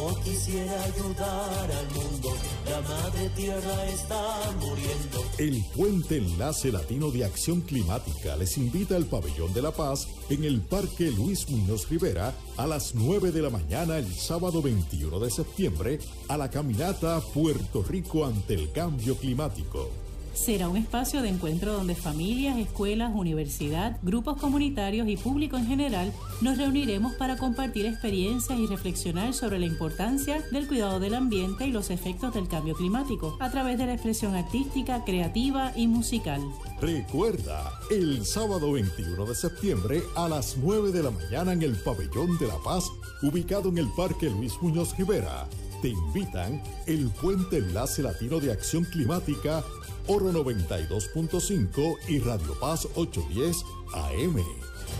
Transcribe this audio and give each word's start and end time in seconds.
como 0.00 0.18
quisiera 0.20 0.82
ayudar 0.82 1.70
al 1.70 1.86
mundo, 1.94 2.32
la 2.70 2.80
madre 2.80 3.28
tierra 3.36 3.86
está 3.86 4.52
muriendo. 4.58 5.22
El 5.38 5.62
Puente 5.76 6.16
Enlace 6.16 6.72
Latino 6.72 7.10
de 7.10 7.24
Acción 7.24 7.60
Climática 7.60 8.36
les 8.36 8.56
invita 8.56 8.96
al 8.96 9.04
Pabellón 9.04 9.52
de 9.52 9.62
la 9.62 9.72
Paz 9.72 10.08
en 10.30 10.44
el 10.44 10.62
Parque 10.62 11.10
Luis 11.10 11.50
Muñoz 11.50 11.88
Rivera 11.88 12.34
a 12.56 12.66
las 12.66 12.94
9 12.94 13.30
de 13.30 13.42
la 13.42 13.50
mañana 13.50 13.98
el 13.98 14.12
sábado 14.14 14.62
21 14.62 15.18
de 15.18 15.30
septiembre 15.30 15.98
a 16.28 16.36
la 16.36 16.50
caminata 16.50 17.20
Puerto 17.34 17.82
Rico 17.82 18.24
ante 18.24 18.54
el 18.54 18.72
cambio 18.72 19.16
climático. 19.16 19.90
Será 20.32 20.68
un 20.68 20.76
espacio 20.76 21.22
de 21.22 21.28
encuentro 21.28 21.72
donde 21.72 21.94
familias, 21.94 22.56
escuelas, 22.58 23.10
universidad, 23.14 23.98
grupos 24.02 24.38
comunitarios 24.38 25.08
y 25.08 25.16
público 25.16 25.56
en 25.56 25.66
general 25.66 26.12
nos 26.40 26.56
reuniremos 26.56 27.14
para 27.14 27.36
compartir 27.36 27.84
experiencias 27.86 28.58
y 28.58 28.66
reflexionar 28.66 29.34
sobre 29.34 29.58
la 29.58 29.66
importancia 29.66 30.42
del 30.52 30.68
cuidado 30.68 31.00
del 31.00 31.14
ambiente 31.14 31.66
y 31.66 31.72
los 31.72 31.90
efectos 31.90 32.32
del 32.32 32.48
cambio 32.48 32.74
climático 32.74 33.36
a 33.40 33.50
través 33.50 33.76
de 33.78 33.86
la 33.86 33.94
expresión 33.94 34.34
artística, 34.34 35.04
creativa 35.04 35.72
y 35.74 35.88
musical. 35.88 36.40
Recuerda, 36.80 37.72
el 37.90 38.24
sábado 38.24 38.72
21 38.72 39.26
de 39.26 39.34
septiembre 39.34 40.02
a 40.16 40.28
las 40.28 40.56
9 40.56 40.92
de 40.92 41.02
la 41.02 41.10
mañana 41.10 41.52
en 41.52 41.62
el 41.62 41.76
Pabellón 41.76 42.38
de 42.38 42.46
la 42.46 42.58
Paz, 42.64 42.90
ubicado 43.22 43.68
en 43.68 43.78
el 43.78 43.88
Parque 43.96 44.30
Luis 44.30 44.54
Muñoz 44.62 44.96
Rivera. 44.96 45.46
Te 45.82 45.88
invitan 45.88 46.62
el 46.86 47.08
Puente 47.08 47.56
Enlace 47.56 48.02
Latino 48.02 48.38
de 48.38 48.52
Acción 48.52 48.84
Climática 48.84 49.64
Oro 50.12 50.32
92.5 50.32 51.98
y 52.08 52.18
Radio 52.18 52.58
Paz 52.58 52.88
810 52.96 53.64
AM. 53.94 54.42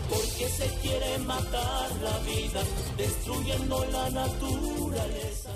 Porque 0.09 0.47
se 0.47 0.73
quiere 0.81 1.17
matar 1.25 1.89
la 2.01 2.17
vida, 2.19 2.61
destruyendo 2.97 3.83
la 3.91 4.09
naturaleza. 4.09 5.49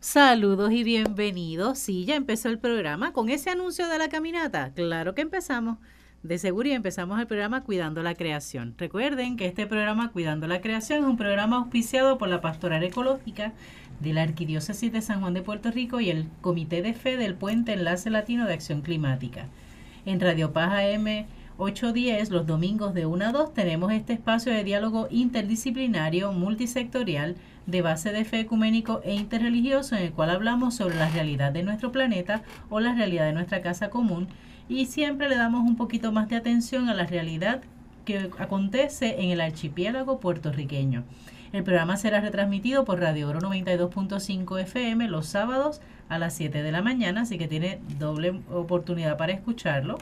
Saludos 0.00 0.72
y 0.72 0.82
bienvenidos. 0.82 1.78
Sí, 1.78 2.04
ya 2.04 2.16
empezó 2.16 2.48
el 2.48 2.58
programa 2.58 3.12
con 3.12 3.28
ese 3.28 3.50
anuncio 3.50 3.86
de 3.86 3.96
la 3.96 4.08
caminata. 4.08 4.72
Claro 4.74 5.14
que 5.14 5.22
empezamos. 5.22 5.78
De 6.24 6.36
seguridad 6.38 6.74
empezamos 6.74 7.20
el 7.20 7.28
programa 7.28 7.62
Cuidando 7.62 8.02
la 8.02 8.16
Creación. 8.16 8.74
Recuerden 8.76 9.36
que 9.36 9.46
este 9.46 9.68
programa 9.68 10.10
Cuidando 10.10 10.48
la 10.48 10.60
Creación 10.60 11.04
es 11.04 11.04
un 11.04 11.16
programa 11.16 11.58
auspiciado 11.58 12.18
por 12.18 12.28
la 12.28 12.40
Pastoral 12.40 12.82
Ecológica 12.82 13.52
de 14.00 14.12
la 14.12 14.22
Arquidiócesis 14.22 14.92
de 14.92 15.02
San 15.02 15.20
Juan 15.20 15.34
de 15.34 15.42
Puerto 15.42 15.70
Rico 15.70 16.00
y 16.00 16.10
el 16.10 16.26
Comité 16.40 16.82
de 16.82 16.94
Fe 16.94 17.16
del 17.16 17.34
Puente 17.34 17.72
Enlace 17.72 18.10
Latino 18.10 18.46
de 18.46 18.54
Acción 18.54 18.82
Climática. 18.82 19.46
En 20.06 20.20
Radio 20.20 20.52
Paz 20.52 20.72
AM 20.72 21.26
810, 21.58 22.30
los 22.30 22.46
domingos 22.46 22.94
de 22.94 23.06
1 23.06 23.26
a 23.26 23.32
2, 23.32 23.52
tenemos 23.52 23.92
este 23.92 24.12
espacio 24.12 24.52
de 24.52 24.62
diálogo 24.62 25.08
interdisciplinario, 25.10 26.32
multisectorial, 26.32 27.36
de 27.66 27.82
base 27.82 28.12
de 28.12 28.24
fe 28.24 28.40
ecuménico 28.40 29.00
e 29.04 29.14
interreligioso, 29.14 29.94
en 29.96 30.04
el 30.04 30.12
cual 30.12 30.30
hablamos 30.30 30.76
sobre 30.76 30.96
la 30.96 31.10
realidad 31.10 31.52
de 31.52 31.62
nuestro 31.62 31.92
planeta 31.92 32.42
o 32.70 32.80
la 32.80 32.94
realidad 32.94 33.26
de 33.26 33.34
nuestra 33.34 33.60
casa 33.60 33.90
común 33.90 34.28
y 34.68 34.86
siempre 34.86 35.28
le 35.28 35.36
damos 35.36 35.62
un 35.62 35.76
poquito 35.76 36.12
más 36.12 36.28
de 36.28 36.36
atención 36.36 36.88
a 36.88 36.94
la 36.94 37.06
realidad 37.06 37.62
que 38.04 38.30
acontece 38.38 39.22
en 39.22 39.30
el 39.30 39.40
archipiélago 39.40 40.20
puertorriqueño. 40.20 41.04
El 41.52 41.64
programa 41.64 41.96
será 41.96 42.20
retransmitido 42.20 42.84
por 42.84 43.00
Radio 43.00 43.28
Oro 43.28 43.40
92.5 43.40 44.60
FM 44.60 45.08
los 45.08 45.26
sábados 45.26 45.80
a 46.08 46.18
las 46.18 46.34
7 46.34 46.62
de 46.62 46.72
la 46.72 46.82
mañana, 46.82 47.22
así 47.22 47.38
que 47.38 47.48
tiene 47.48 47.80
doble 47.98 48.40
oportunidad 48.50 49.16
para 49.16 49.32
escucharlo. 49.32 49.96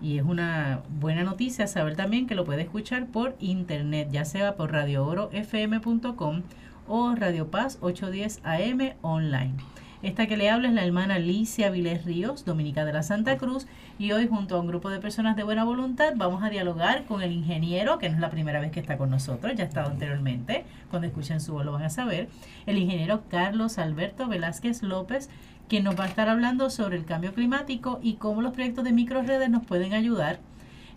Y 0.00 0.18
es 0.18 0.24
una 0.24 0.80
buena 1.00 1.22
noticia 1.22 1.68
saber 1.68 1.94
también 1.94 2.26
que 2.26 2.34
lo 2.34 2.44
puede 2.44 2.62
escuchar 2.62 3.06
por 3.06 3.36
internet, 3.38 4.08
ya 4.10 4.24
sea 4.24 4.56
por 4.56 4.72
radioorofm.com 4.72 6.42
o 6.88 7.14
Radio 7.14 7.48
Paz 7.48 7.78
810 7.80 8.40
AM 8.42 8.94
online. 9.02 9.54
Esta 10.02 10.26
que 10.26 10.36
le 10.36 10.50
habla 10.50 10.66
es 10.66 10.74
la 10.74 10.84
hermana 10.84 11.14
Alicia 11.14 11.70
Viles 11.70 12.04
Ríos, 12.04 12.44
dominica 12.44 12.84
de 12.84 12.92
la 12.92 13.04
Santa 13.04 13.38
Cruz, 13.38 13.68
y 14.00 14.10
hoy 14.10 14.26
junto 14.26 14.56
a 14.56 14.60
un 14.60 14.66
grupo 14.66 14.90
de 14.90 14.98
personas 14.98 15.36
de 15.36 15.44
buena 15.44 15.62
voluntad 15.62 16.14
vamos 16.16 16.42
a 16.42 16.50
dialogar 16.50 17.04
con 17.04 17.22
el 17.22 17.30
ingeniero, 17.30 18.00
que 18.00 18.08
no 18.08 18.16
es 18.16 18.20
la 18.20 18.30
primera 18.30 18.58
vez 18.58 18.72
que 18.72 18.80
está 18.80 18.98
con 18.98 19.10
nosotros, 19.10 19.54
ya 19.54 19.62
ha 19.62 19.68
estado 19.68 19.92
anteriormente, 19.92 20.64
cuando 20.90 21.06
escuchen 21.06 21.40
su 21.40 21.52
voz 21.52 21.64
lo 21.64 21.70
van 21.70 21.84
a 21.84 21.88
saber, 21.88 22.28
el 22.66 22.78
ingeniero 22.78 23.22
Carlos 23.28 23.78
Alberto 23.78 24.26
Velázquez 24.26 24.82
López, 24.82 25.30
quien 25.68 25.84
nos 25.84 25.96
va 25.96 26.04
a 26.04 26.08
estar 26.08 26.28
hablando 26.28 26.68
sobre 26.68 26.96
el 26.96 27.04
cambio 27.04 27.32
climático 27.32 28.00
y 28.02 28.14
cómo 28.14 28.42
los 28.42 28.54
proyectos 28.54 28.82
de 28.82 28.90
microredes 28.90 29.50
nos 29.50 29.64
pueden 29.64 29.94
ayudar 29.94 30.40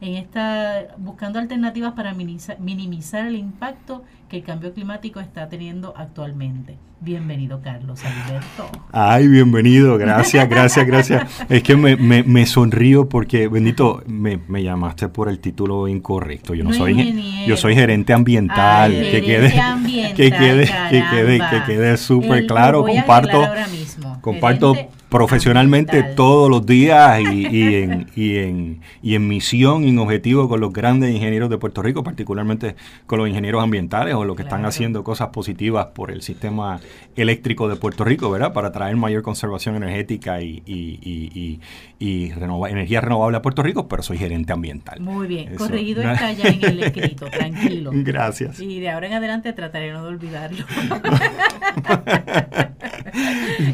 en 0.06 0.16
esta 0.16 0.96
buscando 0.98 1.40
alternativas 1.40 1.94
para 1.94 2.14
minimizar 2.14 3.26
el 3.26 3.36
impacto 3.36 4.04
que 4.30 4.38
el 4.38 4.44
cambio 4.44 4.74
climático 4.74 5.20
está 5.20 5.50
teniendo 5.50 5.94
actualmente. 5.98 6.78
Bienvenido, 7.02 7.62
Carlos 7.62 8.00
Alberto. 8.04 8.70
Ay, 8.92 9.28
bienvenido, 9.28 9.98
gracias, 9.98 10.48
gracias, 10.48 10.88
gracias. 10.88 11.46
Es 11.50 11.62
que 11.62 11.76
me, 11.76 11.96
me, 11.98 12.46
sonrío 12.46 13.10
porque, 13.10 13.48
bendito, 13.48 14.02
me, 14.08 14.40
me, 14.48 14.64
llamaste 14.64 15.10
por 15.10 15.28
el 15.28 15.40
título 15.40 15.88
incorrecto. 15.88 16.56
Yo 16.56 16.64
no, 16.64 16.74
soy 16.74 17.46
yo 17.48 17.58
soy 17.58 17.76
gerente 17.76 18.14
ambiental. 18.14 18.92
que, 18.92 19.22
quede, 19.22 19.54
que 20.16 20.32
quede, 20.32 20.72
que 20.90 21.04
quede, 21.12 21.40
que 21.40 21.64
quede 21.66 21.98
súper 21.98 22.48
claro. 22.48 22.84
Comparto, 22.86 23.48
comparto 24.22 24.76
profesionalmente 25.10 26.04
todos 26.04 26.50
los 26.50 26.66
días 26.66 27.22
y, 27.22 27.48
y, 27.52 27.76
en, 27.76 28.08
y, 28.16 28.38
en, 28.38 28.82
y 29.02 29.16
en 29.16 29.28
misión 29.28 29.84
y 29.84 29.90
en 29.90 30.00
objetivo 30.00 30.50
con 30.50 30.60
los 30.60 30.74
grandes 30.74 31.14
ingenieros 31.14 31.50
de 31.50 31.58
Puerto 31.58 31.82
Rico, 31.82 32.04
particularmente 32.04 32.76
con 33.06 33.20
los 33.20 33.28
ingenieros 33.28 33.64
ambientales 33.64 34.16
o 34.16 34.26
los 34.26 34.36
que 34.36 34.44
están 34.44 34.66
haciendo 34.66 35.04
cosas 35.04 35.30
positivas 35.30 35.88
por 35.88 36.12
el 36.12 36.22
sistema 36.22 36.80
eléctrico 37.16 37.68
de 37.68 37.76
Puerto 37.76 38.04
Rico, 38.04 38.30
¿verdad? 38.32 38.54
Para 38.54 38.72
traer 38.72 38.96
mayor 38.96 39.22
conservación 39.22 39.76
energética 39.76 40.42
y, 40.42 40.64
y, 40.66 41.60
y 42.00 42.32
energía 42.32 43.02
renovable 43.02 43.38
a 43.38 43.42
Puerto 43.42 43.64
Rico, 43.64 43.88
pero 43.88 44.04
soy 44.04 44.18
gerente 44.18 44.54
ambiental. 44.54 45.00
Muy 45.00 45.28
bien, 45.28 45.56
corregido 45.56 46.02
está 46.02 46.32
ya 46.32 46.50
en 46.50 46.64
el 46.64 46.84
escrito, 46.84 47.28
tranquilo. 47.28 47.92
Gracias. 47.94 48.60
Y 48.60 48.80
de 48.80 48.90
ahora 48.90 49.08
en 49.08 49.14
adelante 49.14 49.54
trataré 49.54 49.92
no 49.92 50.04
de 50.04 50.10
olvidarlo. 50.10 50.66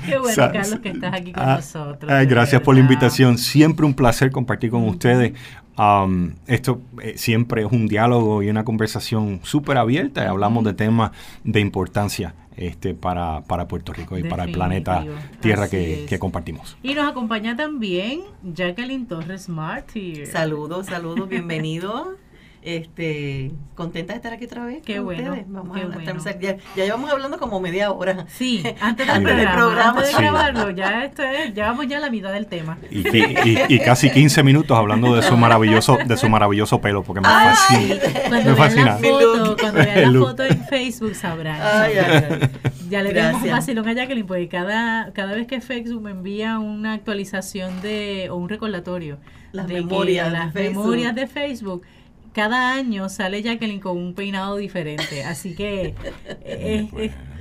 Qué 0.05 0.17
bueno, 0.19 0.51
Carlos, 0.51 0.79
que 0.79 0.89
estás 0.89 1.13
aquí 1.13 1.20
con 1.25 1.43
ah, 1.43 1.55
nosotros. 1.57 2.11
gracias 2.27 2.61
por 2.61 2.75
la 2.75 2.81
invitación. 2.81 3.37
Siempre 3.37 3.85
un 3.85 3.93
placer 3.93 4.31
compartir 4.31 4.71
con 4.71 4.87
ustedes. 4.87 5.33
Um, 5.77 6.33
esto 6.47 6.81
eh, 7.01 7.13
siempre 7.15 7.63
es 7.63 7.71
un 7.71 7.87
diálogo 7.87 8.43
y 8.43 8.49
una 8.49 8.63
conversación 8.63 9.39
súper 9.43 9.77
abierta. 9.77 10.29
Hablamos 10.29 10.63
de 10.63 10.73
temas 10.73 11.11
de 11.43 11.59
importancia 11.59 12.35
este, 12.57 12.93
para, 12.93 13.41
para 13.41 13.67
Puerto 13.67 13.93
Rico 13.93 14.17
y 14.17 14.23
para 14.23 14.43
el 14.43 14.51
planeta 14.51 15.05
Tierra 15.39 15.69
que, 15.69 16.05
que, 16.07 16.19
compartimos. 16.19 16.77
Y 16.83 16.93
nos 16.93 17.09
acompaña 17.09 17.55
también 17.55 18.21
Jacqueline 18.43 19.07
Torres 19.07 19.49
Marty. 19.49 20.25
Saludos, 20.25 20.87
saludos, 20.87 21.29
bienvenido. 21.29 22.15
Este, 22.63 23.51
contenta 23.73 24.13
de 24.13 24.17
estar 24.17 24.33
aquí 24.33 24.45
otra 24.45 24.65
vez. 24.65 24.83
Qué 24.85 24.99
bueno. 24.99 25.35
Vamos 25.47 25.77
a, 26.27 26.39
ya, 26.39 26.57
llevamos 26.75 27.09
hablando 27.09 27.39
como 27.39 27.59
media 27.59 27.91
hora. 27.91 28.27
Sí, 28.29 28.63
antes 28.79 29.07
del 29.07 29.23
programa, 29.23 30.03
de 30.03 30.13
grabarlo, 30.13 30.69
ya 30.69 31.05
esto 31.05 31.23
es, 31.23 31.55
llevamos 31.55 31.87
ya 31.87 31.99
la 31.99 32.11
mitad 32.11 32.31
del 32.31 32.45
tema. 32.45 32.77
Y, 32.91 33.03
y, 33.73 33.79
casi 33.79 34.11
15 34.11 34.43
minutos 34.43 34.77
hablando 34.77 35.15
de 35.15 35.23
su 35.23 35.35
maravilloso, 35.37 35.97
de 36.05 36.17
su 36.17 36.29
maravilloso 36.29 36.79
pelo, 36.79 37.01
porque 37.01 37.21
me 37.21 37.27
fascina. 37.27 37.95
Cuando 38.29 38.49
me 38.51 38.55
fascina. 38.55 38.85
La 38.85 38.97
foto, 38.97 39.57
cuando 39.59 39.79
vean 39.79 40.13
la 40.13 40.19
foto 40.19 40.43
en 40.43 40.63
Facebook 40.65 41.15
sabrán. 41.15 41.89
Ya 42.89 43.01
le 43.01 43.13
damos 43.13 43.41
un 43.41 43.49
vacilón 43.49 43.87
a 43.87 43.93
Jacqueline, 43.93 44.27
porque 44.27 44.47
cada, 44.47 45.11
cada 45.13 45.33
vez 45.33 45.47
que 45.47 45.61
Facebook 45.61 46.03
me 46.03 46.11
envía 46.11 46.59
una 46.59 46.93
actualización 46.93 47.81
de, 47.81 48.29
o 48.29 48.35
un 48.35 48.49
recordatorio 48.49 49.17
las 49.51 49.67
memorias, 49.67 50.31
las 50.31 50.53
memorias 50.53 51.15
de 51.15 51.27
Facebook 51.27 51.83
cada 52.33 52.73
año 52.73 53.09
sale 53.09 53.41
Jacqueline 53.41 53.79
con 53.79 53.97
un 53.97 54.13
peinado 54.13 54.57
diferente, 54.57 55.23
así 55.23 55.55
que 55.55 55.95
es, 56.45 56.87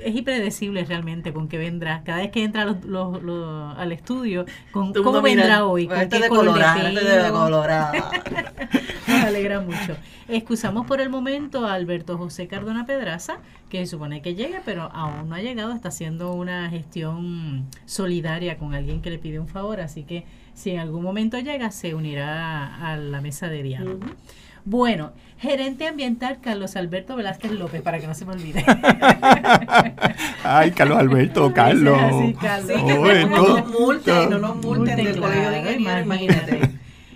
es, 0.03 0.15
impredecible 0.15 0.83
realmente 0.83 1.31
con 1.31 1.47
qué 1.47 1.57
vendrá. 1.57 2.03
Cada 2.03 2.19
vez 2.19 2.31
que 2.31 2.43
entra 2.43 2.63
al 2.63 3.91
estudio, 3.91 4.45
con 4.71 4.93
cómo 4.93 5.21
vendrá 5.21 5.65
hoy, 5.65 5.87
con 5.87 6.09
qué 6.09 6.27
color 6.27 6.59
de 6.59 7.31
Nos 9.07 9.23
alegra 9.23 9.61
mucho. 9.61 9.95
Excusamos 10.27 10.85
por 10.85 11.01
el 11.01 11.09
momento 11.09 11.65
a 11.65 11.73
Alberto 11.73 12.17
José 12.17 12.47
Cardona 12.47 12.85
Pedraza, 12.85 13.39
que 13.69 13.79
se 13.79 13.87
supone 13.87 14.21
que 14.21 14.35
llegue, 14.35 14.61
pero 14.63 14.83
aún 14.93 15.29
no 15.29 15.35
ha 15.35 15.41
llegado, 15.41 15.73
está 15.73 15.89
haciendo 15.89 16.33
una 16.33 16.69
gestión 16.69 17.67
solidaria 17.85 18.57
con 18.57 18.73
alguien 18.73 19.01
que 19.01 19.09
le 19.09 19.17
pide 19.17 19.39
un 19.39 19.47
favor, 19.47 19.81
así 19.81 20.03
que 20.03 20.25
si 20.53 20.71
en 20.71 20.79
algún 20.79 21.03
momento 21.03 21.39
llega, 21.39 21.71
se 21.71 21.95
unirá 21.95 22.75
a 22.87 22.97
la 22.97 23.21
mesa 23.21 23.47
de 23.47 23.63
diálogo. 23.63 24.05
Bueno, 24.65 25.11
gerente 25.39 25.87
ambiental 25.87 26.39
Carlos 26.41 26.75
Alberto 26.75 27.15
Velázquez 27.15 27.51
López, 27.51 27.81
para 27.81 27.99
que 27.99 28.07
no 28.07 28.13
se 28.13 28.25
me 28.25 28.33
olvide. 28.33 28.63
Ay, 30.43 30.71
Carlos 30.71 30.97
Alberto, 30.97 31.51
Carlos. 31.53 31.97
Sí, 32.19 32.35
Carlos. 32.39 32.71
Sí, 32.79 32.85
que 32.85 33.25
no, 33.25 33.47
nos 33.47 33.69
multen, 33.69 34.29
no 34.29 34.39
nos 34.39 34.55
multen 34.57 34.95
del 34.97 35.19
colegio 35.19 35.49
de 35.49 35.73
imagínate. 35.73 36.71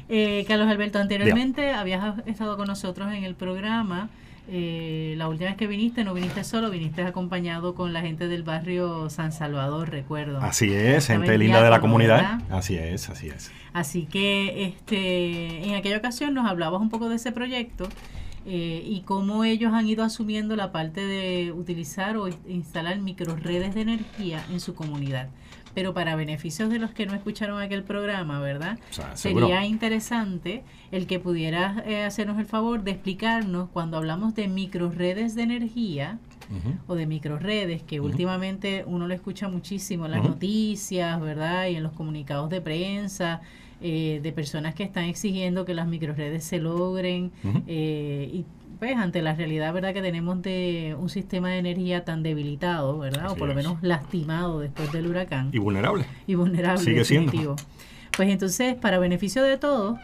Eh, 0.08 0.46
Carlos 0.48 0.68
Alberto, 0.68 1.00
anteriormente 1.00 1.72
habías 1.72 2.20
estado 2.28 2.58
con 2.58 2.68
nosotros 2.68 3.12
en 3.12 3.24
el 3.24 3.36
programa 3.36 4.10
eh, 4.48 5.16
la 5.18 5.28
última 5.28 5.50
vez 5.50 5.58
que 5.58 5.68
viniste 5.68 6.04
no 6.04 6.14
viniste 6.14 6.44
solo, 6.44 6.70
viniste 6.70 7.02
acompañado 7.02 7.74
con 7.74 7.94
la 7.94 8.02
gente 8.02 8.28
del 8.28 8.44
barrio 8.44 9.10
San 9.10 9.32
Salvador, 9.32 9.90
recuerdo. 9.90 10.40
Así 10.40 10.72
es, 10.72 11.08
gente 11.08 11.38
linda 11.38 11.64
de 11.64 11.70
la 11.70 11.80
comunidad. 11.80 12.42
Así 12.50 12.76
es, 12.76 13.10
así 13.10 13.30
es. 13.30 13.52
Así 13.74 14.06
que 14.06 14.66
este, 14.66 15.68
en 15.68 15.76
aquella 15.76 15.98
ocasión 15.98 16.34
nos 16.34 16.48
hablabas 16.48 16.82
un 16.82 16.90
poco 16.90 17.10
de 17.10 17.16
ese 17.16 17.32
proyecto 17.32 17.90
eh, 18.46 18.84
y 18.86 19.02
cómo 19.02 19.44
ellos 19.44 19.74
han 19.74 19.88
ido 19.88 20.04
asumiendo 20.04 20.56
la 20.56 20.72
parte 20.72 21.02
de 21.02 21.52
utilizar 21.52 22.16
o 22.18 22.28
instalar 22.48 23.00
microredes 23.00 23.74
de 23.74 23.82
energía 23.82 24.46
en 24.52 24.60
su 24.60 24.76
comunidad 24.76 25.30
pero 25.76 25.94
para 25.94 26.16
beneficios 26.16 26.70
de 26.70 26.80
los 26.80 26.92
que 26.92 27.06
no 27.06 27.14
escucharon 27.14 27.62
aquel 27.62 27.84
programa, 27.84 28.40
¿verdad? 28.40 28.80
Sería 29.14 29.66
interesante 29.66 30.64
el 30.92 31.06
que 31.06 31.20
pudieras 31.20 31.86
eh, 31.86 32.04
hacernos 32.04 32.40
el 32.40 32.46
favor 32.46 32.84
de 32.84 32.92
explicarnos 32.92 33.70
cuando 33.70 33.98
hablamos 33.98 34.34
de 34.34 34.48
microredes 34.48 35.36
de 35.36 35.44
energía 35.44 36.18
o 36.88 36.96
de 36.96 37.06
microredes, 37.06 37.84
que 37.84 38.00
últimamente 38.00 38.84
uno 38.88 39.08
lo 39.08 39.14
escucha 39.14 39.50
muchísimo 39.50 40.06
en 40.06 40.12
las 40.12 40.24
noticias, 40.24 41.20
¿verdad? 41.20 41.68
Y 41.68 41.76
en 41.76 41.84
los 41.84 41.92
comunicados 41.92 42.50
de 42.50 42.62
prensa. 42.62 43.42
Eh, 43.82 44.22
de 44.24 44.32
personas 44.32 44.74
que 44.74 44.84
están 44.84 45.04
exigiendo 45.04 45.66
que 45.66 45.74
las 45.74 45.86
microredes 45.86 46.46
se 46.46 46.60
logren 46.60 47.34
eh, 47.68 48.30
y 48.32 48.46
pues 48.80 48.96
ante 48.98 49.22
la 49.22 49.34
realidad 49.36 49.74
verdad 49.74 49.94
que 49.94 50.02
tenemos 50.02 50.42
de 50.42 50.96
un 51.00 51.10
sistema 51.10 51.50
de 51.50 51.60
energía 51.60 52.06
tan 52.06 52.24
debilitado 52.24 52.98
verdad 52.98 53.32
o 53.32 53.36
por 53.36 53.48
lo 53.48 53.56
menos 53.56 53.78
lastimado 53.82 54.60
después 54.60 54.92
del 54.92 55.08
huracán 55.08 55.50
y 55.52 55.60
vulnerable 55.60 56.06
y 56.28 56.36
vulnerable 56.36 56.84
sigue 56.84 57.06
siendo 57.06 57.56
pues 58.16 58.30
entonces 58.30 58.76
para 58.76 59.00
beneficio 59.00 59.44
de 59.44 59.58
todos 59.58 60.00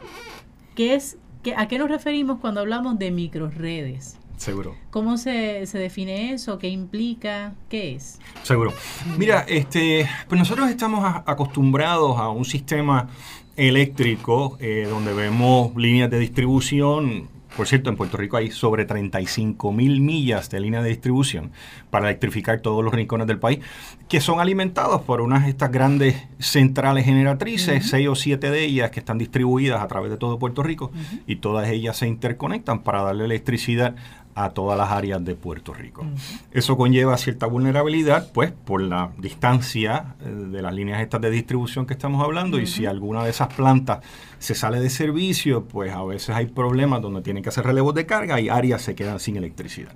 qué 0.75 0.95
es 0.95 1.17
qué, 1.43 1.55
a 1.55 1.67
qué 1.67 1.77
nos 1.77 1.89
referimos 1.89 2.39
cuando 2.39 2.61
hablamos 2.61 2.97
de 2.99 3.11
microredes 3.11 4.17
Seguro. 4.37 4.75
¿Cómo 4.89 5.17
se, 5.17 5.67
se, 5.67 5.77
define 5.77 6.33
eso? 6.33 6.57
¿Qué 6.57 6.67
implica? 6.67 7.53
¿Qué 7.69 7.93
es? 7.93 8.19
Seguro. 8.41 8.73
Mira, 9.15 9.45
este, 9.47 10.09
pues 10.27 10.39
nosotros 10.39 10.67
estamos 10.67 11.05
acostumbrados 11.27 12.17
a 12.17 12.29
un 12.29 12.43
sistema 12.43 13.07
eléctrico 13.55 14.57
eh, 14.59 14.87
donde 14.89 15.13
vemos 15.13 15.75
líneas 15.75 16.09
de 16.09 16.17
distribución 16.17 17.29
por 17.55 17.67
cierto, 17.67 17.89
en 17.89 17.97
Puerto 17.97 18.17
Rico 18.17 18.37
hay 18.37 18.49
sobre 18.51 18.85
35 18.85 19.71
mil 19.71 20.01
millas 20.01 20.49
de 20.49 20.59
línea 20.59 20.81
de 20.81 20.89
distribución 20.89 21.51
para 21.89 22.07
electrificar 22.07 22.61
todos 22.61 22.83
los 22.83 22.93
rincones 22.93 23.27
del 23.27 23.39
país, 23.39 23.59
que 24.07 24.21
son 24.21 24.39
alimentados 24.39 25.01
por 25.01 25.21
unas 25.21 25.43
de 25.43 25.49
estas 25.49 25.71
grandes 25.71 26.15
centrales 26.39 27.05
generatrices, 27.05 27.89
seis 27.89 28.07
o 28.07 28.15
siete 28.15 28.51
de 28.51 28.63
ellas 28.63 28.91
que 28.91 28.99
están 28.99 29.17
distribuidas 29.17 29.81
a 29.81 29.87
través 29.87 30.11
de 30.11 30.17
todo 30.17 30.39
Puerto 30.39 30.63
Rico, 30.63 30.91
y 31.27 31.37
todas 31.37 31.69
ellas 31.69 31.97
se 31.97 32.07
interconectan 32.07 32.83
para 32.83 33.01
darle 33.01 33.25
electricidad 33.25 33.95
a 34.35 34.49
todas 34.49 34.77
las 34.77 34.91
áreas 34.91 35.23
de 35.23 35.35
Puerto 35.35 35.73
Rico. 35.73 36.05
Eso 36.51 36.77
conlleva 36.77 37.17
cierta 37.17 37.45
vulnerabilidad, 37.45 38.31
pues, 38.33 38.51
por 38.51 38.81
la 38.81 39.11
distancia 39.17 40.15
eh, 40.21 40.29
de 40.29 40.61
las 40.61 40.73
líneas 40.73 41.01
estas 41.01 41.21
de 41.21 41.29
distribución 41.29 41.85
que 41.85 41.93
estamos 41.93 42.23
hablando, 42.23 42.59
y 42.59 42.67
si 42.67 42.85
alguna 42.85 43.23
de 43.23 43.29
esas 43.29 43.53
plantas 43.53 43.99
se 44.39 44.55
sale 44.55 44.79
de 44.79 44.89
servicio, 44.89 45.65
pues 45.65 45.93
a 45.93 46.03
veces 46.03 46.35
hay 46.35 46.47
problemas 46.47 47.01
donde 47.01 47.21
tienen 47.21 47.43
que 47.43 47.49
hacer 47.49 47.65
relevos 47.65 47.93
de 47.95 48.05
carga 48.05 48.39
y 48.39 48.49
áreas 48.49 48.81
se 48.81 48.95
quedan 48.95 49.19
sin 49.19 49.37
electricidad. 49.37 49.91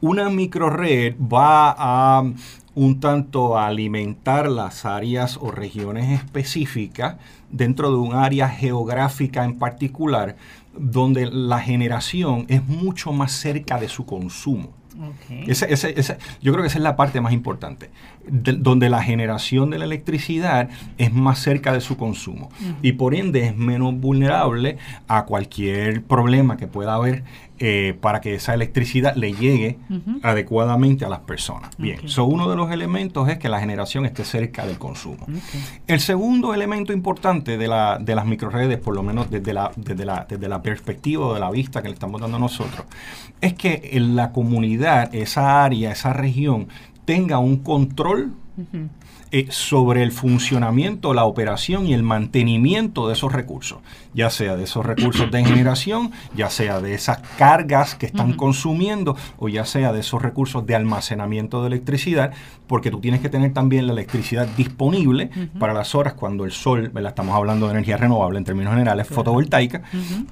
Una 0.00 0.30
microred 0.30 1.16
va 1.20 1.74
a 1.76 2.22
un 2.74 3.00
tanto 3.00 3.58
alimentar 3.58 4.48
las 4.48 4.84
áreas 4.84 5.36
o 5.40 5.50
regiones 5.50 6.20
específicas 6.20 7.16
dentro 7.50 7.90
de 7.90 7.96
un 7.96 8.14
área 8.14 8.48
geográfica 8.48 9.44
en 9.44 9.58
particular 9.58 10.36
donde 10.80 11.30
la 11.30 11.60
generación 11.60 12.46
es 12.48 12.64
mucho 12.66 13.12
más 13.12 13.32
cerca 13.32 13.78
de 13.78 13.88
su 13.88 14.06
consumo. 14.06 14.74
yo 16.42 16.52
creo 16.52 16.62
que 16.62 16.68
esa 16.68 16.78
es 16.78 16.82
la 16.82 16.96
parte 16.96 17.20
más 17.20 17.32
importante, 17.32 17.90
donde 18.30 18.88
la 18.88 19.02
generación 19.02 19.70
de 19.70 19.78
la 19.78 19.84
electricidad 19.84 20.68
es 20.98 21.12
más 21.12 21.38
cerca 21.38 21.72
de 21.72 21.80
su 21.80 21.96
consumo. 21.96 22.50
Y 22.82 22.92
por 22.92 23.14
ende 23.14 23.46
es 23.46 23.56
menos 23.56 23.94
vulnerable 23.94 24.78
a 25.06 25.24
cualquier 25.24 26.02
problema 26.02 26.56
que 26.56 26.66
pueda 26.66 26.94
haber 26.94 27.24
eh, 27.60 27.96
para 28.00 28.20
que 28.20 28.36
esa 28.36 28.54
electricidad 28.54 29.16
le 29.16 29.32
llegue 29.32 29.78
adecuadamente 30.22 31.04
a 31.04 31.08
las 31.08 31.20
personas. 31.20 31.70
Bien, 31.76 31.98
uno 32.18 32.48
de 32.48 32.54
los 32.54 32.70
elementos 32.70 33.28
es 33.28 33.38
que 33.38 33.48
la 33.48 33.58
generación 33.58 34.06
esté 34.06 34.24
cerca 34.24 34.64
del 34.64 34.78
consumo. 34.78 35.26
El 35.88 35.98
segundo 35.98 36.54
elemento 36.54 36.92
importante 36.92 37.58
de, 37.58 37.66
la, 37.66 37.98
de 37.98 38.14
las 38.14 38.26
microredes, 38.26 38.78
por 38.78 38.94
lo 38.94 39.02
menos 39.02 39.28
desde 39.28 39.52
la, 39.52 39.72
desde 39.74 40.04
la, 40.04 40.24
desde 40.28 40.48
la 40.48 40.62
perspectiva 40.62 41.26
o 41.26 41.34
de 41.34 41.40
la 41.40 41.50
vista 41.50 41.82
que 41.82 41.88
le 41.88 41.94
estamos 41.94 42.20
dando 42.20 42.36
a 42.36 42.40
nosotros, 42.40 42.86
es 43.40 43.54
que 43.54 43.90
en 43.92 44.14
la 44.14 44.30
comunidad, 44.30 45.12
esa 45.12 45.64
área, 45.64 45.90
esa 45.90 46.12
región, 46.12 46.68
tenga 47.08 47.38
un 47.38 47.56
control 47.62 48.34
eh, 49.30 49.46
sobre 49.48 50.02
el 50.02 50.12
funcionamiento, 50.12 51.14
la 51.14 51.24
operación 51.24 51.86
y 51.86 51.94
el 51.94 52.02
mantenimiento 52.02 53.08
de 53.08 53.14
esos 53.14 53.32
recursos, 53.32 53.78
ya 54.14 54.30
sea 54.30 54.56
de 54.56 54.64
esos 54.64 54.84
recursos 54.84 55.30
de 55.30 55.44
generación, 55.44 56.12
ya 56.36 56.50
sea 56.50 56.80
de 56.80 56.94
esas 56.94 57.18
cargas 57.36 57.94
que 57.94 58.06
están 58.06 58.32
consumiendo 58.34 59.16
o 59.38 59.48
ya 59.48 59.64
sea 59.64 59.92
de 59.92 60.00
esos 60.00 60.22
recursos 60.22 60.66
de 60.66 60.74
almacenamiento 60.74 61.60
de 61.62 61.68
electricidad, 61.68 62.32
porque 62.66 62.90
tú 62.90 63.00
tienes 63.00 63.20
que 63.20 63.28
tener 63.28 63.52
también 63.52 63.86
la 63.86 63.92
electricidad 63.92 64.46
disponible 64.56 65.30
para 65.58 65.72
las 65.72 65.94
horas 65.94 66.14
cuando 66.14 66.44
el 66.44 66.52
sol, 66.52 66.92
estamos 66.94 67.34
hablando 67.34 67.66
de 67.66 67.72
energía 67.72 67.96
renovable 67.96 68.38
en 68.38 68.44
términos 68.44 68.72
generales, 68.72 69.06
fotovoltaica, 69.06 69.82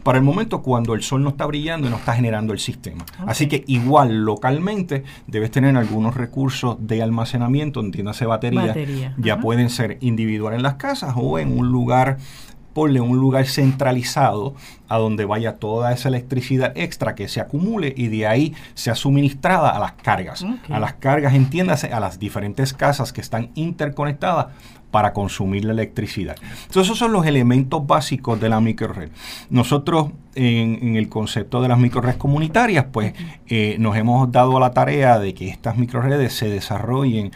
para 0.02 0.18
el 0.18 0.24
momento 0.24 0.62
cuando 0.62 0.94
el 0.94 1.02
sol 1.02 1.22
no 1.22 1.30
está 1.30 1.46
brillando 1.46 1.86
y 1.86 1.90
no 1.90 1.96
está 1.96 2.14
generando 2.14 2.52
el 2.52 2.58
sistema. 2.58 3.04
Así 3.26 3.48
que 3.48 3.64
igual 3.66 4.24
localmente 4.24 5.04
debes 5.26 5.50
tener 5.50 5.76
algunos 5.76 6.14
recursos 6.14 6.76
de 6.80 7.02
almacenamiento, 7.02 7.80
entiéndase 7.80 8.26
batería, 8.26 8.74
ya 9.16 9.40
pueden 9.40 9.70
ser 9.70 9.98
individual 10.00 10.54
en 10.54 10.62
las 10.62 10.74
casas 10.74 11.14
o 11.16 11.38
en 11.38 11.58
un 11.58 11.68
lugar 11.68 12.18
ponle 12.76 13.00
un 13.00 13.16
lugar 13.16 13.46
centralizado 13.46 14.54
a 14.86 14.98
donde 14.98 15.24
vaya 15.24 15.56
toda 15.56 15.94
esa 15.94 16.10
electricidad 16.10 16.76
extra 16.76 17.14
que 17.14 17.26
se 17.26 17.40
acumule 17.40 17.94
y 17.96 18.08
de 18.08 18.26
ahí 18.26 18.54
sea 18.74 18.94
suministrada 18.94 19.70
a 19.70 19.78
las 19.78 19.92
cargas. 19.92 20.44
A 20.68 20.78
las 20.78 20.92
cargas, 20.92 21.32
entiéndase, 21.32 21.94
a 21.94 22.00
las 22.00 22.18
diferentes 22.18 22.74
casas 22.74 23.14
que 23.14 23.22
están 23.22 23.48
interconectadas 23.54 24.48
para 24.90 25.14
consumir 25.14 25.64
la 25.64 25.72
electricidad. 25.72 26.36
Entonces 26.40 26.82
esos 26.82 26.98
son 26.98 27.12
los 27.12 27.24
elementos 27.24 27.86
básicos 27.86 28.38
de 28.38 28.50
la 28.50 28.60
microred. 28.60 29.08
Nosotros 29.48 30.10
en, 30.34 30.96
el 30.96 31.08
concepto 31.08 31.62
de 31.62 31.68
las 31.68 31.78
microredes 31.78 32.16
comunitarias, 32.16 32.84
pues 32.92 33.14
eh, 33.46 33.76
nos 33.78 33.96
hemos 33.96 34.30
dado 34.30 34.54
a 34.58 34.60
la 34.60 34.72
tarea 34.72 35.18
de 35.18 35.32
que 35.32 35.48
estas 35.48 35.78
microredes 35.78 36.34
se 36.34 36.50
desarrollen 36.50 37.32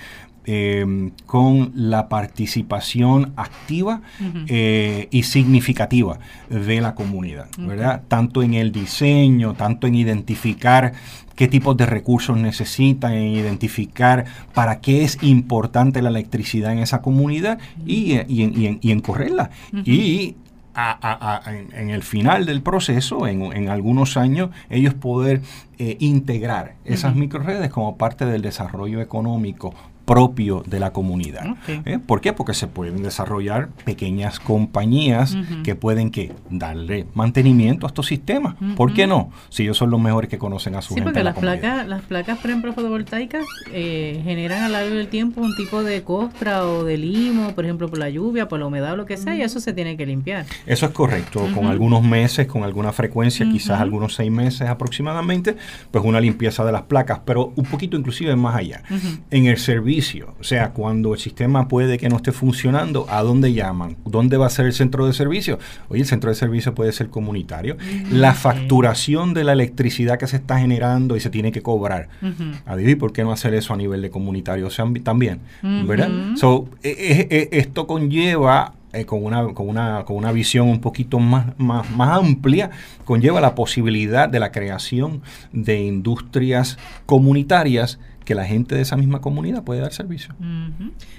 Em, 0.46 1.10
con 1.26 1.70
la 1.74 2.08
participación 2.08 3.34
activa 3.36 4.00
eh, 4.48 5.06
y 5.10 5.24
significativa 5.24 6.18
de 6.48 6.80
la 6.80 6.94
comunidad, 6.94 7.48
¿verdad? 7.58 8.04
Tanto 8.08 8.42
en 8.42 8.54
el 8.54 8.72
diseño, 8.72 9.52
tanto 9.52 9.86
en 9.86 9.96
identificar 9.96 10.94
qué 11.36 11.46
tipos 11.46 11.76
de 11.76 11.84
recursos 11.84 12.38
necesitan, 12.38 13.12
en 13.12 13.28
identificar 13.28 14.24
para 14.54 14.80
qué 14.80 15.04
es 15.04 15.18
importante 15.20 16.00
la 16.00 16.08
electricidad 16.08 16.72
en 16.72 16.78
esa 16.78 17.02
comunidad 17.02 17.58
y, 17.84 18.14
en, 18.14 19.00
correrla. 19.00 19.50
Y 19.84 20.36
en, 20.74 21.90
el 21.90 22.02
final 22.02 22.46
del 22.46 22.62
proceso, 22.62 23.26
en, 23.26 23.68
algunos 23.68 24.16
años, 24.16 24.48
ellos 24.70 24.94
poder 24.94 25.42
eh, 25.78 25.98
integrar 26.00 26.76
esas 26.86 27.14
microredes 27.14 27.68
como 27.68 27.98
parte 27.98 28.24
del 28.24 28.40
desarrollo 28.40 29.02
económico 29.02 29.74
propio 30.10 30.64
de 30.66 30.80
la 30.80 30.92
comunidad. 30.92 31.56
¿Eh? 31.68 32.00
¿Por 32.04 32.20
qué? 32.20 32.32
Porque 32.32 32.52
se 32.52 32.66
pueden 32.66 33.00
desarrollar 33.00 33.68
pequeñas 33.84 34.40
compañías 34.40 35.36
que 35.62 35.76
pueden 35.76 36.10
que 36.10 36.32
darle 36.50 37.06
mantenimiento 37.14 37.86
a 37.86 37.90
estos 37.90 38.06
sistemas. 38.06 38.56
¿Por 38.74 38.92
qué 38.92 39.06
no? 39.06 39.30
Si 39.50 39.62
ellos 39.62 39.78
son 39.78 39.90
los 39.90 40.00
mejores 40.00 40.28
que 40.28 40.36
conocen 40.36 40.74
a 40.74 40.82
su 40.82 40.94
sí, 40.94 41.00
porque 41.00 41.22
las 41.22 41.38
placas, 41.38 41.86
las 41.86 42.02
placas, 42.02 42.38
por 42.38 42.50
ejemplo, 42.50 42.72
fotovoltaicas 42.72 43.46
eh, 43.72 44.20
generan 44.24 44.64
a 44.64 44.66
lo 44.66 44.72
largo 44.72 44.96
del 44.96 45.06
tiempo 45.06 45.42
un 45.42 45.54
tipo 45.54 45.84
de 45.84 46.02
costra 46.02 46.66
o 46.66 46.82
de 46.82 46.96
limo, 46.96 47.54
por 47.54 47.64
ejemplo, 47.64 47.88
por 47.88 48.00
la 48.00 48.10
lluvia, 48.10 48.48
por 48.48 48.58
la 48.58 48.66
humedad 48.66 48.94
o 48.94 48.96
lo 48.96 49.06
que 49.06 49.16
sea, 49.16 49.36
y 49.36 49.42
eso 49.42 49.60
se 49.60 49.72
tiene 49.72 49.96
que 49.96 50.06
limpiar. 50.06 50.44
Eso 50.66 50.86
es 50.86 50.92
correcto. 50.92 51.46
Con 51.54 51.66
algunos 51.66 52.02
meses, 52.02 52.48
con 52.48 52.64
alguna 52.64 52.92
frecuencia, 52.92 53.48
quizás 53.48 53.80
algunos 53.80 54.16
seis 54.16 54.32
meses 54.32 54.68
aproximadamente, 54.68 55.54
pues 55.92 56.04
una 56.04 56.20
limpieza 56.20 56.64
de 56.64 56.72
las 56.72 56.82
placas, 56.82 57.20
pero 57.24 57.52
un 57.54 57.64
poquito 57.66 57.96
inclusive 57.96 58.34
más 58.34 58.56
allá. 58.56 58.82
En 59.30 59.46
el 59.46 59.56
servicio 59.58 59.99
o 60.38 60.44
sea, 60.44 60.70
cuando 60.70 61.14
el 61.14 61.20
sistema 61.20 61.68
puede 61.68 61.98
que 61.98 62.08
no 62.08 62.16
esté 62.16 62.32
funcionando, 62.32 63.06
¿a 63.08 63.22
dónde 63.22 63.52
llaman? 63.52 63.96
¿Dónde 64.04 64.36
va 64.36 64.46
a 64.46 64.50
ser 64.50 64.66
el 64.66 64.72
centro 64.72 65.06
de 65.06 65.12
servicio? 65.12 65.58
Oye, 65.88 66.02
el 66.02 66.06
centro 66.06 66.30
de 66.30 66.36
servicio 66.36 66.74
puede 66.74 66.92
ser 66.92 67.08
comunitario. 67.10 67.76
La 68.10 68.34
facturación 68.34 69.34
de 69.34 69.44
la 69.44 69.52
electricidad 69.52 70.18
que 70.18 70.26
se 70.26 70.36
está 70.36 70.58
generando 70.58 71.16
y 71.16 71.20
se 71.20 71.30
tiene 71.30 71.52
que 71.52 71.62
cobrar. 71.62 72.08
Uh 72.22 72.50
¿por 72.98 73.12
qué 73.12 73.22
no 73.22 73.32
hacer 73.32 73.54
eso 73.54 73.72
a 73.72 73.76
nivel 73.76 74.02
de 74.02 74.10
comunitario 74.10 74.68
también? 75.02 75.40
¿Verdad? 75.62 76.10
So, 76.36 76.68
e, 76.82 76.90
e, 76.90 77.36
e, 77.36 77.48
esto 77.58 77.86
conlleva 77.86 78.74
eh, 78.92 79.04
con, 79.04 79.24
una, 79.24 79.54
con, 79.54 79.68
una, 79.68 80.04
con 80.04 80.16
una 80.16 80.32
visión 80.32 80.68
un 80.68 80.80
poquito 80.80 81.20
más, 81.20 81.46
más, 81.58 81.88
más 81.90 82.18
amplia, 82.18 82.70
conlleva 83.04 83.40
la 83.40 83.54
posibilidad 83.54 84.28
de 84.28 84.40
la 84.40 84.50
creación 84.50 85.22
de 85.52 85.80
industrias 85.80 86.76
comunitarias 87.06 88.00
que 88.24 88.34
la 88.34 88.44
gente 88.44 88.74
de 88.74 88.82
esa 88.82 88.96
misma 88.96 89.20
comunidad 89.20 89.64
puede 89.64 89.80
dar 89.80 89.92
servicio. 89.92 90.34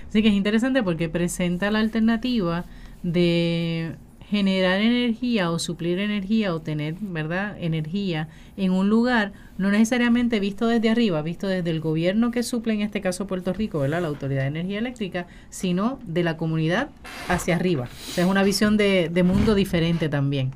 Así 0.10 0.22
que 0.22 0.30
es 0.30 0.34
interesante 0.34 0.84
porque 0.84 1.10
presenta 1.10 1.72
la 1.72 1.80
alternativa 1.80 2.66
de 3.04 3.96
generar 4.30 4.80
energía 4.80 5.52
o 5.52 5.60
suplir 5.60 6.00
energía 6.00 6.56
o 6.56 6.62
tener, 6.62 6.96
¿verdad?, 7.02 7.58
energía 7.60 8.30
en 8.56 8.72
un 8.72 8.88
lugar, 8.88 9.34
no 9.58 9.72
necesariamente 9.72 10.40
visto 10.40 10.68
desde 10.68 10.90
arriba, 10.90 11.22
visto 11.22 11.48
desde 11.48 11.70
el 11.70 11.82
gobierno 11.82 12.32
que 12.32 12.42
suple, 12.42 12.74
en 12.74 12.80
este 12.80 13.02
caso 13.02 13.28
Puerto 13.28 13.52
Rico, 13.52 13.80
¿verdad?, 13.80 14.02
la 14.02 14.08
Autoridad 14.08 14.44
de 14.44 14.48
Energía 14.48 14.80
Eléctrica, 14.80 15.28
sino 15.50 16.00
de 16.06 16.24
la 16.24 16.38
comunidad 16.38 16.92
hacia 17.28 17.58
arriba. 17.58 17.90
Es 18.16 18.24
una 18.24 18.42
visión 18.44 18.78
de, 18.78 19.10
de 19.12 19.24
mundo 19.24 19.54
diferente 19.54 20.08
también, 20.08 20.52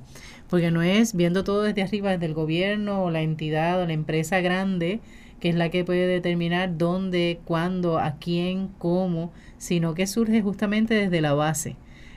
porque 0.50 0.72
no 0.72 0.82
es 0.82 1.14
viendo 1.14 1.44
todo 1.44 1.64
desde 1.64 1.84
arriba, 1.84 2.12
desde 2.12 2.28
el 2.28 2.34
gobierno 2.34 3.04
o 3.04 3.12
la 3.12 3.24
entidad 3.24 3.82
o 3.82 3.86
la 3.86 3.92
empresa 3.92 4.40
grande, 4.40 5.02
que 5.46 5.50
es 5.50 5.56
la 5.56 5.70
que 5.70 5.86
puede 5.86 6.08
determinar 6.08 6.76
dónde, 6.76 7.40
cuándo, 7.46 8.00
a 8.00 8.16
quién, 8.18 8.70
cómo, 8.80 9.32
sino 9.60 9.94
que 9.94 10.08
surge 10.08 10.42
justamente 10.42 10.96
desde 10.96 11.22
la 11.22 11.36
base 11.36 11.76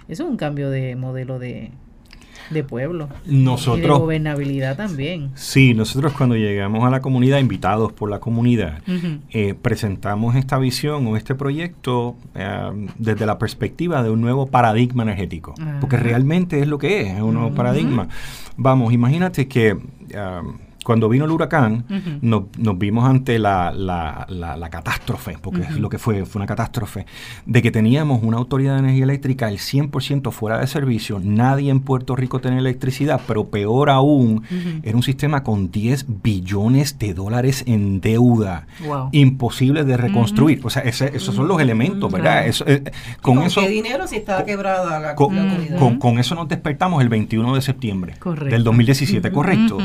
eso 0.08 0.24
es 0.24 0.30
un 0.30 0.38
cambio 0.38 0.70
de 0.70 0.96
modelo 0.96 1.38
de, 1.38 1.70
pueblo. 2.66 3.10
Nosotros, 3.26 3.78
y 3.78 3.82
de 3.82 3.88
gobernabilidad 3.88 4.74
también. 4.74 5.32
Sí, 5.34 5.74
nosotros 5.74 6.14
cuando 6.14 6.34
llegamos 6.34 6.82
a 6.82 6.88
la 6.88 7.02
comunidad, 7.02 7.38
invitados 7.40 7.92
por 7.92 8.08
la 8.08 8.20
comunidad, 8.20 8.80
eh, 9.30 9.52
presentamos 9.52 10.34
esta 10.34 10.58
visión 10.58 11.06
o 11.06 11.18
este 11.18 11.34
proyecto 11.34 12.16
eh, 12.34 12.88
desde 12.96 13.26
la 13.26 13.38
perspectiva 13.38 14.02
de 14.02 14.08
un 14.08 14.22
nuevo 14.22 14.46
paradigma 14.46 15.02
energético. 15.02 15.52
Porque 15.78 15.98
realmente 15.98 16.60
es 16.60 16.68
lo 16.68 16.78
que 16.78 17.02
es, 17.02 17.16
es 17.16 17.20
un 17.20 17.34
nuevo 17.34 17.54
paradigma. 17.54 18.08
Vamos, 18.56 18.94
imagínate 18.94 19.46
que... 19.46 19.76
Eh, 20.08 20.40
cuando 20.88 21.10
vino 21.10 21.26
el 21.26 21.30
huracán, 21.32 21.84
nos, 22.22 22.44
vimos 22.78 23.04
ante 23.04 23.38
la, 23.38 23.74
la, 23.74 24.70
catástrofe, 24.70 25.36
porque 25.38 25.60
es 25.64 25.78
lo 25.78 25.90
que 25.90 25.98
fue, 25.98 26.24
fue 26.24 26.40
una 26.40 26.46
catástrofe, 26.46 27.04
de 27.44 27.60
que 27.60 27.70
teníamos 27.70 28.22
una 28.22 28.38
autoridad 28.38 28.72
de 28.72 28.78
energía 28.78 29.04
eléctrica 29.04 29.50
el 29.50 29.58
100% 29.58 30.32
fuera 30.32 30.58
de 30.58 30.66
servicio, 30.66 31.20
nadie 31.22 31.70
en 31.70 31.80
Puerto 31.80 32.16
Rico 32.16 32.40
tenía 32.40 32.60
electricidad, 32.60 33.20
pero 33.26 33.50
peor 33.50 33.90
aún, 33.90 34.44
era 34.82 34.96
un 34.96 35.02
sistema 35.02 35.42
con 35.42 35.70
10 35.70 36.06
billones 36.22 36.98
de 36.98 37.12
dólares 37.12 37.64
en 37.66 38.00
deuda, 38.00 38.66
imposible 39.12 39.84
de 39.84 39.94
reconstruir. 39.98 40.62
O 40.64 40.70
sea, 40.70 40.80
esos 40.84 41.34
son 41.34 41.48
los 41.48 41.60
elementos, 41.60 42.10
¿verdad? 42.10 42.46
Eso, 42.46 42.64
eh, 42.66 42.82
con, 43.20 43.42
eso, 43.42 43.60
qué 43.60 43.68
dinero 43.68 44.06
si 44.06 44.16
estaba 44.16 44.46
quebrada 44.46 44.98
la, 44.98 45.14
con, 45.14 45.98
con, 45.98 46.18
eso 46.18 46.34
nos 46.34 46.48
despertamos 46.48 47.02
el 47.02 47.10
21 47.10 47.56
de 47.56 47.60
septiembre 47.60 48.14
del 48.48 48.64
2017, 48.64 49.30
correcto. 49.30 49.76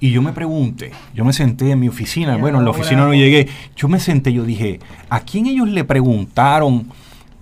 Y 0.00 0.10
yo 0.10 0.22
me 0.22 0.32
pregunté, 0.32 0.90
yo 1.14 1.24
me 1.24 1.32
senté 1.32 1.70
en 1.70 1.80
mi 1.80 1.88
oficina, 1.88 2.36
bueno, 2.36 2.58
en 2.58 2.64
la 2.64 2.70
oficina 2.70 3.06
no 3.06 3.14
llegué, 3.14 3.48
yo 3.76 3.88
me 3.88 4.00
senté, 4.00 4.32
yo 4.32 4.44
dije, 4.44 4.80
¿a 5.08 5.20
quién 5.20 5.46
ellos 5.46 5.68
le 5.68 5.84
preguntaron 5.84 6.88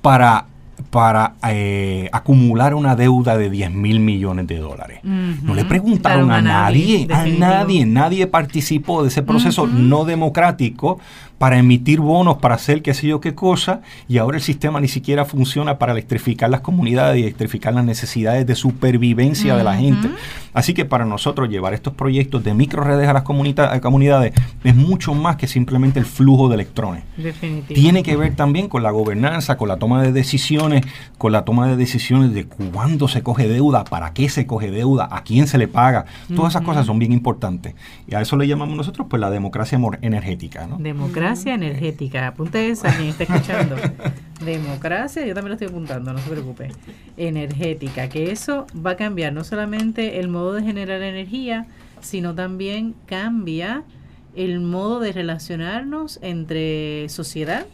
para 0.00 0.46
para 0.90 1.34
eh, 1.48 2.08
acumular 2.12 2.74
una 2.74 2.96
deuda 2.96 3.36
de 3.38 3.48
10 3.48 3.70
mil 3.72 4.00
millones 4.00 4.46
de 4.46 4.58
dólares. 4.58 5.00
No 5.02 5.54
le 5.54 5.64
preguntaron 5.64 6.30
a, 6.30 6.42
nadie, 6.42 7.08
a 7.10 7.24
nadie, 7.26 7.86
nadie 7.86 8.26
participó 8.26 9.02
de 9.02 9.08
ese 9.08 9.22
proceso 9.22 9.66
no 9.66 10.04
democrático 10.04 10.98
para 11.42 11.58
emitir 11.58 11.98
bonos, 11.98 12.36
para 12.36 12.54
hacer 12.54 12.82
qué 12.82 12.94
sé 12.94 13.08
yo 13.08 13.20
qué 13.20 13.34
cosa, 13.34 13.80
y 14.06 14.18
ahora 14.18 14.36
el 14.36 14.42
sistema 14.44 14.78
ni 14.80 14.86
siquiera 14.86 15.24
funciona 15.24 15.76
para 15.76 15.90
electrificar 15.90 16.48
las 16.48 16.60
comunidades 16.60 17.18
y 17.18 17.22
electrificar 17.22 17.74
las 17.74 17.84
necesidades 17.84 18.46
de 18.46 18.54
supervivencia 18.54 19.56
de 19.56 19.64
la 19.64 19.74
gente. 19.74 20.08
Así 20.54 20.72
que 20.72 20.84
para 20.84 21.04
nosotros 21.04 21.48
llevar 21.48 21.74
estos 21.74 21.94
proyectos 21.94 22.44
de 22.44 22.54
microredes 22.54 23.08
a 23.08 23.12
las 23.12 23.22
comunidades 23.24 24.34
es 24.62 24.76
mucho 24.76 25.14
más 25.14 25.34
que 25.34 25.48
simplemente 25.48 25.98
el 25.98 26.04
flujo 26.04 26.48
de 26.48 26.54
electrones. 26.54 27.02
Tiene 27.66 28.04
que 28.04 28.14
ver 28.16 28.36
también 28.36 28.68
con 28.68 28.84
la 28.84 28.92
gobernanza, 28.92 29.56
con 29.56 29.66
la 29.66 29.78
toma 29.78 30.00
de 30.00 30.12
decisiones, 30.12 30.86
con 31.18 31.32
la 31.32 31.44
toma 31.44 31.66
de 31.66 31.74
decisiones 31.74 32.34
de 32.34 32.44
cuándo 32.44 33.08
se 33.08 33.24
coge 33.24 33.48
deuda, 33.48 33.82
para 33.82 34.12
qué 34.12 34.28
se 34.28 34.46
coge 34.46 34.70
deuda, 34.70 35.08
a 35.10 35.24
quién 35.24 35.48
se 35.48 35.58
le 35.58 35.66
paga. 35.66 36.04
Todas 36.36 36.52
esas 36.52 36.62
cosas 36.62 36.86
son 36.86 37.00
bien 37.00 37.10
importantes. 37.10 37.74
Y 38.06 38.14
a 38.14 38.20
eso 38.20 38.36
le 38.36 38.46
llamamos 38.46 38.76
nosotros 38.76 39.08
pues 39.10 39.18
la 39.18 39.30
democracia 39.30 39.80
energética. 40.02 40.68
¿no? 40.68 40.76
Democracia 40.78 41.31
democracia 41.32 41.54
energética. 41.54 42.26
Apunte 42.28 42.68
esa, 42.68 42.94
quien 42.94 43.08
está 43.08 43.24
escuchando. 43.28 43.76
Democracia, 44.44 45.24
yo 45.24 45.34
también 45.34 45.50
lo 45.50 45.54
estoy 45.54 45.68
apuntando, 45.68 46.12
no 46.12 46.18
se 46.18 46.28
preocupe. 46.28 46.72
Energética, 47.16 48.08
que 48.08 48.30
eso 48.30 48.66
va 48.74 48.92
a 48.92 48.96
cambiar 48.96 49.32
no 49.32 49.44
solamente 49.44 50.20
el 50.20 50.28
modo 50.28 50.54
de 50.54 50.62
generar 50.62 51.00
energía, 51.02 51.66
sino 52.00 52.34
también 52.34 52.94
cambia 53.06 53.84
el 54.34 54.60
modo 54.60 55.00
de 55.00 55.12
relacionarnos 55.12 56.18
entre 56.22 57.08
sociedad 57.08 57.66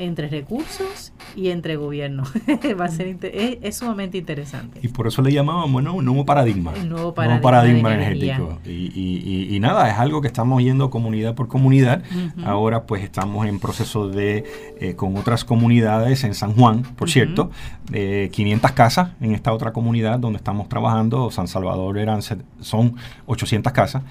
entre 0.00 0.28
recursos 0.28 1.12
y 1.36 1.50
entre 1.50 1.76
gobierno. 1.76 2.24
Va 2.80 2.86
a 2.86 2.88
ser 2.88 3.18
es, 3.22 3.76
sumamente 3.76 4.16
interesante. 4.16 4.80
Y 4.82 4.88
por 4.88 5.06
eso 5.06 5.20
le 5.20 5.30
llamábamos 5.30 5.70
bueno, 5.70 5.94
un 5.94 6.06
nuevo 6.06 6.24
paradigma. 6.24 6.72
Un 6.80 6.88
nuevo 6.88 7.14
paradigma, 7.14 7.94
energético. 7.94 8.58
Y, 8.64 9.58
nada, 9.60 9.90
es 9.90 9.98
algo 9.98 10.22
que 10.22 10.26
estamos 10.26 10.62
yendo 10.62 10.88
comunidad 10.88 11.34
por 11.34 11.48
comunidad. 11.48 12.02
Ahora 12.44 12.84
pues 12.84 13.04
estamos 13.04 13.46
en 13.46 13.60
proceso 13.60 14.08
de, 14.08 14.44
eh, 14.80 14.94
con 14.96 15.16
otras 15.18 15.44
comunidades 15.44 16.24
en 16.24 16.34
San 16.34 16.54
Juan, 16.54 16.82
por 16.96 17.10
cierto, 17.10 17.50
500 17.92 18.72
casas 18.72 19.10
en 19.20 19.34
esta 19.34 19.52
otra 19.52 19.72
comunidad 19.72 20.18
donde 20.18 20.38
estamos 20.38 20.68
trabajando. 20.68 21.30
San 21.30 21.46
Salvador 21.46 21.98
eran, 21.98 22.22
son 22.60 22.96
800 23.26 23.72
casas. 23.72 24.02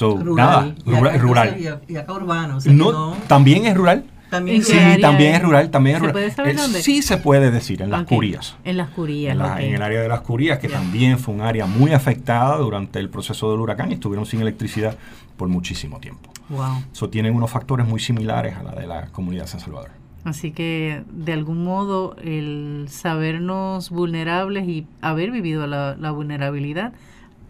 rural. 0.00 0.76
Nada, 0.84 1.16
rural. 1.16 1.80
Y 1.88 1.96
acá, 1.96 2.12
urbano. 2.12 2.58
no, 2.66 3.16
También 3.26 3.64
es 3.64 3.74
rural. 3.74 4.04
También 4.30 4.62
sí, 4.62 4.76
también 5.00 5.34
es 5.34 5.42
rural, 5.42 5.70
también 5.70 5.96
es 5.96 6.00
rural. 6.00 6.12
puede 6.12 6.30
saber 6.30 6.56
dónde? 6.56 6.82
Sí 6.82 7.02
se 7.02 7.16
puede 7.16 7.50
decir, 7.50 7.82
en 7.82 7.90
las 7.90 8.04
curías. 8.04 8.56
En 8.64 8.76
las 8.76 8.90
curías. 8.90 9.34
En, 9.58 9.74
el 9.74 9.82
área 9.82 10.00
de 10.00 10.08
las 10.08 10.20
curías, 10.20 10.58
que 10.58 10.68
también 10.68 11.18
fue 11.18 11.34
un 11.34 11.40
área 11.40 11.66
muy 11.66 11.92
afectada 11.92 12.56
durante 12.56 13.00
el 13.00 13.10
proceso 13.10 13.50
del 13.50 13.60
huracán 13.60 13.90
y 13.90 13.94
estuvieron 13.94 14.26
sin 14.26 14.40
electricidad 14.40 14.96
por 15.36 15.48
muchísimo 15.48 15.98
tiempo. 15.98 16.32
Wow. 16.48 16.84
Eso 16.92 17.10
tienen 17.10 17.34
unos 17.34 17.50
factores 17.50 17.86
muy 17.86 18.00
similares 18.00 18.56
a 18.56 18.62
la 18.62 18.72
de 18.72 18.86
la 18.86 19.06
comunidad 19.06 19.44
de 19.44 19.48
San 19.48 19.60
Salvador. 19.60 19.90
Así 20.24 20.52
que 20.52 21.02
de 21.10 21.32
algún 21.32 21.64
modo 21.64 22.14
el 22.22 22.86
sabernos 22.88 23.90
vulnerables 23.90 24.68
y 24.68 24.86
haber 25.00 25.30
vivido 25.30 25.66
la, 25.66 25.96
la 25.96 26.10
vulnerabilidad 26.10 26.92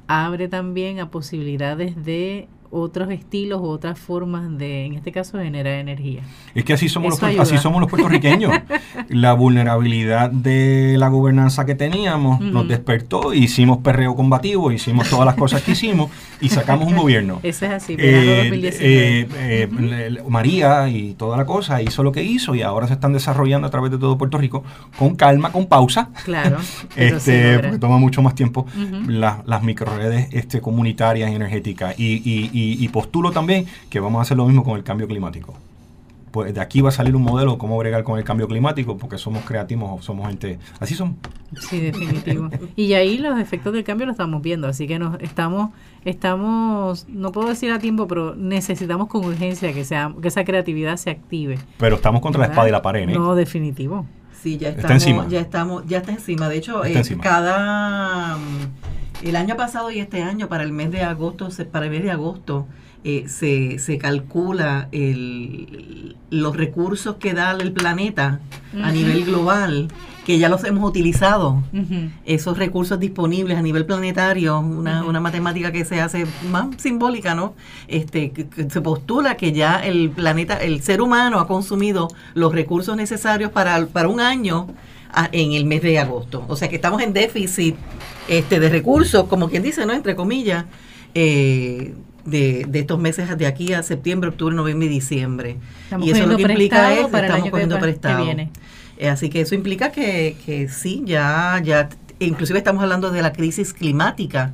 abre 0.07 0.49
también 0.49 1.01
a 1.01 1.11
posibilidades 1.11 2.05
de 2.05 2.49
otros 2.71 3.11
estilos 3.11 3.61
u 3.61 3.65
otras 3.65 3.99
formas 3.99 4.57
de, 4.57 4.87
en 4.87 4.95
este 4.95 5.11
caso, 5.11 5.39
generar 5.39 5.75
energía. 5.75 6.23
Es 6.55 6.65
que 6.65 6.73
así 6.73 6.89
somos, 6.89 7.21
los, 7.21 7.39
así 7.39 7.59
somos 7.59 7.81
los 7.81 7.91
puertorriqueños. 7.91 8.53
la 9.09 9.33
vulnerabilidad 9.33 10.31
de 10.31 10.97
la 10.99 11.09
gobernanza 11.09 11.67
que 11.67 11.75
teníamos 11.75 12.41
nos 12.41 12.69
despertó, 12.69 13.35
hicimos 13.35 13.79
perreo 13.79 14.15
combativo, 14.15 14.71
hicimos 14.71 15.09
todas 15.11 15.27
las 15.27 15.35
cosas 15.35 15.63
que 15.63 15.73
hicimos 15.73 16.11
y 16.41 16.49
sacamos 16.49 16.89
un 16.89 16.97
gobierno. 16.97 17.41
Eso 17.43 17.67
es 17.67 17.73
así, 17.73 17.97
eh, 17.99 18.51
eh, 18.81 19.29
eh, 19.35 20.19
María 20.29 20.89
y 20.89 21.15
toda 21.15 21.37
la 21.37 21.45
cosa 21.45 21.83
hizo 21.83 22.03
lo 22.03 22.13
que 22.13 22.23
hizo 22.23 22.55
y 22.55 22.63
ahora 22.63 22.87
se 22.87 22.95
están 22.95 23.13
desarrollando 23.13 23.67
a 23.67 23.71
través 23.71 23.91
de 23.91 23.99
todo 23.99 24.17
Puerto 24.17 24.39
Rico 24.39 24.63
con 24.97 25.17
calma, 25.17 25.51
con 25.51 25.67
pausa. 25.67 26.11
Claro. 26.25 26.59
este, 26.97 27.59
porque 27.59 27.79
toma 27.79 27.99
mucho 27.99 28.23
más 28.23 28.35
tiempo 28.35 28.67
las, 29.09 29.45
las 29.47 29.63
microredes 29.63 30.29
este, 30.33 30.61
comunitarias 30.61 31.31
y 31.31 31.35
energéticas. 31.35 31.99
y, 31.99 32.21
y 32.25 32.60
y, 32.79 32.89
postulo 32.89 33.31
también 33.31 33.67
que 33.89 34.01
vamos 34.01 34.19
a 34.19 34.23
hacer 34.23 34.37
lo 34.37 34.47
mismo 34.47 34.65
con 34.65 34.77
el 34.77 34.85
cambio 34.85 35.07
climático. 35.07 35.55
Pues 36.31 36.55
de 36.55 36.61
aquí 36.61 36.81
va 36.81 36.91
a 36.91 36.93
salir 36.93 37.17
un 37.17 37.23
modelo 37.23 37.53
de 37.53 37.59
cómo 37.59 37.77
bregar 37.77 38.05
con 38.05 38.17
el 38.17 38.25
cambio 38.25 38.47
climático, 38.47 38.97
porque 38.97 39.19
somos 39.19 39.45
creativos, 39.45 40.05
somos 40.05 40.29
gente, 40.29 40.61
así 40.79 40.95
somos. 40.95 41.17
Sí, 41.59 41.81
definitivo. 41.81 42.49
y 42.77 42.93
ahí 42.93 43.19
los 43.19 43.39
efectos 43.41 43.73
del 43.73 43.83
cambio 43.83 44.07
lo 44.07 44.13
estamos 44.13 44.41
viendo, 44.41 44.69
así 44.69 44.87
que 44.87 45.01
nos 45.01 45.21
estamos, 45.21 45.71
estamos, 46.05 47.09
no 47.09 47.33
puedo 47.33 47.49
decir 47.49 47.73
a 47.73 47.81
tiempo, 47.81 48.07
pero 48.07 48.37
necesitamos 48.37 49.09
con 49.09 49.25
urgencia 49.25 49.73
que 49.73 49.85
sea, 49.85 50.15
que 50.23 50.29
esa 50.29 50.45
creatividad 50.45 50.99
se 50.99 51.11
active. 51.11 51.59
Pero 51.79 51.97
estamos 51.97 52.21
contra 52.21 52.41
la 52.41 52.47
espada 52.47 52.69
y 52.69 52.73
la 52.73 52.83
pared, 52.83 53.09
¿eh? 53.09 53.13
No, 53.13 53.35
definitivo. 53.35 54.07
Sí, 54.41 54.57
ya 54.57 54.69
estamos, 54.69 54.85
está 54.85 54.95
encima. 54.95 55.29
ya 55.29 55.41
estamos, 55.41 55.85
ya 55.87 55.99
está 55.99 56.13
encima. 56.13 56.49
De 56.49 56.57
hecho, 56.57 56.85
eh, 56.85 57.03
cada 57.21 58.39
el 59.23 59.37
año 59.37 59.57
pasado 59.57 59.91
y 59.91 60.01
este 60.01 60.23
año, 60.23 60.49
para 60.49 60.65
el 60.65 60.73
mes 60.73 60.91
de 60.91 61.03
agosto, 61.03 61.49
para 61.71 61.87
el 61.87 61.91
mes 61.91 62.03
de 62.03 62.11
agosto, 62.11 62.67
eh, 63.03 63.25
se, 63.29 63.79
se, 63.79 63.97
calcula 63.97 64.89
el, 64.93 66.17
los 66.29 66.55
recursos 66.55 67.17
que 67.17 67.33
da 67.33 67.53
el 67.53 67.73
planeta 67.73 68.41
a 68.83 68.93
nivel 68.93 69.25
global, 69.25 69.89
que 70.27 70.39
ya 70.39 70.51
los 70.51 70.65
hemos 70.65 70.89
utilizado, 70.89 71.63
esos 72.27 72.59
recursos 72.59 73.01
disponibles 73.01 73.57
a 73.57 73.63
nivel 73.63 73.87
planetario, 73.87 74.61
una, 74.61 75.03
una, 75.05 75.19
matemática 75.19 75.73
que 75.73 75.87
se 75.87 76.01
hace 76.01 76.27
más 76.51 76.69
simbólica, 76.77 77.35
¿no? 77.35 77.55
Este, 77.89 78.33
se 78.69 78.81
postula 78.83 79.37
que 79.37 79.53
ya 79.53 79.77
el 79.83 80.11
planeta, 80.11 80.59
el 80.59 80.83
ser 80.83 81.01
humano 81.01 81.41
ha 81.41 81.49
consumido 81.49 82.09
los 82.35 82.53
recursos 82.53 82.97
necesarios 82.97 83.51
para, 83.51 83.87
para 83.87 84.09
un 84.09 84.21
año 84.21 84.69
en 85.33 85.53
el 85.53 85.65
mes 85.65 85.83
de 85.83 85.99
agosto. 85.99 86.45
O 86.49 86.57
sea 86.57 86.69
que 86.69 86.77
estamos 86.77 87.03
en 87.03 87.13
déficit 87.13 87.77
este, 88.29 88.61
de 88.61 88.69
recursos, 88.69 89.25
como 89.25 89.49
quien 89.49 89.63
dice, 89.63 89.87
¿no? 89.87 89.93
Entre 89.93 90.15
comillas, 90.17 90.65
eh, 91.15 91.95
de, 92.25 92.67
estos 92.73 92.99
meses 92.99 93.37
de 93.37 93.47
aquí 93.47 93.73
a 93.73 93.83
septiembre, 93.83 94.31
octubre, 94.31 94.55
noviembre 94.55 94.87
y 94.87 94.91
diciembre. 94.91 95.57
y 96.01 96.11
eso 96.11 96.27
lo 96.27 96.37
que 96.37 96.43
implica 96.43 96.95
es 96.95 97.09
para 97.09 97.27
estamos 97.27 97.51
cogiendo 97.51 97.79
prestado. 97.79 98.27
Eh, 98.99 99.09
así 99.09 99.31
que 99.31 99.41
eso 99.41 99.55
implica 99.55 99.91
que, 99.91 100.37
que 100.45 100.69
sí, 100.69 101.03
ya, 101.07 101.59
ya 101.65 101.89
inclusive 102.27 102.59
estamos 102.59 102.83
hablando 102.83 103.11
de 103.11 103.23
la 103.23 103.33
crisis 103.33 103.73
climática, 103.73 104.53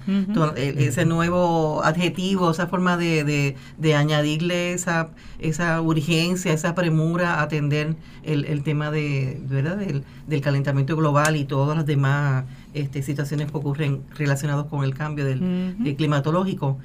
ese 0.56 1.04
nuevo 1.04 1.82
adjetivo, 1.84 2.50
esa 2.50 2.68
forma 2.68 2.96
de, 2.96 3.56
de, 3.76 3.94
añadirle 3.94 4.72
esa, 4.72 5.10
esa 5.38 5.80
urgencia, 5.80 6.52
esa 6.52 6.74
premura 6.74 7.34
a 7.34 7.42
atender 7.42 7.96
el, 8.22 8.62
tema 8.62 8.90
de, 8.90 9.40
¿verdad? 9.48 9.78
Del, 10.26 10.40
calentamiento 10.40 10.96
global 10.96 11.36
y 11.36 11.44
todas 11.44 11.76
las 11.76 11.86
demás 11.86 12.44
este, 12.72 13.02
situaciones 13.02 13.50
que 13.50 13.56
ocurren 13.56 14.02
relacionadas 14.14 14.66
con 14.66 14.84
el 14.84 14.94
cambio 14.94 15.24
del, 15.24 15.94
climatológico. 15.96 16.78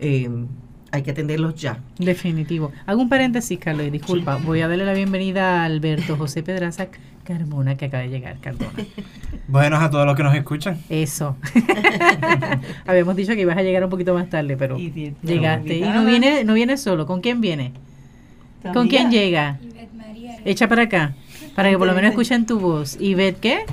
Eh, 0.00 0.28
hay 0.90 1.02
que 1.02 1.10
atenderlos 1.10 1.56
ya. 1.56 1.80
Definitivo. 1.98 2.70
Hago 2.86 3.02
un 3.02 3.08
paréntesis, 3.08 3.58
Carlos, 3.58 3.90
disculpa. 3.90 4.36
Voy 4.36 4.60
a 4.60 4.68
darle 4.68 4.84
la 4.84 4.92
bienvenida 4.92 5.62
a 5.62 5.64
Alberto 5.64 6.16
José 6.16 6.44
Pedraza 6.44 6.86
Carmona, 7.24 7.76
que 7.76 7.86
acaba 7.86 8.02
de 8.02 8.10
llegar, 8.10 8.36
Carmona. 8.40 8.72
Buenos 9.48 9.82
a 9.82 9.90
todos 9.90 10.06
los 10.06 10.16
que 10.16 10.22
nos 10.22 10.34
escuchan. 10.34 10.78
Eso. 10.88 11.36
Habíamos 12.86 13.16
dicho 13.16 13.34
que 13.34 13.40
ibas 13.40 13.56
a 13.56 13.62
llegar 13.62 13.82
un 13.84 13.90
poquito 13.90 14.14
más 14.14 14.28
tarde, 14.28 14.56
pero 14.56 14.76
llegaste. 14.76 15.78
Y 15.78 15.80
no 15.80 16.04
viene, 16.04 16.44
no 16.44 16.54
viene 16.54 16.76
solo. 16.76 17.06
¿Con 17.06 17.20
quién 17.20 17.40
viene? 17.40 17.72
¿Con 18.72 18.88
quién 18.88 19.10
llega? 19.10 19.58
Echa 20.44 20.68
para 20.68 20.82
acá, 20.82 21.14
para 21.54 21.70
que 21.70 21.78
por 21.78 21.86
lo 21.86 21.94
menos 21.94 22.10
escuchen 22.10 22.46
tu 22.46 22.60
voz. 22.60 22.96
¿Y 23.00 23.10
¿Ivette 23.10 23.40
qué? 23.40 23.64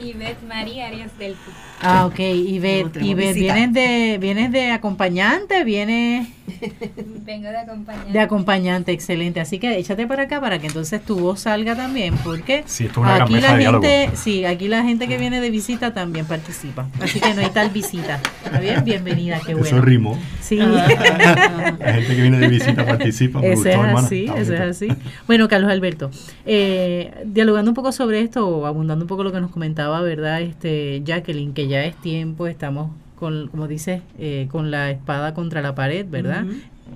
Ivette 0.00 0.42
María 0.46 0.86
Arias 0.86 1.16
del 1.18 1.36
Ah, 1.82 2.06
ok. 2.06 2.18
Y 2.18 2.58
ve, 2.58 2.86
y 3.00 3.14
¿vienes 3.14 3.72
de, 3.72 4.18
¿vienes 4.20 4.52
de 4.52 4.70
acompañante? 4.70 5.64
¿Vienes...? 5.64 6.28
Vengo 7.24 7.48
de 7.48 7.58
acompañante. 7.58 8.12
De 8.12 8.20
acompañante, 8.20 8.92
excelente. 8.92 9.40
Así 9.40 9.58
que 9.58 9.78
échate 9.78 10.06
para 10.06 10.24
acá 10.24 10.40
para 10.40 10.58
que 10.58 10.66
entonces 10.66 11.02
tu 11.02 11.18
voz 11.18 11.40
salga 11.40 11.76
también, 11.76 12.14
porque 12.24 12.64
sí, 12.66 12.84
esto 12.84 13.00
es 13.00 13.06
una 13.06 13.24
aquí 13.24 13.40
la 13.40 13.56
gente, 13.56 14.10
sí, 14.14 14.44
aquí 14.44 14.68
la 14.68 14.82
gente 14.82 15.08
que 15.08 15.16
viene 15.18 15.40
de 15.40 15.50
visita 15.50 15.92
también 15.92 16.26
participa. 16.26 16.88
Así 17.00 17.20
que 17.20 17.34
no 17.34 17.40
hay 17.40 17.50
tal 17.50 17.70
visita. 17.70 18.20
¿Está 18.44 18.60
bien? 18.60 18.84
Bienvenida, 18.84 19.40
qué 19.44 19.54
bueno. 19.54 19.66
Eso 19.66 19.80
rimó. 19.80 20.18
Sí. 20.40 20.56
la 20.56 21.92
gente 21.92 22.16
que 22.16 22.22
viene 22.22 22.38
de 22.38 22.48
visita 22.48 22.84
participa. 22.86 23.40
eso 23.40 23.68
es 23.68 23.76
así, 23.76 24.30
eso 24.36 24.54
es 24.54 24.60
así. 24.60 24.88
Bueno, 25.26 25.48
Carlos 25.48 25.70
Alberto, 25.70 26.10
eh, 26.46 27.12
dialogando 27.24 27.70
un 27.70 27.74
poco 27.74 27.92
sobre 27.92 28.20
esto, 28.20 28.48
o 28.48 28.66
abundando 28.66 29.04
un 29.04 29.08
poco 29.08 29.24
lo 29.24 29.32
que 29.32 29.40
nos 29.40 29.50
comentaba, 29.50 30.00
¿verdad? 30.02 30.40
Este 30.42 31.02
Jacqueline, 31.04 31.52
que 31.52 31.68
ya 31.68 31.84
es 31.84 31.96
tiempo, 31.96 32.46
estamos 32.46 32.90
con, 33.20 33.48
como 33.48 33.68
dices, 33.68 34.02
eh, 34.18 34.48
con 34.50 34.70
la 34.72 34.90
espada 34.90 35.34
contra 35.34 35.62
la 35.62 35.74
pared, 35.76 36.06
¿verdad? 36.08 36.46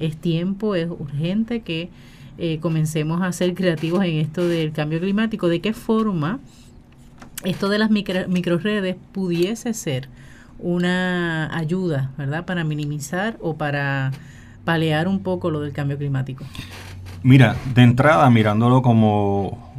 Es 0.00 0.16
tiempo, 0.16 0.74
es 0.74 0.88
urgente 0.90 1.60
que 1.60 1.90
eh, 2.38 2.58
comencemos 2.60 3.22
a 3.22 3.30
ser 3.30 3.54
creativos 3.54 4.02
en 4.04 4.16
esto 4.16 4.48
del 4.48 4.72
cambio 4.72 4.98
climático. 4.98 5.48
¿De 5.48 5.60
qué 5.60 5.72
forma 5.72 6.40
esto 7.44 7.68
de 7.68 7.78
las 7.78 7.90
micro, 7.90 8.26
microredes 8.28 8.96
pudiese 9.12 9.74
ser 9.74 10.08
una 10.58 11.56
ayuda, 11.56 12.10
¿verdad? 12.16 12.44
Para 12.44 12.64
minimizar 12.64 13.36
o 13.40 13.56
para 13.56 14.10
palear 14.64 15.06
un 15.06 15.20
poco 15.20 15.50
lo 15.50 15.60
del 15.60 15.72
cambio 15.72 15.98
climático. 15.98 16.44
Mira, 17.22 17.54
de 17.74 17.82
entrada, 17.82 18.28
mirándolo 18.30 18.82
como 18.82 19.74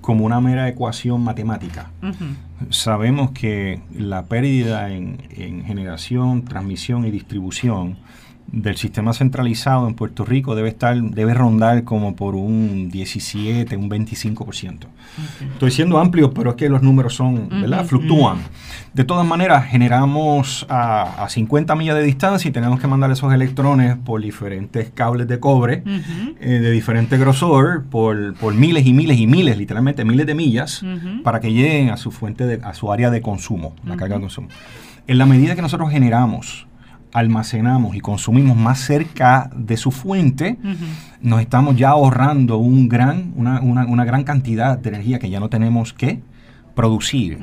como 0.00 0.26
una 0.26 0.40
mera 0.40 0.68
ecuación 0.68 1.22
matemática. 1.22 1.90
Sabemos 2.70 3.30
que 3.32 3.80
la 3.96 4.26
pérdida 4.26 4.90
en, 4.90 5.18
en, 5.30 5.64
generación, 5.64 6.44
transmisión 6.44 7.04
y 7.04 7.10
distribución 7.10 7.98
del 8.52 8.76
sistema 8.76 9.14
centralizado 9.14 9.88
en 9.88 9.94
Puerto 9.94 10.26
Rico 10.26 10.54
debe 10.54 10.68
estar 10.68 10.94
debe 11.00 11.32
rondar 11.32 11.84
como 11.84 12.14
por 12.14 12.34
un 12.34 12.90
17, 12.90 13.76
un 13.76 13.88
25%. 13.88 14.78
Estoy 15.54 15.70
siendo 15.70 15.98
amplio, 15.98 16.32
pero 16.34 16.50
es 16.50 16.56
que 16.56 16.68
los 16.68 16.82
números 16.82 17.14
son, 17.14 17.48
¿verdad? 17.48 17.86
Fluctúan. 17.86 18.38
De 18.92 19.04
todas 19.04 19.26
maneras, 19.26 19.64
generamos 19.66 20.66
a, 20.68 21.26
50 21.28 21.74
millas 21.76 21.96
de 21.96 22.02
distancia 22.02 22.48
y 22.48 22.52
tenemos 22.52 22.78
que 22.78 22.86
mandar 22.86 23.10
esos 23.10 23.32
electrones 23.32 23.96
por 23.96 24.20
diferentes 24.20 24.90
cables 24.90 25.26
de 25.28 25.40
cobre 25.40 25.82
eh, 26.40 26.48
de 26.48 26.70
diferente 26.70 27.16
grosor, 27.16 27.84
por, 27.84 28.34
por, 28.34 28.54
miles 28.54 28.86
y 28.86 28.92
miles 28.92 29.18
y 29.18 29.26
miles, 29.26 29.56
literalmente 29.56 30.04
miles 30.04 30.26
de 30.26 30.34
millas, 30.34 30.84
para 31.24 31.40
que 31.40 31.52
lleguen 31.52 31.88
a 31.88 31.96
su 31.96 32.10
fuente, 32.10 32.46
de, 32.46 32.62
a 32.62 32.74
su 32.74 32.92
área 32.92 33.10
de 33.10 33.22
consumo, 33.22 33.74
la 33.86 33.96
carga 33.96 34.16
de 34.16 34.20
consumo. 34.20 34.48
En 35.06 35.16
la 35.16 35.24
medida 35.24 35.56
que 35.56 35.62
nosotros 35.62 35.90
generamos 35.90 36.66
almacenamos 37.12 37.94
y 37.94 38.00
consumimos 38.00 38.56
más 38.56 38.80
cerca 38.80 39.50
de 39.54 39.76
su 39.76 39.90
fuente, 39.90 40.58
nos 41.20 41.40
estamos 41.40 41.76
ya 41.76 41.90
ahorrando 41.90 42.58
un 42.58 42.88
gran, 42.88 43.32
una, 43.36 43.60
una, 43.60 44.04
gran 44.04 44.24
cantidad 44.24 44.78
de 44.78 44.88
energía 44.88 45.18
que 45.18 45.30
ya 45.30 45.38
no 45.38 45.48
tenemos 45.48 45.92
que 45.92 46.20
producir. 46.74 47.38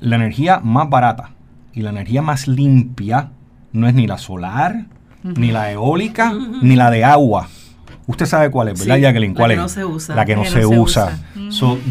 La 0.00 0.16
energía 0.16 0.60
más 0.60 0.90
barata 0.90 1.30
y 1.72 1.82
la 1.82 1.90
energía 1.90 2.22
más 2.22 2.48
limpia 2.48 3.30
no 3.72 3.88
es 3.88 3.94
ni 3.94 4.06
la 4.06 4.18
solar, 4.18 4.86
ni 5.22 5.52
la 5.52 5.70
eólica, 5.70 6.32
ni 6.62 6.76
la 6.76 6.90
de 6.90 7.04
agua. 7.04 7.48
Usted 8.06 8.24
sabe 8.24 8.50
cuál 8.50 8.68
es, 8.68 8.80
¿verdad, 8.80 8.98
Jacqueline? 8.98 9.34
¿Cuál 9.34 9.50
la 9.50 9.54
que 9.54 9.60
no 9.60 9.68
se 9.68 9.84
usa. 9.84 10.14
La 10.14 10.24
que 10.24 10.34
no, 10.34 10.44
se, 10.46 10.64
usa. 10.64 11.18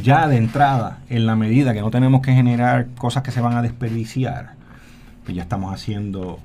ya 0.02 0.28
de 0.28 0.38
entrada, 0.38 0.98
en 1.10 1.28
la 1.28 1.36
medida 1.36 1.76
que 1.76 1.82
no 1.82 1.91
tenemos 1.91 2.22
que 2.22 2.34
generar 2.34 2.88
cosas 2.98 3.22
que 3.22 3.32
se 3.32 3.39
van 3.39 3.56
a 3.56 3.62
desperdiciar, 3.62 4.54
pues 5.24 5.36
ya 5.36 5.43
estamos 5.43 5.72
haciendo 5.72 6.39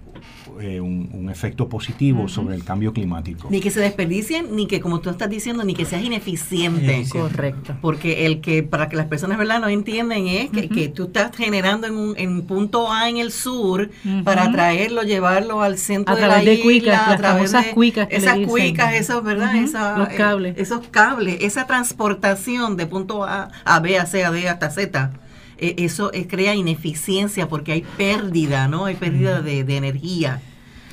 eh, 0.63 0.81
un, 0.81 1.29
efecto 1.31 1.69
positivo 1.69 2.29
sobre 2.29 2.55
el 2.55 2.63
cambio 2.63 2.93
climático. 2.93 3.49
Ni 3.51 3.61
que 3.61 3.71
se 3.71 3.81
desperdicien, 3.81 4.55
ni 4.55 4.67
que, 4.67 4.81
como 4.81 5.01
tú 5.01 5.09
estás 5.09 5.31
diciendo, 5.31 5.65
ni 5.65 5.73
que 5.75 5.87
seas 5.87 6.03
ineficiente. 6.03 7.07
Correcto. 7.09 7.75
Porque 7.81 8.27
el 8.27 8.43
que, 8.43 8.63
para 8.63 8.91
que 8.91 8.97
las 8.97 9.07
personas 9.07 9.39
¿verdad? 9.39 9.61
no 9.61 9.69
entienden, 9.69 10.27
es 10.27 10.51
que, 10.51 10.69
que 10.69 10.89
tú 10.89 11.05
estás 11.05 11.35
generando 11.35 11.87
en 11.87 11.97
un 11.97 12.15
en 12.19 12.43
punto 12.43 12.93
A 12.93 13.09
en 13.09 13.17
el 13.17 13.33
sur 13.33 13.91
para 14.25 14.53
traerlo, 14.53 15.03
llevarlo 15.03 15.63
al 15.63 15.79
centro 15.79 16.17
de 16.17 16.27
la 16.27 16.39
de 16.41 16.55
isla, 16.55 17.11
a 17.11 17.17
través 17.17 17.53
de 17.53 17.71
cuicas 17.73 18.09
esas 18.11 18.39
cuicas, 18.47 18.95
esos, 18.95 19.23
¿verdad? 19.25 19.55
Los 19.97 20.09
eh, 20.09 20.15
cables. 20.17 20.59
esos 20.59 20.87
cables, 20.89 21.39
esa 21.41 21.67
transportación 21.67 22.77
de 22.77 22.87
punto 22.87 23.25
A 23.25 23.51
a 23.65 23.81
B, 23.81 23.99
a 23.99 24.07
C, 24.07 24.25
a 24.25 24.31
D, 24.31 24.49
hasta 24.49 24.71
Z 24.71 25.13
e, 25.59 25.85
eso 25.85 26.11
crea 26.29 26.55
ineficiencia 26.55 27.49
porque 27.49 27.73
hay 27.73 27.85
pérdida, 27.97 28.69
¿no? 28.69 28.87
Hay 28.87 28.97
pérdida 28.97 29.41
de, 29.41 29.61
energía. 29.77 30.43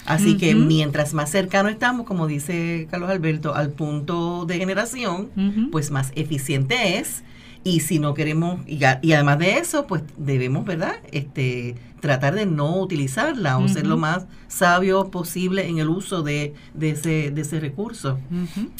Así 0.05 0.37
que 0.37 0.55
mientras 0.55 1.13
más 1.13 1.29
cercano 1.29 1.69
estamos, 1.69 2.05
como 2.05 2.27
dice 2.27 2.87
Carlos 2.89 3.09
Alberto, 3.09 3.55
al 3.55 3.69
punto 3.71 4.45
de 4.45 4.57
generación, 4.57 5.29
pues 5.71 5.91
más 5.91 6.11
eficiente 6.15 6.97
es. 6.97 7.23
Y 7.63 7.81
si 7.81 7.99
no 7.99 8.13
queremos, 8.13 8.61
y, 8.65 8.79
y, 9.01 9.11
además 9.11 9.37
de 9.37 9.57
eso, 9.57 9.85
pues 9.85 10.01
debemos, 10.17 10.63
¿verdad? 10.65 10.95
Este, 11.11 11.75
tratar 11.99 12.33
de 12.35 12.45
no 12.45 12.79
utilizarla 12.79 13.57
o 13.57 13.67
ser 13.67 13.85
lo 13.85 13.97
más 13.97 14.27
sabio 14.47 15.11
posible 15.11 15.67
en 15.67 15.79
el 15.79 15.89
uso 15.89 16.23
de, 16.23 16.53
ese, 16.79 17.31
de 17.31 17.41
ese 17.41 17.59
recurso. 17.59 18.17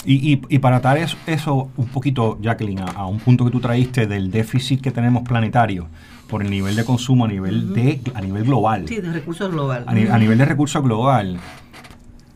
y, 0.05 0.39
y, 0.47 0.59
para 0.59 0.77
atar 0.77 0.97
eso, 0.97 1.17
eso, 1.27 1.71
un 1.75 1.87
poquito, 1.87 2.39
Jacqueline, 2.41 2.79
a, 2.79 3.05
un 3.05 3.19
punto 3.19 3.45
que 3.45 3.51
tú 3.51 3.59
traíste 3.59 4.07
del 4.07 4.31
déficit 4.31 4.81
que 4.81 4.91
tenemos 4.91 5.23
planetario 5.23 5.87
por 6.29 6.43
el 6.43 6.49
nivel 6.49 6.75
de 6.75 6.85
consumo 6.85 7.25
a 7.25 7.27
nivel, 7.27 7.73
de, 7.73 8.01
a 8.13 8.21
nivel 8.21 8.43
global. 8.43 8.85
Sí, 8.87 8.97
de 8.97 9.11
recursos 9.11 9.51
global. 9.51 9.83
A, 9.87 9.91
a 9.91 10.17
nivel 10.19 10.37
de 10.37 10.45
recursos 10.45 10.81
global, 10.83 11.37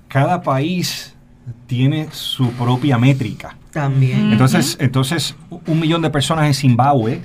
cada 0.08 0.42
país 0.42 1.16
tiene 1.68 2.08
su 2.12 2.50
propia 2.52 2.98
métrica. 2.98 3.56
También. 3.72 4.32
Entonces, 4.32 4.78
entonces 4.80 5.36
un 5.50 5.80
millón 5.80 6.02
de 6.02 6.10
personas 6.10 6.46
en 6.46 6.54
Zimbabue 6.54 7.22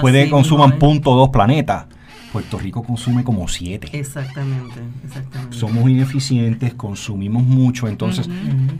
puede 0.00 0.30
consumir 0.30 0.78
punto 0.78 1.14
dos 1.14 1.30
planetas. 1.30 1.86
Puerto 2.34 2.58
Rico 2.58 2.82
consume 2.82 3.22
como 3.22 3.46
siete. 3.46 3.88
Exactamente, 3.92 4.80
exactamente. 5.04 5.56
Somos 5.56 5.88
ineficientes, 5.88 6.74
consumimos 6.74 7.44
mucho, 7.44 7.86
entonces, 7.86 8.28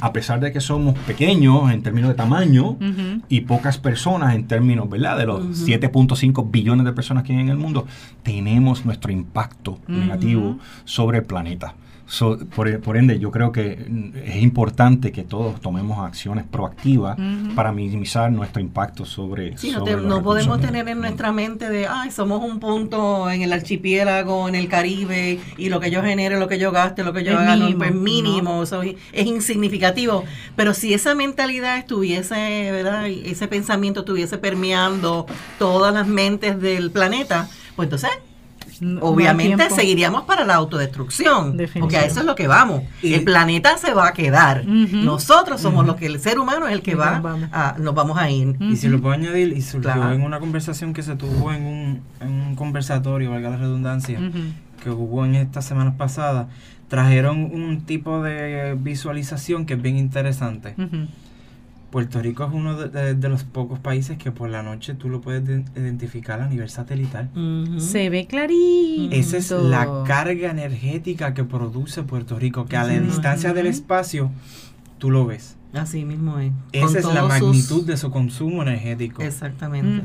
a 0.01 0.13
pesar 0.13 0.41
de 0.41 0.51
que 0.51 0.61
somos 0.61 0.99
pequeños 0.99 1.71
en 1.71 1.81
términos 1.81 2.09
de 2.09 2.17
tamaño 2.17 2.77
y 3.29 3.43
pocas 3.43 3.79
personas 3.79 4.35
en 4.35 4.49
términos, 4.49 4.91
¿verdad? 4.91 5.17
De 5.19 5.27
los 5.27 5.69
7.5 5.69 6.51
billones 6.51 6.85
de 6.85 6.93
personas 6.93 7.23
que 7.23 7.33
hay 7.33 7.39
en 7.39 7.49
el 7.49 7.57
mundo, 7.57 7.87
tenemos 8.25 8.85
nuestro 8.85 9.13
impacto 9.13 9.79
negativo 9.87 10.59
sobre 10.85 11.19
el 11.19 11.25
planeta. 11.25 11.77
Por, 12.55 12.97
ende, 12.97 13.19
yo 13.19 13.31
creo 13.31 13.51
que 13.51 13.87
es 14.25 14.37
importante 14.37 15.11
que 15.11 15.23
todos 15.23 15.61
tomemos 15.61 15.99
acciones 15.99 16.45
proactivas 16.45 17.17
para 17.55 17.73
minimizar 17.73 18.31
nuestro 18.31 18.61
impacto 18.61 19.05
sobre. 19.05 19.57
Sí, 19.57 19.73
no, 19.73 20.23
podemos 20.23 20.61
tener 20.61 20.89
en 20.89 21.01
nuestra 21.01 21.33
mente 21.33 21.69
de, 21.69 21.87
ay, 21.87 22.11
somos 22.11 22.43
un 22.43 22.61
punto 22.61 23.31
en 23.31 23.43
el 23.43 23.53
archipiélago, 23.53 24.49
en 24.49 24.55
el 24.55 24.69
Caribe, 24.69 25.41
y 25.57 25.69
lo 25.69 25.81
que 25.81 25.91
yo 25.91 26.03
genere, 26.03 26.39
lo 26.39 26.49
que 26.49 26.59
yo 26.59 26.73
gaste, 26.73 27.05
lo 27.05 27.13
que 27.13 27.25
yo 27.25 27.39
haga, 27.39 27.57
mínimo, 27.57 27.85
es 27.85 27.95
mínimo, 27.95 28.63
es 28.63 29.27
insignificativo. 29.27 30.25
Pero 30.57 30.75
si 30.75 30.95
esa 30.95 31.15
mentalidad 31.15 31.79
estuviese, 31.79 32.71
¿verdad? 32.71 33.07
Ese 33.09 33.49
pensamiento 33.49 34.01
estuviese 34.01 34.39
permeando 34.39 35.27
todas 35.59 35.95
las 35.95 36.07
mentes 36.07 36.61
del 36.61 36.91
planeta, 36.91 37.49
pues 37.77 37.87
entonces 37.87 38.11
obviamente 39.01 39.71
seguiríamos 39.71 40.23
para 40.23 40.45
la 40.45 40.55
autodestrucción, 40.55 41.57
porque 41.79 41.97
a 41.97 42.05
eso 42.05 42.21
es 42.21 42.27
lo 42.27 42.35
que 42.35 42.47
vamos. 42.47 42.83
Y 43.03 43.15
el 43.15 43.25
planeta 43.25 43.77
se 43.79 43.95
va 43.95 44.09
a 44.09 44.13
quedar. 44.13 44.65
Nosotros 44.67 45.61
somos 45.61 45.87
los 45.87 45.97
que 45.97 46.07
el 46.07 46.21
ser 46.21 46.39
humano 46.39 46.67
es 46.67 46.73
el 46.73 46.83
que 46.83 46.95
va 46.95 47.23
a, 47.53 47.77
nos 47.79 47.95
vamos 47.95 48.19
a 48.19 48.31
ir. 48.31 48.57
Y 48.61 48.77
si 48.77 48.89
lo 48.89 49.01
puedo 49.01 49.15
añadir, 49.15 49.53
y 49.57 49.63
surgió 49.63 50.13
en 50.13 50.23
una 50.23 50.41
conversación 50.41 50.93
que 50.93 51.03
se 51.03 51.17
tuvo 51.17 51.53
en 51.53 51.65
un, 51.65 52.01
en 52.21 52.33
un 52.33 52.57
conversatorio, 52.57 53.31
valga 53.31 53.51
la 53.51 53.57
redundancia, 53.57 54.19
que 54.83 54.91
hubo 54.91 55.25
en 55.25 55.35
estas 55.35 55.65
semanas 55.65 55.95
pasadas, 55.97 56.47
trajeron 56.89 57.39
un 57.39 57.83
tipo 57.87 58.23
de 58.23 58.77
visualización 58.79 59.67
que 59.67 59.75
es 59.75 59.83
bien 59.83 59.97
interesante. 59.97 60.75
Puerto 61.95 62.21
Rico 62.21 62.45
es 62.45 62.53
uno 62.53 62.77
de, 62.77 63.29
los 63.29 63.45
pocos 63.45 63.79
países 63.79 64.19
que 64.19 64.33
por 64.33 64.51
la 64.51 64.65
noche 64.65 64.95
tú 64.95 65.09
lo 65.09 65.21
puedes 65.21 65.65
identificar 65.77 66.41
a 66.41 66.49
nivel 66.49 66.69
satelital. 66.69 67.31
Se 67.79 68.11
ve 68.11 68.27
clarito. 68.27 69.15
Esa 69.15 69.37
es 69.37 69.53
la 69.53 70.03
carga 70.05 70.51
energética 70.51 71.35
que 71.35 71.45
produce 71.45 72.03
Puerto 72.03 72.37
Rico, 72.37 72.67
que 72.67 72.77
a 72.77 72.83
la 72.83 72.99
distancia 72.99 73.53
del 73.53 73.69
espacio 73.69 74.33
tú 74.99 75.13
lo 75.13 75.25
ves. 75.25 75.55
Así 75.73 76.05
mismo 76.05 76.41
es. 76.41 76.51
Esa 76.73 76.99
es 76.99 77.05
la 77.05 77.27
magnitud 77.27 77.87
de 77.87 77.97
su 77.97 78.11
consumo 78.11 78.63
energético. 78.63 79.23
Exactamente. 79.23 80.03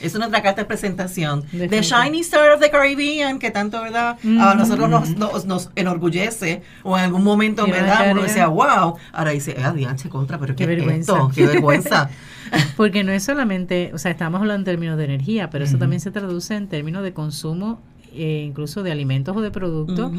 Es 0.00 0.14
nuestra 0.14 0.42
carta 0.42 0.62
de 0.62 0.66
presentación. 0.66 1.44
The 1.50 1.82
Shiny 1.82 2.20
Star 2.20 2.50
of 2.50 2.60
the 2.60 2.70
Caribbean, 2.70 3.38
que 3.38 3.50
tanto, 3.50 3.80
¿verdad? 3.82 4.18
A 4.40 4.54
nosotros 4.54 4.88
nos, 4.88 5.46
nos, 5.46 5.70
enorgullece, 5.76 6.62
o 6.82 6.96
en 6.96 7.04
algún 7.04 7.24
momento, 7.24 7.66
¿verdad? 7.66 8.12
Uno 8.12 8.22
decía, 8.22 8.48
wow. 8.48 8.96
Ahora 9.12 9.30
dice, 9.30 9.56
ah, 9.62 9.72
dianche 9.72 10.08
contra, 10.08 10.38
pero 10.38 10.54
qué, 10.54 10.66
vergüenza. 10.66 11.14
qué 11.34 11.46
vergüenza. 11.46 12.10
Porque 12.76 13.04
no 13.04 13.12
es 13.12 13.24
solamente, 13.24 13.90
o 13.94 13.98
sea, 13.98 14.10
estamos 14.10 14.40
hablando 14.40 14.60
en 14.60 14.64
términos 14.64 14.96
de 14.96 15.04
energía, 15.04 15.50
pero 15.50 15.64
eso 15.64 15.78
también 15.78 16.00
se 16.00 16.10
traduce 16.10 16.54
en 16.54 16.68
términos 16.68 17.02
de 17.02 17.12
consumo 17.12 17.82
eh, 18.14 18.44
incluso 18.46 18.82
de 18.82 18.92
alimentos 18.92 19.36
o 19.36 19.40
de 19.40 19.50
productos 19.50 20.12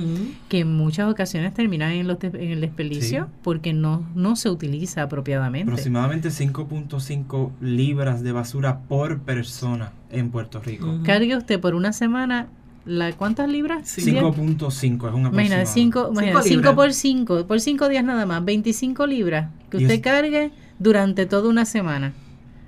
que 0.48 0.60
en 0.60 0.76
muchas 0.76 1.12
ocasiones 1.12 1.54
terminan 1.54 1.92
en, 1.92 2.08
los 2.08 2.18
en 2.24 2.52
el 2.52 2.62
desperdicio 2.62 3.28
porque 3.44 3.74
no, 3.74 4.08
no 4.16 4.36
se 4.36 4.50
utiliza 4.50 5.04
apropiadamente. 5.04 5.72
Aproximadamente 5.72 6.30
5.5 6.30 7.52
libras 7.62 8.24
de 8.24 8.32
basura 8.32 8.80
por 8.88 9.20
persona 9.20 9.92
en 10.12 10.30
Puerto 10.30 10.60
Rico. 10.60 11.00
Cargue 11.04 11.36
usted 11.36 11.60
por 11.60 11.76
una 11.76 11.94
semana 11.94 12.48
la, 12.86 13.12
¿Cuántas 13.14 13.50
libras? 13.50 13.98
5.5 13.98 15.08
es 15.08 15.14
una 15.14 15.30
Imagina, 15.30 15.66
5 15.66 16.76
por 16.76 16.94
5, 16.94 17.46
por 17.46 17.62
5 17.62 17.90
días 17.90 18.04
nada 18.04 18.26
más, 18.26 18.44
25 18.44 19.06
libras 19.06 19.50
que 19.70 19.78
usted 19.78 20.02
cargue 20.02 20.52
durante 20.80 21.26
toda 21.26 21.50
una 21.50 21.66
semana. 21.66 22.14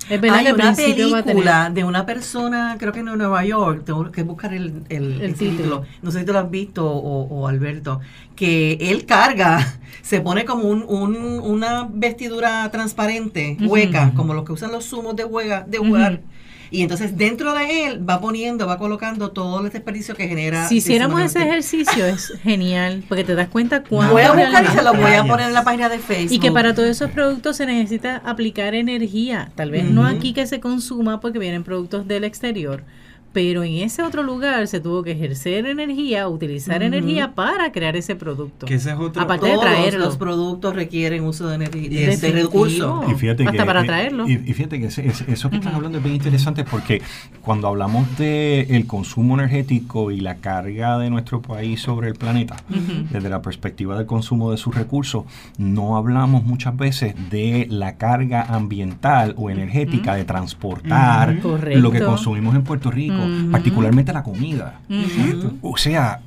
Hay 0.09 0.51
una 0.51 0.75
película 0.75 1.69
de 1.69 1.83
una 1.83 2.05
persona, 2.05 2.75
creo 2.79 2.91
que 2.91 2.99
en 2.99 3.05
Nueva 3.05 3.45
York, 3.45 3.83
tengo 3.85 4.11
que 4.11 4.23
buscar 4.23 4.53
el, 4.53 4.83
el, 4.89 5.33
título. 5.35 5.83
no 6.01 6.11
sé 6.11 6.19
si 6.19 6.25
tú 6.25 6.33
lo 6.33 6.39
has 6.39 6.51
visto 6.51 6.85
o, 6.85 7.47
Alberto, 7.47 8.01
que 8.35 8.73
él 8.79 9.05
carga, 9.05 9.75
se 10.01 10.21
pone 10.21 10.45
como 10.45 10.63
un, 10.63 10.83
una 10.83 11.87
vestidura 11.91 12.69
transparente, 12.71 13.57
hueca, 13.61 14.13
como 14.15 14.33
los 14.33 14.45
que 14.45 14.53
usan 14.53 14.71
los 14.71 14.85
zumos 14.85 15.15
de 15.15 15.25
hueca, 15.25 15.65
de 15.67 15.77
jugar. 15.77 16.21
Y 16.71 16.81
entonces 16.83 17.17
dentro 17.17 17.53
de 17.53 17.85
él 17.85 18.09
va 18.09 18.21
poniendo, 18.21 18.65
va 18.65 18.77
colocando 18.77 19.31
todo 19.31 19.59
el 19.59 19.69
desperdicio 19.69 20.15
que 20.15 20.27
genera. 20.27 20.67
Si 20.69 20.77
hiciéramos 20.77 21.21
ese 21.21 21.39
ejercicio 21.39 22.05
es 22.05 22.33
genial, 22.43 23.03
porque 23.09 23.25
te 23.25 23.35
das 23.35 23.49
cuenta 23.49 23.83
cuánto. 23.83 24.13
Voy 24.13 24.23
a 24.23 24.31
buscar 24.31 24.63
y 24.63 24.67
se 24.67 24.81
lo 24.81 24.93
voy 24.93 25.11
a 25.11 25.25
poner 25.25 25.47
en 25.47 25.53
la 25.53 25.65
página 25.65 25.89
de 25.89 25.99
Facebook. 25.99 26.33
Y 26.33 26.39
que 26.39 26.51
para 26.51 26.73
todos 26.73 26.87
esos 26.87 27.11
productos 27.11 27.57
se 27.57 27.65
necesita 27.65 28.21
aplicar 28.25 28.73
energía. 28.73 29.51
Tal 29.55 29.69
vez 29.69 29.83
no 29.83 30.05
aquí 30.05 30.33
que 30.33 30.47
se 30.47 30.61
consuma 30.61 31.19
porque 31.19 31.39
vienen 31.39 31.65
productos 31.65 32.07
del 32.07 32.23
exterior 32.23 32.83
pero 33.33 33.63
en 33.63 33.75
ese 33.75 34.03
otro 34.03 34.23
lugar 34.23 34.67
se 34.67 34.79
tuvo 34.79 35.03
que 35.03 35.11
ejercer 35.11 35.65
energía, 35.65 36.27
utilizar 36.27 36.83
energía 36.83 37.33
para 37.33 37.71
crear 37.71 37.95
ese 37.95 38.15
producto. 38.15 38.65
Que 38.65 38.75
ese 38.75 38.91
es 38.91 38.97
otro 38.99 39.21
Aparte 39.21 39.47
de 39.47 39.57
traerlo. 39.57 40.05
Los 40.05 40.17
productos 40.17 40.75
requieren 40.75 41.23
uso 41.23 41.47
de 41.47 41.55
energía, 41.55 42.09
de, 42.09 42.17
de 42.17 42.31
recursos. 42.31 43.09
Y 43.09 43.15
fíjate 43.15 43.47
Hasta 43.47 43.65
para 43.65 43.83
traerlo. 43.83 44.27
Y, 44.27 44.37
fíjate 44.37 44.79
que 44.79 44.87
eso 44.87 45.49
que 45.49 45.55
están 45.55 45.75
hablando 45.75 45.99
es 45.99 46.03
bien 46.03 46.15
interesante 46.15 46.63
porque 46.63 47.01
cuando 47.41 47.67
hablamos 47.67 48.17
de 48.17 48.61
el 48.69 48.85
consumo 48.85 49.35
energético 49.35 50.11
y 50.11 50.19
la 50.19 50.37
carga 50.37 50.97
de 50.97 51.09
nuestro 51.09 51.41
país 51.41 51.81
sobre 51.81 52.09
el 52.09 52.15
planeta, 52.15 52.57
desde 53.11 53.29
la 53.29 53.41
perspectiva 53.41 53.97
del 53.97 54.05
consumo 54.05 54.51
de 54.51 54.57
sus 54.57 54.75
recursos, 54.75 55.23
no 55.57 55.95
hablamos 55.95 56.43
muchas 56.43 56.75
veces 56.75 57.15
de 57.29 57.67
la 57.69 57.95
carga 57.95 58.43
ambiental 58.43 59.35
o 59.37 59.49
energética 59.49 60.15
de 60.15 60.25
transportar 60.25 61.39
lo 61.75 61.91
que 61.91 62.01
consumimos 62.01 62.55
en 62.55 62.63
Puerto 62.63 62.91
Rico 62.91 63.20
particularmente 63.51 64.13
la 64.13 64.23
comida. 64.23 64.81
O 65.61 65.77
sea, 65.77 66.21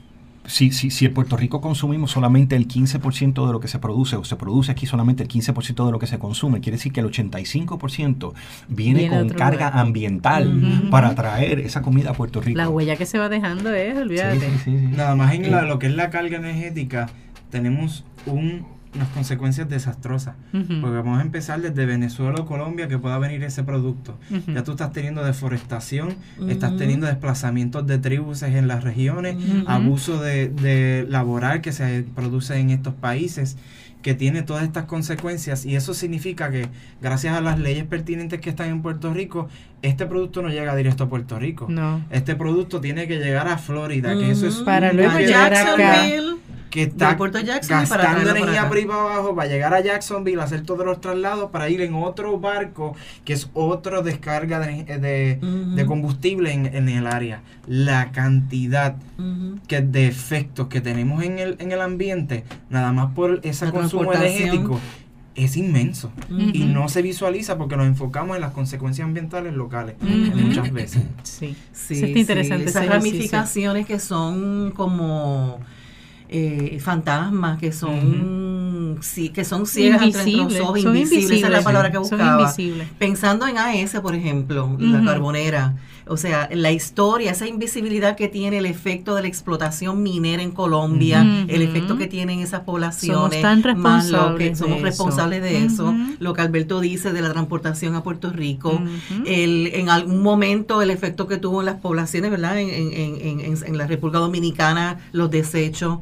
si, 0.46 0.72
si, 0.72 0.90
si, 0.90 1.06
en 1.06 1.14
Puerto 1.14 1.36
Rico 1.36 1.60
consumimos 1.60 2.10
solamente 2.10 2.54
el 2.56 2.68
15% 2.68 3.46
de 3.46 3.52
lo 3.52 3.60
que 3.60 3.68
se 3.68 3.78
produce 3.78 4.16
o 4.16 4.24
se 4.24 4.36
produce 4.36 4.72
aquí 4.72 4.86
solamente 4.86 5.22
el 5.22 5.28
15% 5.28 5.86
de 5.86 5.92
lo 5.92 5.98
que 5.98 6.06
se 6.06 6.18
consume, 6.18 6.60
quiere 6.60 6.76
decir 6.76 6.92
que 6.92 7.00
el 7.00 7.10
85% 7.10 8.32
viene, 8.68 9.08
con 9.08 9.30
carga 9.30 9.68
ambiental 9.68 10.88
para 10.90 11.14
traer 11.14 11.60
esa 11.60 11.82
comida 11.82 12.10
a 12.10 12.12
Puerto 12.12 12.40
Rico. 12.40 12.58
La 12.58 12.68
huella 12.68 12.96
que 12.96 13.06
se 13.06 13.18
va 13.18 13.28
dejando 13.28 13.72
es, 13.72 13.96
olvídate. 13.96 14.48
Nada 14.66 15.14
más 15.14 15.34
en 15.34 15.50
lo 15.50 15.78
que 15.78 15.86
es 15.86 15.94
la 15.94 16.10
carga 16.10 16.36
energética, 16.36 17.08
tenemos 17.50 18.04
un 18.26 18.66
unas 18.94 19.08
consecuencias 19.08 19.68
desastrosas. 19.68 20.34
Porque 20.52 20.96
vamos 20.96 21.18
a 21.18 21.22
empezar 21.22 21.60
desde 21.60 21.86
Venezuela 21.86 22.40
o 22.40 22.46
Colombia 22.46 22.88
que 22.88 22.98
pueda 22.98 23.18
venir 23.18 23.42
ese 23.42 23.62
producto. 23.64 24.18
Ya 24.46 24.64
tú 24.64 24.72
estás 24.72 24.92
teniendo 24.92 25.24
deforestación, 25.24 26.16
estás 26.48 26.76
teniendo 26.76 27.06
desplazamientos 27.06 27.86
de 27.86 27.98
tribus 27.98 28.42
en 28.42 28.68
las 28.68 28.84
regiones, 28.84 29.36
abuso 29.66 30.20
de, 30.20 30.48
de, 30.48 31.06
laboral 31.08 31.60
que 31.60 31.72
se 31.72 32.04
produce 32.14 32.58
en 32.58 32.70
estos 32.70 32.94
países 32.94 33.56
que 34.02 34.14
tiene 34.14 34.42
todas 34.42 34.64
estas 34.64 34.84
consecuencias 34.84 35.64
y 35.64 35.76
eso 35.76 35.94
significa 35.94 36.50
que 36.50 36.68
gracias 37.00 37.34
a 37.34 37.40
las 37.40 37.58
leyes 37.58 37.84
pertinentes 37.86 38.38
que 38.38 38.50
están 38.50 38.68
en 38.68 38.82
Puerto 38.82 39.14
Rico, 39.14 39.48
este 39.80 40.04
producto 40.04 40.42
no 40.42 40.50
llega 40.50 40.76
directo 40.76 41.04
a 41.04 41.08
Puerto 41.08 41.38
Rico. 41.38 41.68
No. 41.70 42.04
Este 42.10 42.36
producto 42.36 42.82
tiene 42.82 43.08
que 43.08 43.16
llegar 43.16 43.48
a 43.48 43.56
Florida, 43.56 44.14
que 44.14 44.30
eso 44.30 44.46
es 44.46 44.56
para 44.56 44.92
luego 44.92 45.18
llegar 45.18 45.54
acá 45.54 46.06
que 46.74 46.82
está 46.82 47.14
gastando 47.14 48.30
energía 48.30 48.66
por, 48.66 48.76
ahí 48.76 48.84
para 48.84 49.00
abajo 49.02 49.36
para 49.36 49.48
llegar 49.48 49.72
a 49.74 49.80
Jacksonville, 49.80 50.42
hacer 50.42 50.62
todos 50.62 50.84
los 50.84 51.00
traslados 51.00 51.52
para 51.52 51.68
ir 51.68 51.80
en 51.80 51.94
otro 51.94 52.40
barco 52.40 52.96
que 53.24 53.32
es 53.32 53.48
otra 53.54 54.02
descarga 54.02 54.58
de, 54.58 55.38
de, 55.76 55.86
combustible 55.86 56.52
en, 56.52 56.88
el 56.88 57.06
área. 57.06 57.42
La 57.68 58.10
cantidad 58.10 58.96
que 59.68 59.82
de 59.82 60.08
efectos 60.08 60.66
que 60.66 60.80
tenemos 60.80 61.22
en 61.22 61.38
el, 61.38 61.56
en 61.60 61.70
el 61.70 61.80
ambiente, 61.80 62.42
nada 62.70 62.90
más 62.90 63.12
por 63.12 63.38
ese 63.44 63.70
consumo 63.70 64.12
energético, 64.12 64.80
es 65.36 65.56
inmenso 65.56 66.10
y 66.28 66.64
no 66.64 66.88
se 66.88 67.02
visualiza 67.02 67.56
porque 67.56 67.76
nos 67.76 67.86
enfocamos 67.86 68.34
en 68.34 68.42
las 68.42 68.50
consecuencias 68.50 69.06
ambientales 69.06 69.54
locales 69.54 69.94
muchas 70.00 70.72
veces. 70.72 71.04
Sí, 71.22 71.54
sí, 71.72 72.14
interesante. 72.16 72.64
Esas 72.64 72.88
ramificaciones 72.88 73.86
que 73.86 74.00
son 74.00 74.72
como 74.72 75.60
eh, 76.36 76.80
fantasmas 76.80 77.60
que 77.60 77.70
son 77.70 78.98
sí, 79.02 79.28
que 79.28 79.44
son 79.44 79.66
ciegas 79.66 80.02
invisibles, 80.02 80.40
entre 80.40 80.58
son 80.58 80.96
invisibles, 80.96 81.38
esa 81.38 81.46
es 81.46 81.52
la 81.52 81.62
palabra 81.62 81.92
que 81.92 81.98
buscaba. 81.98 82.52
Pensando 82.98 83.46
en 83.46 83.56
AS, 83.56 84.00
por 84.00 84.16
ejemplo, 84.16 84.76
la 84.80 85.04
carbonera, 85.04 85.76
o 86.06 86.16
sea, 86.16 86.48
la 86.52 86.70
historia, 86.70 87.32
esa 87.32 87.48
invisibilidad 87.48 88.16
que 88.16 88.28
tiene 88.28 88.58
el 88.58 88.66
efecto 88.66 89.16
de 89.16 89.22
la 89.22 89.28
explotación 89.28 90.02
minera 90.02 90.42
en 90.42 90.52
Colombia, 90.52 91.44
el 91.48 91.62
efecto 91.62 91.98
que 91.98 92.06
tienen 92.06 92.38
esas 92.38 92.60
poblaciones, 92.60 93.42
somos 93.42 93.76
más 93.76 94.10
lo 94.10 94.36
que 94.36 94.54
somos 94.54 94.80
responsables 94.80 95.42
de 95.42 95.64
eso, 95.64 95.92
lo 96.20 96.34
que 96.34 96.42
Alberto 96.42 96.80
dice 96.80 97.12
de 97.12 97.20
la 97.20 97.32
transportación 97.32 97.96
a 97.96 98.02
Puerto 98.04 98.30
Rico, 98.30 98.80
el, 99.26 99.70
en 99.74 99.88
algún 99.88 100.22
momento 100.22 100.82
el 100.82 100.90
efecto 100.90 101.26
que 101.26 101.36
tuvo 101.36 101.60
en 101.60 101.66
las 101.66 101.80
poblaciones, 101.80 102.30
¿verdad? 102.30 102.60
En, 102.60 102.70
en, 102.70 103.40
en, 103.40 103.64
en 103.64 103.78
la 103.78 103.88
República 103.88 104.20
Dominicana, 104.20 104.98
los 105.10 105.30
desechos, 105.30 105.98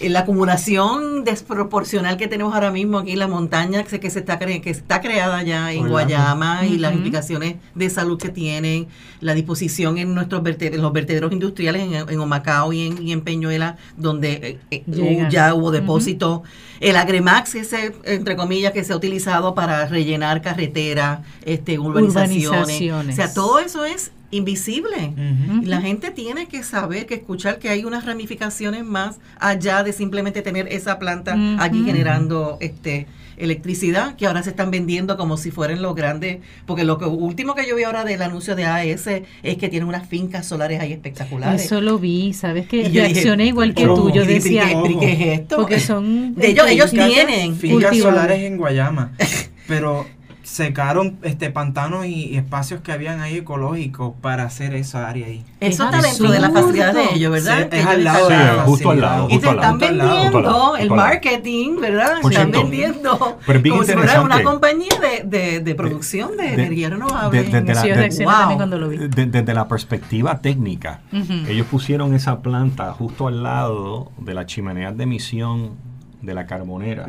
la 0.00 0.20
acumulación 0.20 1.24
desproporcional 1.24 2.16
que 2.16 2.22
que 2.22 2.28
tenemos 2.28 2.54
ahora 2.54 2.70
mismo 2.70 2.98
aquí, 2.98 3.16
la 3.16 3.26
montaña 3.26 3.82
que, 3.82 4.08
se 4.08 4.20
está, 4.20 4.38
que 4.38 4.70
está 4.70 5.00
creada 5.00 5.42
ya 5.42 5.72
en 5.72 5.88
Guayama. 5.88 6.64
Y 6.66 6.78
las 6.78 6.94
implicaciones 6.94 7.56
de 7.74 7.90
salud 7.90 8.16
que 8.16 8.28
tienen, 8.28 8.86
la 9.20 9.31
disposición 9.34 9.98
en 9.98 10.14
nuestros 10.14 10.42
vertederos, 10.42 10.82
los 10.82 10.92
vertederos 10.92 11.32
industriales 11.32 11.82
en, 11.82 11.94
en 11.94 12.20
Omacao 12.20 12.72
y 12.72 13.12
en, 13.12 13.20
Peñuela, 13.20 13.76
donde 13.96 14.58
eh, 14.70 14.82
eh, 14.86 15.28
ya 15.30 15.54
hubo 15.54 15.70
depósito. 15.70 16.42
El 16.80 16.96
Agremax, 16.96 17.54
ese, 17.54 17.94
entre 18.04 18.36
comillas, 18.36 18.72
que 18.72 18.82
se 18.84 18.92
ha 18.92 18.96
utilizado 18.96 19.54
para 19.54 19.86
rellenar 19.86 20.42
carreteras, 20.42 21.20
este, 21.44 21.78
urbanizaciones. 21.78 23.08
O 23.08 23.12
sea, 23.12 23.32
todo 23.32 23.58
eso 23.58 23.84
es 23.84 24.12
invisible. 24.32 25.14
y 25.62 25.66
la 25.66 25.80
gente 25.80 26.10
tiene 26.10 26.48
que 26.48 26.62
saber, 26.62 27.06
que 27.06 27.14
escuchar 27.14 27.58
que 27.58 27.68
hay 27.68 27.84
unas 27.84 28.04
ramificaciones 28.06 28.84
más 28.84 29.20
allá 29.38 29.82
de 29.82 29.92
simplemente 29.92 30.42
tener 30.42 30.68
esa 30.68 30.98
planta 30.98 31.36
aquí 31.58 31.84
generando 31.84 32.56
este 32.60 33.06
electricidad 33.36 34.16
que 34.16 34.26
ahora 34.26 34.42
se 34.42 34.50
están 34.50 34.70
vendiendo 34.70 35.16
como 35.16 35.36
si 35.36 35.50
fueran 35.50 35.82
los 35.82 35.94
grandes, 35.94 36.38
porque 36.66 36.84
lo 36.84 36.98
que 36.98 37.04
último 37.04 37.54
que 37.54 37.66
yo 37.66 37.76
vi 37.76 37.84
ahora 37.84 38.04
del 38.04 38.22
anuncio 38.22 38.54
de 38.56 38.64
AES 38.64 39.06
es 39.42 39.56
que 39.56 39.68
tienen 39.68 39.88
unas 39.88 40.08
fincas 40.08 40.46
solares 40.46 40.80
ahí 40.80 40.92
espectaculares. 40.92 41.64
Eso 41.64 41.80
lo 41.80 41.98
vi, 41.98 42.32
¿sabes 42.32 42.66
qué? 42.66 42.88
Reaccioné 42.88 43.46
igual 43.46 43.74
que 43.74 43.84
tú, 43.84 44.10
yo 44.10 44.24
decía, 44.24 44.66
¿qué 45.00 45.12
es 45.12 45.40
esto? 45.40 45.56
Porque 45.56 45.80
son 45.80 46.34
de 46.34 46.48
ellos, 46.48 46.66
ellos 46.68 46.90
tienen 46.90 47.56
fincas 47.56 47.96
solares 47.96 48.40
en 48.40 48.56
Guayama, 48.56 49.12
pero 49.66 50.06
secaron 50.42 51.18
este 51.22 51.50
pantanos 51.50 52.06
y, 52.06 52.36
espacios 52.36 52.80
que 52.80 52.92
habían 52.92 53.20
ahí 53.20 53.38
ecológicos 53.38 54.14
para 54.20 54.44
hacer 54.44 54.74
esa 54.74 55.08
área 55.08 55.26
ahí. 55.26 55.44
Eso 55.60 55.84
está 55.84 56.00
dentro 56.00 56.30
de 56.30 56.40
la 56.40 56.50
facilidad 56.50 56.94
de 56.94 57.14
ellos, 57.14 57.32
¿verdad? 57.32 57.72
es 57.72 57.86
al 57.86 58.04
lado. 58.04 58.28
Sí, 58.28 58.34
justo 58.64 58.90
al 58.90 59.00
lado. 59.00 59.28
y 59.30 59.40
se 59.40 59.50
están 59.50 59.78
vendiendo 59.78 60.76
el 60.76 60.90
marketing, 60.90 61.80
¿verdad? 61.80 62.20
Se 62.22 62.28
están 62.28 62.50
vendiendo 62.50 63.38
como 63.68 63.84
si 63.84 63.92
fuera 63.92 64.22
una 64.22 64.42
compañía 64.42 64.88
de, 65.24 65.60
de, 65.60 65.74
producción 65.74 66.36
de, 66.36 66.54
energía 66.54 66.90
renovable. 66.90 67.44
Desde 67.44 69.54
la 69.54 69.68
perspectiva 69.68 70.40
técnica, 70.40 71.00
ellos 71.48 71.66
pusieron 71.66 72.14
esa 72.14 72.40
planta 72.40 72.92
justo 72.92 73.28
al 73.28 73.42
lado 73.42 74.10
de 74.18 74.34
la 74.34 74.46
chimenea 74.46 74.92
de 74.92 75.04
emisión 75.04 75.72
de 76.20 76.34
la 76.34 76.46
carbonera. 76.46 77.06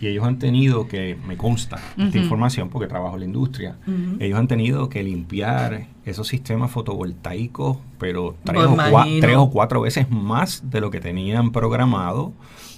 Y 0.00 0.06
ellos 0.06 0.24
han 0.24 0.38
tenido 0.38 0.86
que, 0.86 1.16
me 1.26 1.36
consta 1.36 1.78
esta 1.96 2.18
información 2.18 2.68
porque 2.68 2.86
trabajo 2.86 3.14
en 3.14 3.20
la 3.20 3.26
industria, 3.26 3.76
ellos 4.18 4.38
han 4.38 4.48
tenido 4.48 4.88
que 4.88 5.02
limpiar 5.02 5.86
esos 6.04 6.28
sistemas 6.28 6.70
fotovoltaicos, 6.70 7.78
pero 7.98 8.36
tres, 8.44 8.64
o, 8.64 8.76
tres 9.20 9.36
o 9.36 9.50
cuatro 9.50 9.80
veces 9.80 10.10
más 10.10 10.70
de 10.70 10.80
lo 10.80 10.90
que 10.90 11.00
tenían 11.00 11.52
programado 11.52 12.32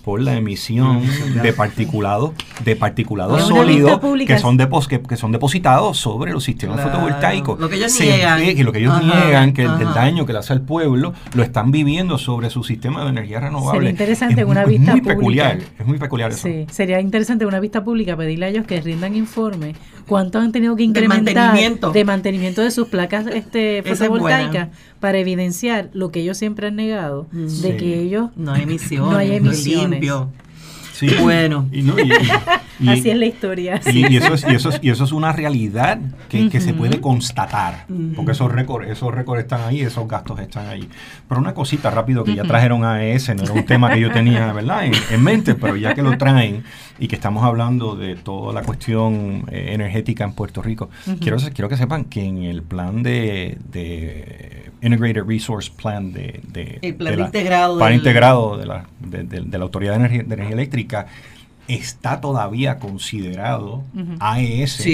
por 0.04 0.20
la 0.20 0.36
emisión 0.36 1.02
de 1.42 1.52
particulados 1.52 2.32
de 2.64 2.76
particulados 2.76 3.48
sólidos 3.48 4.00
que 4.26 4.38
son, 4.38 4.56
depos, 4.56 4.88
que, 4.88 5.16
son 5.16 5.32
depositados 5.32 5.96
sobre 5.96 6.32
los 6.32 6.44
sistemas 6.44 6.80
fotovoltaicos. 6.80 7.58
Lo 7.58 7.68
que 7.68 7.76
ellos 7.76 7.98
niegan. 8.00 8.42
Y 8.42 8.62
lo 8.62 8.72
que 8.72 8.78
ellos 8.78 9.02
niegan, 9.02 9.52
que 9.52 9.62
el, 9.62 9.78
daño 9.94 10.26
que 10.26 10.32
le 10.32 10.38
hace 10.38 10.52
al 10.52 10.62
pueblo, 10.62 11.14
lo 11.34 11.42
están 11.42 11.70
viviendo 11.70 12.18
sobre 12.18 12.50
su 12.50 12.64
sistema 12.64 13.04
de 13.04 13.10
energía 13.10 13.40
renovable. 13.40 13.78
Sería 13.78 13.90
interesante 13.90 14.44
una 14.44 14.64
vista 14.64 14.92
muy 14.92 15.00
peculiar, 15.00 15.58
es 15.78 15.86
muy 15.86 15.98
peculiar 15.98 16.30
eso. 16.30 16.48
Sí, 16.48 16.66
sería 16.70 17.00
interesante 17.00 17.46
una 17.46 17.60
vista 17.60 17.82
pública 17.82 18.16
pedirle 18.16 18.46
a 18.46 18.48
ellos 18.48 18.66
que 18.66 18.80
rindan 18.80 19.16
informe 19.16 19.74
cuánto 20.10 20.40
han 20.40 20.50
tenido 20.50 20.74
que 20.74 20.82
incrementar 20.82 21.54
de 21.92 22.04
mantenimiento 22.04 22.62
de, 22.62 22.72
sus 22.72 22.88
placas 22.88 23.28
este, 23.28 23.80
fotovoltaicas 23.86 24.70
para 24.98 25.18
evidenciar 25.18 25.88
lo 25.92 26.10
que 26.10 26.20
ellos 26.20 26.36
siempre 26.36 26.66
han 26.66 26.74
negado, 26.74 27.28
de 27.30 27.76
que 27.76 28.00
ellos 28.00 28.30
no 28.36 28.52
hay 28.52 28.62
emisiones, 28.64 29.12
no 29.12 29.16
hay 29.16 29.36
emisiones. 29.36 30.00
Sí. 31.00 31.08
Bueno. 31.18 31.66
Así 32.86 33.10
es 33.10 33.16
la 33.16 33.26
historia. 33.26 33.80
Y, 33.86 34.16
eso 34.16 34.34
es, 34.34 34.44
y, 34.48 34.54
eso 34.54 34.68
es, 34.68 34.78
y 34.82 34.90
eso 34.90 35.04
es 35.04 35.12
una 35.12 35.32
realidad 35.32 35.98
que, 36.28 36.50
que 36.50 36.60
se 36.60 36.74
puede 36.74 37.00
constatar, 37.00 37.86
porque 38.16 38.32
esos 38.32 38.52
récords, 38.52 38.88
esos 38.90 39.14
récords 39.14 39.42
están 39.42 39.62
ahí, 39.62 39.80
esos 39.80 40.06
gastos 40.06 40.40
están 40.40 40.66
ahí. 40.66 40.88
Pero 41.28 41.40
una 41.40 41.54
cosita 41.54 41.90
rápido 41.90 42.22
que 42.22 42.34
ya 42.34 42.42
trajeron 42.42 42.84
a 42.84 43.02
ese, 43.04 43.34
no 43.34 43.44
era 43.44 43.52
un 43.52 43.64
tema 43.64 43.90
que 43.90 44.00
yo 44.00 44.10
tenía 44.10 44.52
¿verdad? 44.52 44.84
En, 44.84 45.22
mente, 45.22 45.54
pero 45.54 45.76
ya 45.76 45.94
que 45.94 46.02
lo 46.02 46.16
traen 46.18 46.64
y 46.98 47.08
que 47.08 47.16
estamos 47.16 47.44
hablando 47.44 47.96
de 47.96 48.16
toda 48.16 48.52
la 48.52 48.62
cuestión 48.62 49.44
eh, 49.50 49.70
energética 49.72 50.24
en 50.24 50.32
Puerto 50.32 50.60
Rico, 50.62 50.90
quiero, 51.20 51.38
quiero 51.54 51.68
que 51.68 51.76
sepan 51.76 52.04
que 52.04 52.24
en 52.24 52.42
el 52.42 52.62
plan 52.62 53.02
de, 53.02 53.58
de 53.70 54.59
Integrated 54.82 55.24
Resource 55.24 55.70
Plan 55.70 56.12
de, 56.12 56.40
de, 56.48 56.78
el 56.82 56.94
plan 56.94 57.18
integrado, 57.18 57.78
plan 57.78 57.94
integrado 57.94 58.56
de 58.56 58.66
la, 58.66 58.86
de, 59.00 59.58
la 59.58 59.64
Autoridad 59.64 59.92
de 59.92 59.98
Energía, 59.98 60.22
de 60.22 60.34
Energía 60.34 60.54
Eléctrica, 60.54 61.06
está 61.68 62.20
todavía 62.20 62.78
considerado 62.78 63.84
AES 64.18 64.86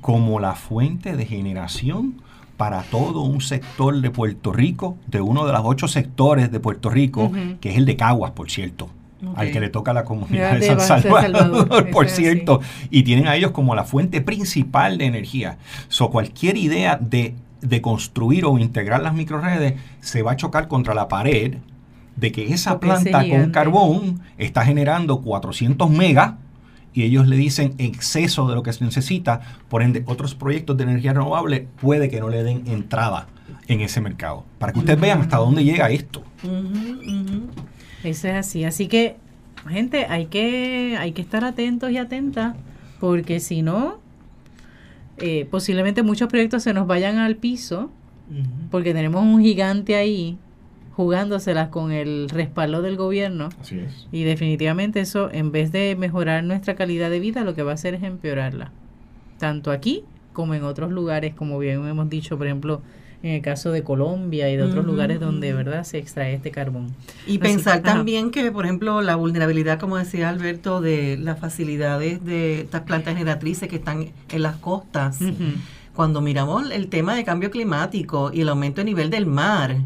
como 0.00 0.40
la 0.40 0.54
fuente 0.54 1.16
de 1.16 1.24
generación 1.24 2.20
para 2.58 2.82
todo 2.82 3.22
un 3.22 3.40
sector 3.40 4.00
de 4.00 4.10
Puerto 4.10 4.52
Rico, 4.52 4.98
de 5.06 5.20
uno 5.20 5.46
de 5.46 5.52
los 5.52 5.62
ocho 5.64 5.88
sectores 5.88 6.50
de 6.50 6.60
Puerto 6.60 6.90
Rico, 6.90 7.32
que 7.60 7.70
es 7.70 7.76
el 7.76 7.86
de 7.86 7.96
Caguas, 7.96 8.32
por 8.32 8.50
cierto. 8.50 8.90
al 9.36 9.50
que 9.50 9.60
le 9.60 9.68
toca 9.68 9.92
la 9.92 10.04
comunidad 10.04 10.58
de, 10.58 10.66
San 10.66 10.80
Salvador, 10.80 11.90
por 11.90 12.08
cierto, 12.08 12.60
y 12.90 13.04
tienen 13.04 13.28
a 13.28 13.36
ellos 13.36 13.52
como 13.52 13.74
la 13.74 13.84
fuente 13.84 14.20
principal 14.20 14.98
de 14.98 15.06
energía. 15.06 15.58
So, 15.88 16.10
cualquier 16.10 16.56
idea 16.56 16.96
de, 17.00 17.34
de 17.60 17.80
construir 17.80 18.44
o 18.44 18.58
integrar 18.58 19.02
las 19.02 19.14
microredes 19.14 19.74
se 20.00 20.22
va 20.22 20.32
a 20.32 20.36
chocar 20.36 20.68
contra 20.68 20.94
la 20.94 21.08
pared 21.08 21.56
de 22.16 22.32
que 22.32 22.52
esa 22.52 22.80
planta 22.80 23.28
con 23.28 23.50
carbón 23.50 24.20
está 24.38 24.64
generando 24.64 25.20
400 25.20 25.88
megas 25.90 26.34
y 26.92 27.04
ellos 27.04 27.28
le 27.28 27.36
dicen 27.36 27.74
exceso 27.78 28.48
de 28.48 28.56
lo 28.56 28.62
que 28.64 28.72
se 28.72 28.84
necesita, 28.84 29.40
por 29.68 29.82
ende 29.82 30.02
otros 30.06 30.34
proyectos 30.34 30.76
de 30.76 30.84
energía 30.84 31.12
renovable 31.12 31.68
puede 31.80 32.08
que 32.08 32.18
no 32.18 32.28
le 32.28 32.42
den 32.42 32.64
entrada 32.66 33.28
en 33.68 33.82
ese 33.82 34.00
mercado. 34.00 34.44
Para 34.58 34.72
que 34.72 34.80
ustedes 34.80 35.00
vean 35.00 35.20
hasta 35.20 35.36
dónde 35.36 35.62
llega 35.62 35.90
esto. 35.90 36.24
Eso 38.02 38.28
es 38.28 38.34
así. 38.34 38.64
Así 38.64 38.88
que, 38.88 39.16
gente, 39.68 40.06
hay 40.06 40.26
que, 40.26 40.96
hay 40.98 41.12
que 41.12 41.22
estar 41.22 41.44
atentos 41.44 41.90
y 41.92 41.98
atentas, 41.98 42.56
porque 42.98 43.38
si 43.38 43.62
no, 43.62 43.98
eh, 45.20 45.46
posiblemente 45.50 46.02
muchos 46.02 46.28
proyectos 46.28 46.62
se 46.62 46.72
nos 46.72 46.86
vayan 46.86 47.18
al 47.18 47.36
piso, 47.36 47.90
porque 48.70 48.92
tenemos 48.92 49.22
un 49.22 49.40
gigante 49.40 49.96
ahí 49.96 50.36
jugándoselas 50.92 51.68
con 51.68 51.92
el 51.92 52.28
respaldo 52.28 52.82
del 52.82 52.96
gobierno. 52.96 53.48
Así 53.60 53.78
es. 53.78 54.08
Y 54.12 54.24
definitivamente 54.24 55.00
eso, 55.00 55.30
en 55.32 55.52
vez 55.52 55.72
de 55.72 55.96
mejorar 55.96 56.44
nuestra 56.44 56.74
calidad 56.74 57.08
de 57.08 57.20
vida, 57.20 57.44
lo 57.44 57.54
que 57.54 57.62
va 57.62 57.70
a 57.70 57.74
hacer 57.74 57.94
es 57.94 58.02
empeorarla. 58.02 58.72
Tanto 59.38 59.70
aquí 59.70 60.04
como 60.32 60.54
en 60.54 60.64
otros 60.64 60.90
lugares, 60.90 61.34
como 61.34 61.58
bien 61.58 61.86
hemos 61.86 62.10
dicho, 62.10 62.36
por 62.36 62.46
ejemplo, 62.46 62.82
en 63.22 63.34
el 63.34 63.42
caso 63.42 63.72
de 63.72 63.82
Colombia 63.82 64.48
y 64.50 64.56
de 64.56 64.62
otros 64.62 64.84
lugares 64.84 65.18
donde 65.18 65.52
verdad 65.52 65.84
se 65.84 65.98
extrae 65.98 66.34
este 66.34 66.50
carbón. 66.50 66.94
Y 67.26 67.38
pensar 67.38 67.82
también 67.82 68.30
que, 68.30 68.50
por 68.52 68.64
ejemplo, 68.64 69.00
la 69.02 69.16
vulnerabilidad, 69.16 69.80
como 69.80 69.96
decía 69.96 70.28
Alberto, 70.28 70.80
de 70.80 71.16
las 71.16 71.40
facilidades 71.40 72.24
de 72.24 72.60
estas 72.60 72.82
plantas 72.82 73.16
generatrices 73.16 73.68
que 73.68 73.76
están 73.76 74.10
en 74.30 74.42
las 74.42 74.56
costas 74.56 75.18
cuando 75.98 76.20
miramos 76.20 76.70
el 76.70 76.86
tema 76.86 77.16
de 77.16 77.24
cambio 77.24 77.50
climático 77.50 78.30
y 78.32 78.42
el 78.42 78.48
aumento 78.50 78.80
de 78.80 78.84
nivel 78.84 79.10
del 79.10 79.26
mar, 79.26 79.78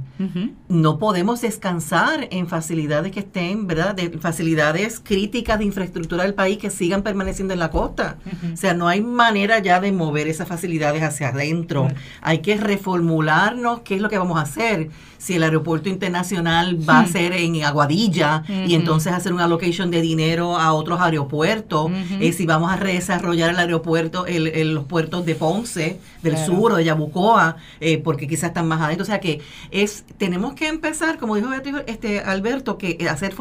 no 0.68 0.98
podemos 0.98 1.40
descansar 1.40 2.28
en 2.30 2.48
facilidades 2.48 3.12
que 3.12 3.20
estén, 3.20 3.66
¿verdad? 3.66 3.94
De 3.94 4.10
facilidades 4.18 5.00
críticas 5.02 5.58
de 5.58 5.64
infraestructura 5.64 6.24
del 6.24 6.34
país 6.34 6.58
que 6.58 6.68
sigan 6.68 7.00
permaneciendo 7.00 7.54
en 7.54 7.60
la 7.60 7.70
costa. 7.70 8.18
O 8.52 8.58
sea, 8.58 8.74
no 8.74 8.88
hay 8.88 9.00
manera 9.00 9.60
ya 9.60 9.80
de 9.80 9.90
mover 9.90 10.28
esas 10.28 10.46
facilidades 10.46 11.02
hacia 11.02 11.28
adentro. 11.28 11.88
Hay 12.20 12.40
que 12.40 12.58
reformularnos 12.58 13.80
qué 13.80 13.94
es 13.94 14.02
lo 14.02 14.10
que 14.10 14.18
vamos 14.18 14.36
a 14.36 14.42
hacer 14.42 14.90
si 15.22 15.34
el 15.34 15.44
aeropuerto 15.44 15.88
internacional 15.88 16.76
va 16.88 16.98
a 16.98 17.06
ser 17.06 17.32
en 17.32 17.62
Aguadilla 17.62 18.42
y 18.48 18.74
entonces 18.74 19.12
hacer 19.12 19.32
una 19.32 19.44
allocation 19.44 19.88
de 19.88 20.00
dinero 20.00 20.56
a 20.56 20.72
otros 20.72 21.00
aeropuertos, 21.00 21.92
eh, 22.18 22.32
si 22.32 22.44
vamos 22.44 22.72
a 22.72 22.76
desarrollar 22.76 23.50
el 23.50 23.58
aeropuerto, 23.60 24.26
el, 24.26 24.74
los 24.74 24.84
puertos 24.84 25.24
de 25.24 25.36
Ponce, 25.36 26.00
del 26.22 26.36
sur 26.36 26.72
o 26.72 26.76
de 26.76 26.84
Yabucoa, 26.84 27.56
eh, 27.78 27.98
porque 27.98 28.26
quizás 28.26 28.48
están 28.48 28.66
más 28.66 28.80
adentro. 28.80 29.04
O 29.04 29.06
sea 29.06 29.20
que 29.20 29.40
es 29.70 30.04
tenemos 30.18 30.54
que 30.54 30.66
empezar, 30.66 31.18
como 31.18 31.36
dijo 31.36 31.50
este 31.86 32.18
Alberto, 32.18 32.76
que 32.76 32.96
eh, 32.98 33.08
hacer 33.08 33.32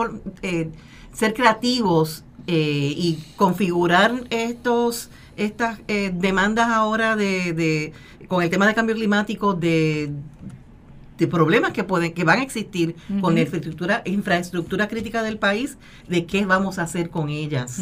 ser 1.14 1.34
creativos 1.34 2.24
y 2.46 3.18
configurar 3.38 4.24
estos 4.30 5.10
estas 5.36 5.80
demandas 5.88 6.68
ahora 6.68 7.16
de, 7.16 7.54
de, 7.54 7.94
con 8.28 8.44
el 8.44 8.50
tema 8.50 8.68
de 8.68 8.76
cambio 8.76 8.96
climático 8.96 9.54
de 9.54 10.12
de 11.22 11.28
problemas 11.28 11.72
que 11.72 11.84
pueden 11.84 12.14
que 12.14 12.24
van 12.24 12.40
a 12.40 12.42
existir 12.42 12.96
con 13.22 13.36
la 13.36 13.42
infraestructura 13.42 14.02
infraestructura 14.06 14.88
crítica 14.88 15.22
del 15.22 15.38
país 15.38 15.78
de 16.10 16.26
qué 16.26 16.48
vamos 16.48 16.80
a 16.80 16.82
hacer 16.82 17.12
con 17.12 17.30
ellas. 17.30 17.80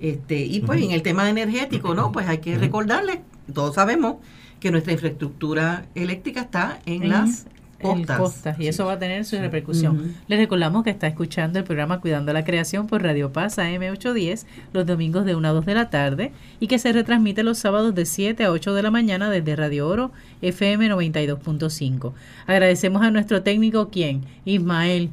Este 0.00 0.44
y 0.44 0.60
pues 0.60 0.80
en 0.80 0.92
el 0.92 1.02
tema 1.02 1.28
energético 1.28 1.96
no 1.96 2.12
pues 2.12 2.28
hay 2.28 2.38
que 2.38 2.56
recordarle 2.56 3.22
todos 3.52 3.74
sabemos 3.74 4.18
que 4.60 4.70
nuestra 4.70 4.92
infraestructura 4.92 5.86
eléctrica 5.96 6.42
está 6.42 6.78
en 6.86 7.08
las 7.08 7.46
costas. 7.80 8.58
y 8.58 8.68
eso 8.68 8.86
va 8.86 8.94
a 8.94 8.98
tener 8.98 9.24
su 9.24 9.36
repercusión. 9.36 10.14
Les 10.26 10.38
recordamos 10.38 10.84
que 10.84 10.90
está 10.90 11.06
escuchando 11.06 11.58
el 11.58 11.64
programa 11.64 12.00
Cuidando 12.00 12.32
la 12.32 12.44
Creación 12.44 12.86
por 12.86 13.02
Radio 13.02 13.32
Paz 13.32 13.58
AM810 13.58 14.44
los 14.72 14.86
domingos 14.86 15.24
de 15.24 15.34
1 15.34 15.48
a 15.48 15.52
2 15.52 15.66
de 15.66 15.74
la 15.74 15.90
tarde 15.90 16.32
y 16.60 16.66
que 16.66 16.78
se 16.78 16.92
retransmite 16.92 17.42
los 17.42 17.58
sábados 17.58 17.94
de 17.94 18.06
7 18.06 18.44
a 18.44 18.50
8 18.50 18.74
de 18.74 18.82
la 18.82 18.90
mañana 18.90 19.30
desde 19.30 19.56
Radio 19.56 19.88
Oro 19.88 20.10
FM 20.42 20.90
92.5. 20.90 22.12
Agradecemos 22.46 23.02
a 23.02 23.10
nuestro 23.10 23.42
técnico, 23.42 23.88
¿quién? 23.90 24.22
Ismael 24.44 25.10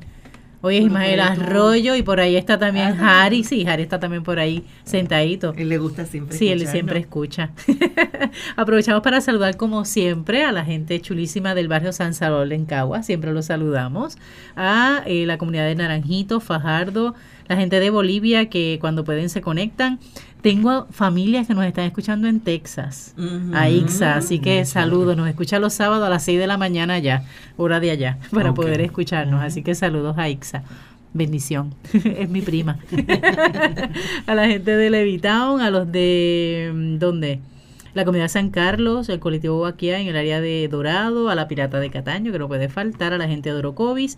Hoy 0.65 0.77
es 0.77 0.85
Ismael 0.85 1.19
Arroyo 1.19 1.93
y 1.93 2.01
por 2.01 2.19
ahí 2.19 2.35
está 2.35 2.57
también 2.57 2.97
ah, 2.99 3.23
Harry. 3.23 3.43
Sí, 3.43 3.67
Harry 3.67 3.83
está 3.83 3.99
también 3.99 4.23
por 4.23 4.39
ahí 4.39 4.63
sentadito. 4.83 5.53
Él 5.55 5.69
le 5.69 5.77
gusta 5.77 6.07
siempre. 6.07 6.35
Sí, 6.35 6.47
él 6.47 6.65
siempre 6.65 6.97
escucha. 6.97 7.51
Aprovechamos 8.55 9.03
para 9.03 9.21
saludar 9.21 9.57
como 9.57 9.85
siempre 9.85 10.43
a 10.43 10.51
la 10.51 10.65
gente 10.65 10.99
chulísima 10.99 11.53
del 11.53 11.67
barrio 11.67 11.93
San 11.93 12.15
Salvador 12.15 12.51
en 12.51 12.65
Cagua. 12.65 13.03
Siempre 13.03 13.31
los 13.31 13.45
saludamos. 13.45 14.17
A 14.55 15.03
eh, 15.05 15.27
la 15.27 15.37
comunidad 15.37 15.67
de 15.67 15.75
Naranjito, 15.75 16.39
Fajardo, 16.39 17.13
la 17.47 17.55
gente 17.55 17.79
de 17.79 17.89
Bolivia 17.89 18.49
que 18.49 18.77
cuando 18.81 19.03
pueden 19.03 19.29
se 19.29 19.41
conectan. 19.41 19.99
Tengo 20.41 20.85
familias 20.91 21.47
que 21.47 21.55
nos 21.55 21.65
están 21.65 21.85
escuchando 21.85 22.27
en 22.27 22.39
Texas, 22.39 23.15
a 23.51 23.67
Ixa, 23.67 24.15
así 24.15 24.37
que 24.37 24.63
saludos, 24.65 25.17
nos 25.17 25.27
escucha 25.27 25.57
los 25.57 25.73
sábados 25.73 26.05
a 26.05 26.09
las 26.09 26.23
6 26.23 26.37
de 26.37 26.45
la 26.45 26.55
mañana 26.57 26.99
ya, 26.99 27.23
hora 27.57 27.79
de 27.79 27.89
allá, 27.89 28.19
para 28.31 28.53
poder 28.53 28.79
escucharnos, 28.81 29.41
así 29.41 29.63
que 29.63 29.73
saludos 29.73 30.19
a 30.19 30.29
Ixa. 30.29 30.63
Bendición, 31.15 31.73
es 31.93 32.29
mi 32.29 32.41
prima. 32.41 32.77
a 34.27 34.35
la 34.35 34.47
gente 34.47 34.75
de 34.75 34.89
Levitown, 34.91 35.61
a 35.61 35.71
los 35.71 35.91
de, 35.91 36.71
mm, 36.75 36.99
¿dónde? 36.99 37.39
La 37.95 38.03
comunidad 38.03 38.27
San 38.27 38.49
Carlos, 38.49 39.07
el 39.07 39.19
colectivo 39.19 39.61
Baquia 39.61 40.01
en 40.01 40.07
el 40.07 40.17
área 40.17 40.41
de 40.41 40.67
Dorado, 40.67 41.29
a 41.29 41.35
la 41.35 41.47
Pirata 41.47 41.79
de 41.79 41.89
Cataño, 41.89 42.33
que 42.33 42.39
no 42.39 42.49
puede 42.49 42.67
faltar, 42.67 43.13
a 43.13 43.17
la 43.17 43.25
gente 43.27 43.49
de 43.49 43.55
Orocovis 43.55 44.17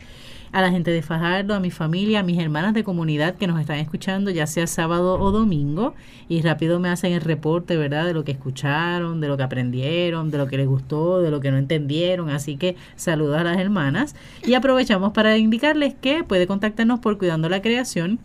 a 0.51 0.61
la 0.61 0.71
gente 0.71 0.91
de 0.91 1.01
Fajardo, 1.01 1.53
a 1.53 1.59
mi 1.59 1.71
familia, 1.71 2.21
a 2.21 2.23
mis 2.23 2.39
hermanas 2.39 2.73
de 2.73 2.83
comunidad 2.83 3.35
que 3.35 3.47
nos 3.47 3.59
están 3.59 3.77
escuchando, 3.77 4.31
ya 4.31 4.47
sea 4.47 4.65
sábado 4.65 5.19
o 5.19 5.31
domingo, 5.31 5.93
y 6.29 6.41
rápido 6.41 6.79
me 6.79 6.89
hacen 6.89 7.13
el 7.13 7.21
reporte, 7.21 7.77
¿verdad?, 7.77 8.05
de 8.05 8.13
lo 8.13 8.23
que 8.23 8.31
escucharon, 8.31 9.21
de 9.21 9.27
lo 9.27 9.37
que 9.37 9.43
aprendieron, 9.43 10.31
de 10.31 10.37
lo 10.37 10.47
que 10.47 10.57
les 10.57 10.67
gustó, 10.67 11.21
de 11.21 11.31
lo 11.31 11.39
que 11.39 11.51
no 11.51 11.57
entendieron. 11.57 12.29
Así 12.29 12.57
que 12.57 12.75
saludos 12.95 13.37
a 13.37 13.43
las 13.43 13.59
hermanas 13.59 14.15
y 14.43 14.53
aprovechamos 14.53 15.13
para 15.13 15.37
indicarles 15.37 15.93
que 15.93 16.23
puede 16.23 16.47
contactarnos 16.47 16.99
por 16.99 17.17
Cuidando 17.17 17.49
la 17.49 17.61
Creación 17.61 18.19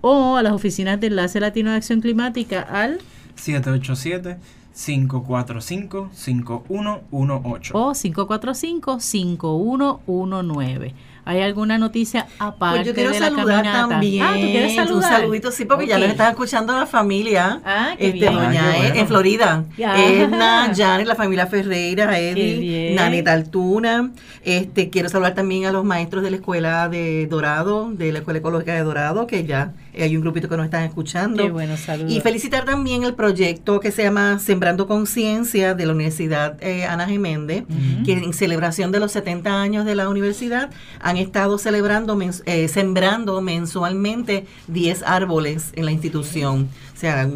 o 0.00 0.36
a 0.36 0.42
las 0.42 0.52
oficinas 0.52 1.00
de 1.00 1.08
Enlace 1.08 1.40
Latino 1.40 1.70
de 1.70 1.76
Acción 1.76 2.00
Climática 2.00 2.60
al 2.60 3.00
787 3.36 4.36
545 4.74 6.10
5118 6.12 7.74
o 7.74 7.92
545 7.92 9.00
5119 9.00 10.94
¿Hay 11.26 11.40
alguna 11.40 11.78
noticia 11.78 12.26
aparte 12.38 12.78
pues 12.78 12.86
yo 12.86 12.94
quiero 12.94 13.10
de 13.10 13.20
la 13.20 13.26
saludar 13.28 13.62
caminata? 13.62 13.88
también. 13.88 14.24
Ah, 14.24 14.32
¿tú 14.34 14.40
quieres 14.40 14.74
saludar? 14.74 15.12
Un 15.12 15.20
saludito, 15.20 15.50
sí, 15.52 15.64
porque 15.64 15.86
ya 15.86 15.98
nos 15.98 16.08
están 16.08 16.30
escuchando 16.30 16.76
la 16.76 16.86
familia. 16.86 17.62
Ah, 17.64 17.94
qué 17.98 18.08
este, 18.08 18.26
Doña 18.26 18.62
ah, 18.62 18.88
en 18.88 19.08
Florida. 19.08 19.64
Edna, 19.78 20.70
Janet, 20.76 21.06
la 21.06 21.14
familia 21.14 21.46
Ferreira, 21.46 22.18
Eddie, 22.18 22.94
Nanita 22.94 23.32
Altuna. 23.32 24.10
Este, 24.42 24.90
quiero 24.90 25.08
saludar 25.08 25.34
también 25.34 25.64
a 25.64 25.72
los 25.72 25.84
maestros 25.84 26.22
de 26.22 26.30
la 26.30 26.36
escuela 26.36 26.90
de 26.90 27.26
Dorado, 27.26 27.90
de 27.90 28.12
la 28.12 28.18
Escuela 28.18 28.40
Ecológica 28.40 28.74
de 28.74 28.82
Dorado, 28.82 29.26
que 29.26 29.44
ya 29.44 29.72
hay 30.02 30.16
un 30.16 30.22
grupito 30.22 30.48
que 30.48 30.56
nos 30.56 30.64
están 30.64 30.84
escuchando. 30.84 31.42
Qué 31.42 31.50
bueno, 31.50 31.76
saludos. 31.76 32.12
Y 32.12 32.20
felicitar 32.20 32.64
también 32.64 33.04
el 33.04 33.14
proyecto 33.14 33.80
que 33.80 33.90
se 33.90 34.02
llama 34.02 34.38
Sembrando 34.38 34.86
Conciencia 34.86 35.74
de 35.74 35.86
la 35.86 35.92
Universidad 35.92 36.56
eh, 36.60 36.84
Ana 36.84 37.06
Geméndez, 37.06 37.64
que 38.04 38.12
en 38.12 38.32
celebración 38.32 38.92
de 38.92 39.00
los 39.00 39.12
70 39.12 39.60
años 39.60 39.84
de 39.84 39.94
la 39.94 40.08
universidad 40.08 40.70
han 41.00 41.16
estado 41.16 41.58
celebrando, 41.58 42.18
eh, 42.46 42.68
sembrando 42.68 43.40
mensualmente 43.40 44.46
10 44.68 45.02
árboles 45.04 45.72
en 45.74 45.84
la 45.84 45.92
institución. 45.92 46.68
O 46.94 46.96
sea, 46.96 47.28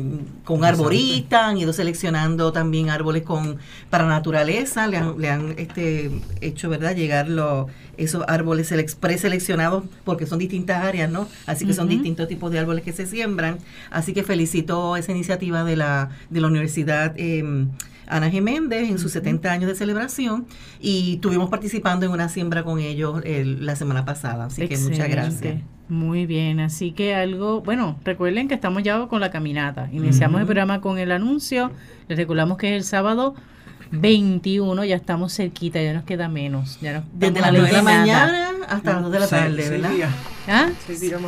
con 0.44 0.64
arboritas, 0.64 1.42
han 1.42 1.59
ido 1.59 1.73
seleccionando 1.73 2.53
también 2.53 2.90
árboles 2.90 3.25
con 3.25 3.59
para 3.90 4.07
naturaleza, 4.07 4.87
le 4.87 4.97
han, 4.97 5.21
le 5.21 5.31
han 5.31 5.55
este, 5.59 6.12
hecho 6.40 6.68
verdad 6.68 6.94
llegar 6.94 7.29
los 7.29 7.66
esos 7.97 8.23
árboles 8.29 8.73
preseleccionados 9.01 9.83
porque 10.05 10.27
son 10.27 10.38
distintas 10.38 10.85
áreas, 10.85 11.11
¿no? 11.11 11.27
Así 11.47 11.66
que 11.66 11.75
son 11.75 11.88
distintos 11.88 12.29
tipos 12.29 12.53
de 12.53 12.61
árboles 12.61 12.85
que 12.85 12.92
se 12.92 13.07
siembran. 13.07 13.59
Así 13.90 14.14
que 14.14 14.23
felicito 14.23 14.97
esa 14.97 15.11
iniciativa 15.11 15.64
de 15.64 15.75
la, 15.75 16.11
de 16.31 16.40
la 16.40 16.47
Universidad 16.47 17.14
eh, 17.16 17.42
Ana 18.07 18.31
Geméndez 18.31 18.88
en 18.88 18.99
sus 18.99 19.12
70 19.12 19.51
años 19.51 19.68
de 19.68 19.75
celebración 19.75 20.47
y 20.81 21.14
estuvimos 21.14 21.51
participando 21.51 22.07
en 22.07 22.12
una 22.12 22.29
siembra 22.29 22.62
con 22.62 22.79
ellos 22.79 23.23
la 23.25 23.77
semana 23.77 24.05
pasada. 24.05 24.47
Así 24.47 24.66
que 24.68 24.79
muchas 24.79 25.09
gracias. 25.09 25.61
Muy 25.88 26.27
bien, 26.27 26.61
así 26.61 26.92
que 26.92 27.14
algo, 27.14 27.62
bueno, 27.62 27.96
recuerden 28.05 28.46
que 28.46 28.55
estamos 28.55 28.83
ya 28.83 29.07
con 29.07 29.20
la 29.20 29.31
caminata. 29.31 29.88
Iniciamos 29.90 30.38
el 30.40 30.46
programa 30.46 30.83
con 30.83 30.98
el 30.98 31.11
anuncio, 31.12 31.70
les 32.09 32.18
recordamos 32.18 32.59
que 32.59 32.68
es 32.68 32.77
el 32.77 32.85
sábado 32.85 33.35
21, 33.90 34.85
ya 34.85 34.96
estamos 34.96 35.35
cerquita, 35.35 35.81
ya 35.81 35.92
nos 35.92 36.05
queda 36.05 36.29
menos. 36.29 36.79
Ya 36.81 37.03
Desde 37.12 37.40
las 37.40 37.53
9 37.53 37.66
de 37.66 37.72
la 37.72 37.83
mañana 37.83 38.51
hasta 38.68 38.94
las 38.94 39.03
2 39.03 39.12
de 39.12 39.20
la 39.20 39.29
tarde, 39.29 39.68
¿verdad? 39.70 39.90
¿Ah? 40.48 40.68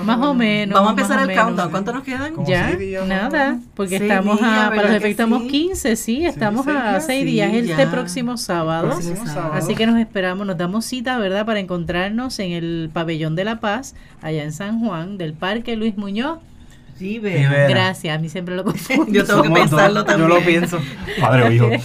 más, 0.05 0.19
o 0.19 0.35
menos. 0.35 0.75
Vamos 0.75 0.89
a 0.89 0.91
empezar 0.91 1.31
el 1.31 1.37
countdown. 1.37 1.71
¿Cuánto 1.71 1.93
nos 1.93 2.05
quedan? 2.05 2.35
Ya, 2.47 2.77
nada, 3.07 3.59
porque 3.75 3.97
estamos 3.97 4.41
a, 4.43 4.71
para 4.71 4.83
los 4.83 4.91
efectos 4.91 5.11
estamos 5.11 5.43
15, 5.43 5.97
sí, 5.97 6.25
estamos 6.25 6.67
a 6.67 7.01
6 7.01 7.25
días, 7.25 7.53
este 7.53 7.87
próximo 7.87 8.37
sábado. 8.37 8.99
Así 9.53 9.75
que 9.75 9.87
nos 9.87 9.99
esperamos, 9.99 10.47
nos 10.47 10.57
damos 10.57 10.85
cita, 10.85 11.19
¿verdad? 11.19 11.47
Para 11.47 11.61
encontrarnos 11.61 12.39
en 12.39 12.53
el 12.53 12.91
Pabellón 12.93 13.37
de 13.37 13.45
la 13.45 13.61
Paz, 13.61 13.95
allá 14.23 14.43
en 14.43 14.53
San 14.53 14.81
Juan, 14.81 15.19
del 15.19 15.35
Parque 15.35 15.77
Luis 15.77 15.97
Muñoz 15.97 16.39
Gracias, 17.69 18.17
a 18.17 18.21
mí 18.21 18.29
siempre 18.29 18.55
lo 18.55 18.65
confundo. 18.65 19.07
Yo 19.11 19.25
tengo 19.25 19.43
que 19.43 19.51
pensarlo 19.51 20.05
también. 20.05 20.29
Yo 20.29 20.35
lo 20.37 20.45
pienso. 20.45 20.79
Padre 21.21 21.43
o 21.45 21.53
hijo. 21.53 21.71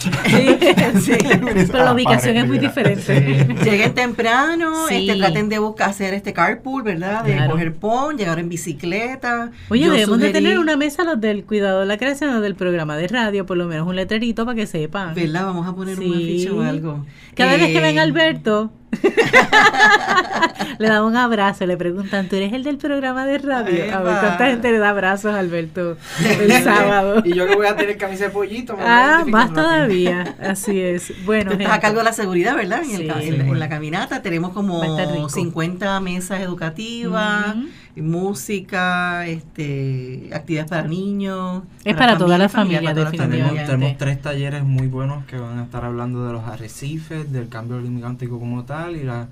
Sí, 0.99 1.11
Pero 1.71 1.83
la 1.83 1.93
ubicación 1.93 2.37
es 2.37 2.47
muy 2.47 2.59
diferente. 2.59 3.47
Lleguen 3.63 3.93
temprano, 3.93 4.87
este, 4.89 5.15
traten 5.15 5.49
de 5.49 5.59
buscar 5.59 5.89
hacer 5.89 6.13
este 6.13 6.33
carpool, 6.33 6.83
¿verdad? 6.83 7.23
De 7.23 7.47
coger 7.49 7.73
pon, 7.73 8.17
llegar 8.17 8.39
en 8.39 8.49
bicicleta. 8.49 9.51
Oye, 9.69 9.89
debemos 9.89 10.19
de 10.19 10.31
tener 10.31 10.59
una 10.59 10.77
mesa 10.77 11.03
los 11.03 11.19
del 11.19 11.45
cuidado 11.45 11.81
de 11.81 11.85
la 11.85 11.97
creación 11.97 12.41
del 12.41 12.55
programa 12.55 12.97
de 12.97 13.07
radio, 13.07 13.45
por 13.45 13.57
lo 13.57 13.65
menos 13.65 13.87
un 13.87 13.95
letrerito 13.95 14.45
para 14.45 14.55
que 14.55 14.67
sepan. 14.67 15.13
¿Verdad? 15.13 15.45
Vamos 15.45 15.67
a 15.67 15.73
poner 15.73 15.99
un 15.99 16.13
afiche 16.13 16.49
o 16.49 16.61
algo. 16.61 17.05
Cada 17.35 17.57
vez 17.57 17.67
que 17.67 17.79
ven 17.79 17.97
a 17.97 18.01
eh, 18.01 18.05
Alberto, 18.05 18.71
le 20.77 20.87
da 20.87 21.03
un 21.03 21.15
abrazo, 21.15 21.65
le 21.65 21.77
preguntan, 21.77 22.27
¿tú 22.27 22.35
eres 22.35 22.53
el 22.53 22.63
del 22.63 22.77
programa 22.77 23.25
de 23.25 23.37
radio? 23.37 23.95
A 23.95 24.01
ver, 24.01 24.17
¿cuánta 24.19 24.47
gente 24.47 24.71
le 24.71 24.77
da 24.77 24.89
abrazos 24.89 25.33
a 25.33 25.39
Alberto 25.39 25.97
el 26.41 26.51
sábado? 26.63 27.21
y 27.25 27.33
yo 27.33 27.47
que 27.47 27.55
voy 27.55 27.67
a 27.67 27.75
tener 27.75 27.97
camisa 27.97 28.25
de 28.25 28.29
pollito. 28.31 28.77
Ah, 28.79 29.23
más 29.25 29.53
todavía, 29.53 30.35
así 30.39 30.79
es. 30.79 31.13
Bueno, 31.25 31.51
estás 31.51 31.71
a 31.71 31.79
cargo 31.79 31.99
de 31.99 32.05
la 32.05 32.13
seguridad, 32.13 32.55
¿verdad? 32.55 32.81
En, 32.83 33.59
la 33.59 33.69
caminata 33.69 34.21
tenemos 34.21 34.51
como 34.51 35.29
50 35.29 35.99
mesas 35.99 36.41
educativas. 36.41 37.55
Música, 38.01 39.25
este, 39.27 40.29
actividades 40.33 40.69
para 40.69 40.87
niños. 40.87 41.63
Es 41.83 41.95
para, 41.95 42.17
toda 42.17 42.37
la 42.37 42.49
familia, 42.49 42.93
definitivamente. 42.93 43.65
Tenemos, 43.65 43.97
tres 43.97 44.21
talleres 44.21 44.63
muy 44.63 44.87
buenos 44.87 45.25
que 45.25 45.37
van 45.37 45.59
a 45.59 45.63
estar 45.63 45.85
hablando 45.85 46.25
de 46.25 46.33
los 46.33 46.43
arrecifes, 46.43 47.31
del 47.31 47.49
cambio 47.49 47.79
climático 47.79 48.39
como 48.39 48.65
tal 48.65 48.95
y 48.95 49.03
la 49.03 49.27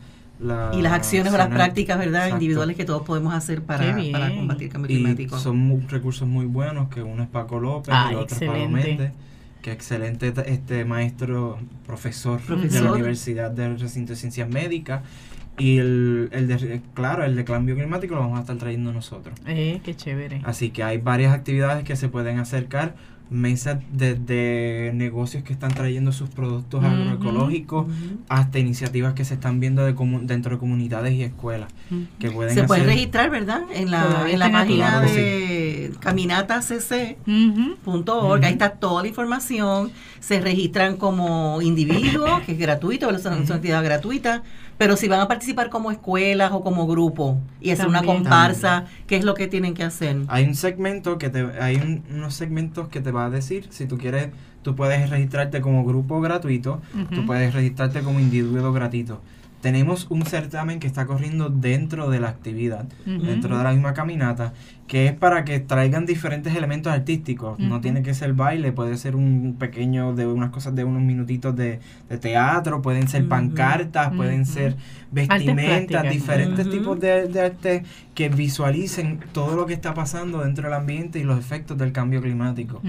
y 0.73 0.81
las 0.81 0.93
acciones 0.93 1.33
o 1.33 1.37
las 1.37 1.49
prácticas 1.49 1.97
verdad 1.97 2.27
individuales 2.27 2.75
que 2.75 2.85
todos 2.85 3.03
podemos 3.03 3.33
hacer 3.33 3.61
para, 3.61 3.93
combatir 4.35 4.67
el 4.67 4.69
cambio 4.69 4.87
climático. 4.87 5.37
son 5.37 5.87
recursos 5.89 6.27
muy 6.27 6.45
buenos, 6.45 6.89
que 6.89 7.01
uno 7.01 7.23
es 7.23 7.29
Paco 7.29 7.59
López 7.59 7.93
y 8.11 8.15
otro 8.15 8.37
es 8.37 8.43
Pablo 8.43 8.69
Méndez, 8.69 9.11
que 9.61 9.71
excelente 9.71 10.33
este 10.47 10.85
maestro, 10.85 11.59
profesor, 11.85 12.41
de 12.41 12.81
la 12.81 12.93
Universidad 12.93 13.51
del 13.51 13.79
Recinto 13.79 14.13
de 14.13 14.17
Ciencias 14.17 14.49
Médicas. 14.49 15.03
Y 15.57 15.77
el, 15.77 16.29
el 16.31 16.47
de, 16.47 16.81
claro, 16.93 17.23
el 17.23 17.35
de 17.35 17.45
cambio 17.45 17.75
climático 17.75 18.15
lo 18.15 18.21
vamos 18.21 18.39
a 18.39 18.41
estar 18.41 18.57
trayendo 18.57 18.91
nosotros. 18.91 19.39
Eh, 19.45 19.81
qué 19.83 19.95
chévere. 19.95 20.41
Así 20.45 20.71
que 20.71 20.83
hay 20.83 20.97
varias 20.97 21.31
actividades 21.33 21.83
que 21.83 21.95
se 21.95 22.09
pueden 22.09 22.39
acercar. 22.39 22.95
Mesas 23.29 23.79
de, 23.91 24.91
negocios 24.93 25.43
que 25.43 25.53
están 25.53 25.73
trayendo 25.73 26.11
sus 26.11 26.29
productos 26.29 26.83
agroecológicos 26.83 27.87
hasta 28.27 28.59
iniciativas 28.59 29.15
que 29.15 29.25
se 29.25 29.33
están 29.35 29.59
viendo 29.59 29.83
de 29.85 29.95
dentro 30.23 30.55
de 30.55 30.59
comunidades 30.59 31.13
y 31.13 31.23
escuelas 31.23 31.73
que 32.19 32.29
pueden 32.29 32.53
se 32.53 32.65
puede 32.65 32.83
registrar 32.83 33.31
verdad 33.31 33.63
en 33.73 33.89
la, 33.89 34.27
en 34.29 34.37
la 34.37 34.51
página 34.51 35.01
de 35.01 35.93
caminatacc.org 35.99 38.45
ahí 38.45 38.53
está 38.53 38.69
toda 38.71 39.01
la 39.01 39.07
información. 39.07 39.91
Se 40.19 40.39
registran 40.39 40.97
como 40.97 41.59
individuos 41.63 42.41
que 42.41 42.51
es 42.51 42.59
gratuito 42.59 43.09
es 43.09 43.25
una 43.25 43.37
actividad 43.37 43.83
gratuita 43.83 44.43
pero 44.77 44.97
si 44.97 45.07
van 45.07 45.19
a 45.19 45.27
participar 45.27 45.69
como 45.69 45.91
escuelas 45.91 46.51
o 46.51 46.61
como 46.61 46.87
grupo 46.87 47.39
y 47.61 47.71
hacer 47.71 47.87
una 47.87 48.03
comparsa, 48.03 48.85
¿qué 49.07 49.15
es 49.15 49.23
lo 49.23 49.33
que 49.33 49.47
tienen 49.47 49.73
que 49.73 49.83
hacer? 49.83 50.17
Hay 50.27 50.45
un 50.45 50.55
segmento 50.55 51.17
que 51.17 51.29
te, 51.29 51.47
hay 51.61 52.03
unos 52.09 52.33
segmentos 52.33 52.87
que 52.89 53.01
te 53.01 53.11
va 53.11 53.25
a 53.25 53.29
decir 53.29 53.67
si 53.69 53.85
tú 53.85 53.97
quieres, 53.97 54.29
tú 54.61 54.75
puedes 54.75 55.09
registrarte 55.09 55.61
como 55.61 55.85
grupo 55.85 56.21
gratuito, 56.21 56.81
tú 57.13 57.25
puedes 57.25 57.53
registrarte 57.53 58.01
como 58.01 58.19
individuo 58.19 58.73
gratuito. 58.73 59.21
Tenemos 59.63 60.07
un 60.09 60.25
certamen 60.25 60.81
que 60.81 60.87
está 60.87 61.05
corriendo 61.05 61.49
dentro 61.49 62.09
de 62.09 62.19
la 62.19 62.27
actividad, 62.27 62.83
dentro 63.05 63.57
de 63.57 63.63
la 63.63 63.71
misma 63.71 63.93
caminata, 63.93 64.51
que 64.87 65.07
es 65.07 65.13
para 65.13 65.45
que 65.45 65.61
traigan 65.61 66.05
diferentes 66.05 66.53
elementos 66.53 66.91
artísticos. 66.91 67.57
No 67.59 67.79
tiene 67.79 68.03
que 68.03 68.13
ser 68.13 68.33
baile, 68.33 68.73
puede 68.73 68.97
ser 68.97 69.15
un 69.15 69.55
pequeño 69.57 70.15
de 70.15 70.27
unas 70.27 70.49
cosas 70.49 70.75
de 70.75 70.83
unos 70.83 71.01
minutitos 71.01 71.55
de, 71.55 71.79
teatro, 72.19 72.81
pueden 72.81 73.07
ser 73.07 73.25
pancartas, 73.29 74.13
pueden 74.13 74.45
ser 74.45 74.75
vestimentas, 75.13 76.09
diferentes 76.09 76.69
tipos 76.69 76.99
de, 76.99 77.29
de, 77.29 77.39
arte 77.39 77.83
que 78.15 78.27
visualicen 78.27 79.21
todo 79.31 79.55
lo 79.55 79.65
que 79.65 79.73
está 79.75 79.93
pasando 79.93 80.41
dentro 80.41 80.65
del 80.65 80.73
ambiente 80.73 81.19
y 81.19 81.23
los 81.23 81.39
efectos 81.39 81.77
del 81.77 81.93
cambio 81.93 82.21
climático. 82.21 82.81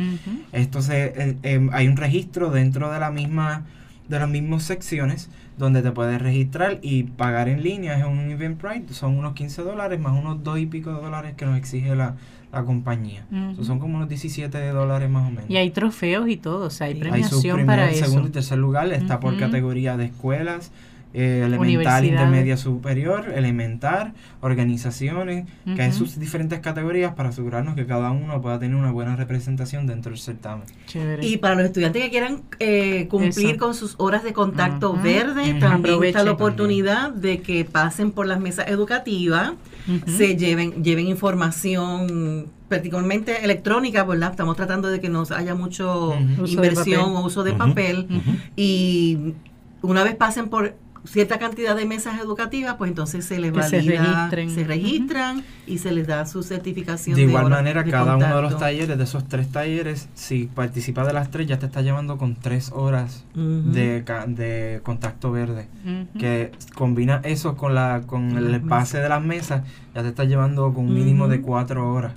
Esto 0.51 0.83
se, 0.83 1.05
eh, 1.05 1.37
eh, 1.45 1.68
hay 1.70 1.87
un 1.87 1.97
registro 1.97 2.51
dentro 2.51 2.91
de 2.91 2.99
la 2.99 3.12
misma 3.12 3.62
de 4.09 4.18
las 4.18 4.29
mismas 4.29 4.64
secciones 4.64 5.31
donde 5.57 5.82
te 5.82 5.92
puedes 5.92 6.20
registrar 6.20 6.78
y 6.82 7.05
pagar 7.05 7.48
en 7.48 7.62
línea 7.62 7.98
es 7.98 8.05
un 8.05 8.30
Eventbrite, 8.30 8.92
son 8.92 9.16
unos 9.16 9.34
15 9.34 9.62
dólares 9.62 10.00
más 10.00 10.18
unos 10.18 10.42
2 10.42 10.59
y 10.59 10.66
pico 10.66 10.92
de 10.92 11.00
dólares 11.00 11.34
que 11.36 11.46
nos 11.46 11.57
exige 11.57 11.94
la, 11.94 12.16
compañía. 12.66 13.26
son 13.62 13.80
como 13.80 13.96
unos 13.96 14.09
17 14.09 14.68
dólares 14.68 15.11
más 15.11 15.26
o 15.26 15.30
menos. 15.30 15.50
Y 15.50 15.57
hay 15.57 15.70
trofeos 15.70 16.28
y 16.28 16.36
todo, 16.36 16.66
o 16.66 16.70
sea, 16.70 16.86
hay 16.86 16.94
premiación 16.94 17.61
hay 17.61 17.66
para 17.66 17.90
eso. 17.90 18.05
segundo 18.05 18.28
y 18.28 18.30
tercer 18.30 18.59
lugar, 18.59 18.92
está 18.92 19.18
por 19.18 19.36
categoría 19.36 19.96
de 19.96 20.05
escuelas, 20.05 20.70
eh, 21.17 21.43
elemental, 21.47 22.05
intermedia, 22.05 22.57
superior, 22.57 23.33
elemental, 23.33 24.15
organizaciones, 24.41 25.47
que 25.65 25.81
hay 25.81 25.93
sus 25.93 26.19
diferentes 26.19 26.59
categorías 26.59 27.15
para 27.15 27.29
asegurarnos 27.29 27.77
que 27.77 27.87
cada 27.87 28.11
uno 28.11 28.43
pueda 28.43 28.59
tener 28.59 28.75
una 28.75 28.91
buena 28.91 29.15
representación 29.15 29.87
dentro 29.87 30.11
del 30.11 30.19
certamen. 30.19 30.67
Y 31.23 31.37
para 31.37 31.55
los 31.55 31.67
estudiantes 31.67 32.03
que 32.03 32.11
quieran 32.11 32.43
eh, 32.59 33.07
cumplir 33.09 33.59
con 33.59 33.77
sus 33.77 33.95
horas 33.99 34.25
de 34.25 34.33
contacto 34.33 34.95
verde, 34.95 35.55
también. 35.61 36.03
está 36.03 36.25
la 36.25 36.33
oportunidad 36.33 37.12
de 37.12 37.41
que 37.43 37.65
pasen 37.65 38.11
por 38.11 38.27
las 38.27 38.41
mesas 38.41 38.67
educativas, 38.67 39.53
se 40.07 40.37
lleven, 40.37 40.83
lleven 40.83 41.07
información 41.07 42.49
particularmente 42.69 43.45
electrónica, 43.45 44.03
¿verdad? 44.03 44.33
Estamos 44.33 44.57
tratando 44.57 44.89
de 44.89 45.01
que 45.01 45.09
no 45.09 45.23
haya 45.31 45.55
mucho 45.55 46.17
inversión 46.45 47.15
o 47.15 47.25
uso 47.25 47.45
de 47.45 47.53
papel. 47.53 48.09
Y 48.57 49.35
una 49.81 50.03
vez 50.03 50.17
pasen 50.17 50.49
por 50.49 50.75
cierta 51.05 51.38
cantidad 51.38 51.76
de 51.76 51.84
mesas 51.84 52.20
educativas, 52.20 52.74
pues 52.76 52.90
entonces 52.90 53.24
se 53.24 53.38
les 53.38 53.52
valida, 53.52 53.70
se 53.70 53.82
registren, 53.82 54.50
se 54.50 54.64
registran 54.64 55.44
y 55.66 55.78
se 55.78 55.92
les 55.92 56.07
da 56.07 56.26
su 56.26 56.42
certificación. 56.42 57.16
De 57.16 57.22
igual 57.22 57.50
manera, 57.50 57.84
cada 57.84 58.16
uno 58.16 58.36
de 58.36 58.42
los 58.42 58.59
talleres, 58.59 58.96
de 58.96 59.05
esos 59.05 59.28
tres 59.28 59.50
talleres, 59.50 60.09
si 60.14 60.46
participa 60.46 61.05
de 61.07 61.12
las 61.12 61.30
tres, 61.30 61.46
ya 61.46 61.59
te 61.59 61.66
está 61.66 61.82
llevando 61.82 62.18
con 62.18 62.36
tres 62.36 62.72
horas 62.72 63.24
de, 63.34 64.02
de 64.02 64.80
contacto 64.82 65.30
verde, 65.30 65.68
que 66.18 66.52
combina 66.74 67.20
eso 67.24 67.57
con 67.57 67.74
la 67.74 68.02
con 68.07 68.36
el 68.36 68.61
pase 68.62 68.98
de 68.98 69.09
las 69.09 69.22
mesas, 69.22 69.62
ya 69.94 70.02
te 70.02 70.09
está 70.09 70.24
llevando 70.24 70.72
con 70.72 70.86
un 70.86 70.94
mínimo 70.94 71.28
de 71.28 71.40
cuatro 71.40 71.92
horas, 71.92 72.14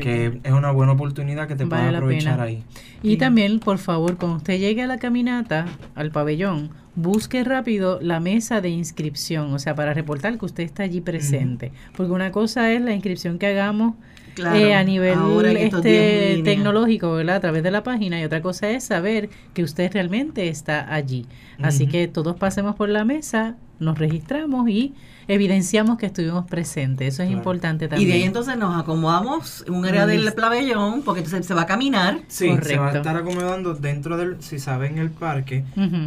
que 0.00 0.40
es 0.42 0.52
una 0.52 0.70
buena 0.70 0.92
oportunidad 0.92 1.48
que 1.48 1.56
te 1.56 1.66
puedes 1.66 1.94
aprovechar 1.94 2.40
ahí. 2.40 2.62
Y 3.02 3.16
también, 3.16 3.60
por 3.60 3.78
favor, 3.78 4.16
cuando 4.16 4.38
usted 4.38 4.58
llegue 4.58 4.82
a 4.82 4.86
la 4.86 4.98
caminata, 4.98 5.66
al 5.94 6.10
pabellón, 6.10 6.70
busque 6.98 7.44
rápido 7.44 8.00
la 8.02 8.18
mesa 8.18 8.60
de 8.60 8.70
inscripción, 8.70 9.52
o 9.54 9.58
sea, 9.60 9.74
para 9.76 9.94
reportar 9.94 10.36
que 10.36 10.44
usted 10.44 10.64
está 10.64 10.82
allí 10.82 11.00
presente. 11.00 11.70
Porque 11.96 12.12
una 12.12 12.32
cosa 12.32 12.72
es 12.72 12.82
la 12.82 12.92
inscripción 12.92 13.38
que 13.38 13.46
hagamos 13.46 13.94
eh, 14.36 14.74
a 14.74 14.84
nivel 14.84 15.18
este, 15.56 16.42
tecnológico, 16.44 17.12
¿verdad? 17.12 17.36
A 17.36 17.40
través 17.40 17.62
de 17.62 17.70
la 17.70 17.82
página, 17.82 18.20
y 18.20 18.24
otra 18.24 18.42
cosa 18.42 18.70
es 18.70 18.84
saber 18.84 19.30
que 19.54 19.62
usted 19.62 19.92
realmente 19.92 20.48
está 20.48 20.92
allí. 20.92 21.26
Así 21.62 21.86
que 21.86 22.08
todos 22.08 22.36
pasemos 22.36 22.76
por 22.76 22.88
la 22.88 23.04
mesa, 23.04 23.56
nos 23.80 23.98
registramos 23.98 24.68
y 24.68 24.94
evidenciamos 25.28 25.98
que 25.98 26.06
estuvimos 26.06 26.46
presentes. 26.46 27.14
Eso 27.14 27.22
es 27.22 27.30
importante 27.30 27.86
también. 27.86 28.08
Y 28.08 28.10
de 28.10 28.18
ahí 28.18 28.24
entonces 28.24 28.56
nos 28.56 28.80
acomodamos 28.80 29.64
en 29.66 29.74
un 29.74 29.84
área 29.84 30.06
del 30.06 30.32
pabellón, 30.32 31.02
porque 31.02 31.20
entonces 31.20 31.46
se 31.46 31.54
va 31.54 31.62
a 31.62 31.66
caminar. 31.66 32.20
Sí, 32.28 32.50
se 32.62 32.78
va 32.78 32.90
a 32.90 32.96
estar 32.96 33.16
acomodando 33.16 33.74
dentro 33.74 34.16
del, 34.16 34.42
si 34.42 34.58
saben, 34.58 34.98
el 34.98 35.10
parque. 35.10 35.64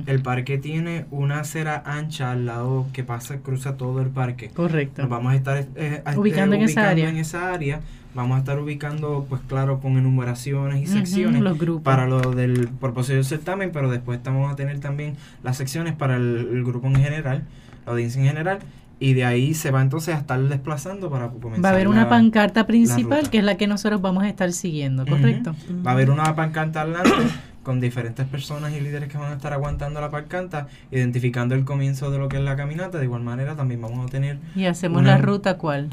El 0.07 0.21
parque 0.21 0.57
tiene 0.57 1.05
una 1.11 1.41
acera 1.41 1.83
ancha 1.85 2.31
al 2.31 2.45
lado 2.45 2.87
que 2.93 3.03
pasa, 3.03 3.37
cruza 3.37 3.77
todo 3.77 4.01
el 4.01 4.09
parque. 4.09 4.49
Correcto. 4.49 5.03
Nos 5.03 5.11
vamos 5.11 5.33
a 5.33 5.35
estar 5.35 5.57
eh, 5.57 5.67
eh, 5.75 6.17
ubicando, 6.17 6.55
en, 6.55 6.63
esa 6.63 6.89
área. 6.89 7.09
en 7.09 7.17
esa 7.17 7.53
área 7.53 7.81
vamos 8.13 8.35
a 8.35 8.39
estar 8.39 8.59
ubicando, 8.59 9.25
pues 9.29 9.41
claro, 9.47 9.79
con 9.79 9.97
enumeraciones 9.97 10.81
y 10.81 10.87
secciones 10.87 11.41
los 11.41 11.57
grupos. 11.57 11.83
para 11.83 12.07
lo 12.07 12.31
del 12.31 12.67
propósito 12.67 13.15
del 13.15 13.25
certamen, 13.25 13.71
pero 13.71 13.89
después 13.89 14.19
vamos 14.23 14.51
a 14.51 14.55
tener 14.55 14.79
también 14.79 15.15
las 15.43 15.57
secciones 15.57 15.93
para 15.93 16.17
el 16.17 16.63
grupo 16.63 16.87
en 16.87 16.95
general, 16.95 17.43
la 17.85 17.91
audiencia 17.93 18.21
en 18.21 18.27
general, 18.27 18.59
y 19.01 19.15
de 19.15 19.25
ahí 19.25 19.55
se 19.55 19.71
va 19.71 19.81
entonces 19.81 20.13
a 20.13 20.19
estar 20.19 20.39
desplazando 20.39 21.09
para 21.09 21.29
comenzar. 21.29 21.65
Va 21.65 21.69
a 21.69 21.71
haber 21.71 21.87
una 21.87 22.07
pancarta 22.07 22.67
principal 22.67 23.31
que 23.31 23.39
es 23.39 23.43
la 23.43 23.57
que 23.57 23.65
nosotros 23.65 23.99
vamos 23.99 24.23
a 24.23 24.29
estar 24.29 24.51
siguiendo, 24.53 25.07
¿correcto? 25.07 25.55
Va 25.85 25.91
a 25.91 25.93
haber 25.95 26.11
una 26.11 26.35
pancarta 26.35 26.81
adelante 26.81 27.09
con 27.63 27.79
diferentes 27.79 28.27
personas 28.27 28.73
y 28.73 28.79
líderes 28.79 29.09
que 29.09 29.17
van 29.17 29.31
a 29.31 29.35
estar 29.37 29.53
aguantando 29.53 29.99
la 30.01 30.11
pancarta, 30.11 30.67
identificando 30.91 31.55
el 31.55 31.65
comienzo 31.65 32.11
de 32.11 32.19
lo 32.19 32.29
que 32.29 32.37
es 32.37 32.43
la 32.43 32.55
caminata. 32.55 32.99
De 32.99 33.05
igual 33.05 33.23
manera 33.23 33.55
también 33.55 33.81
vamos 33.81 34.05
a 34.05 34.09
tener... 34.09 34.37
¿Y 34.55 34.65
hacemos 34.65 35.03
la 35.03 35.17
ruta 35.17 35.57
cuál? 35.57 35.89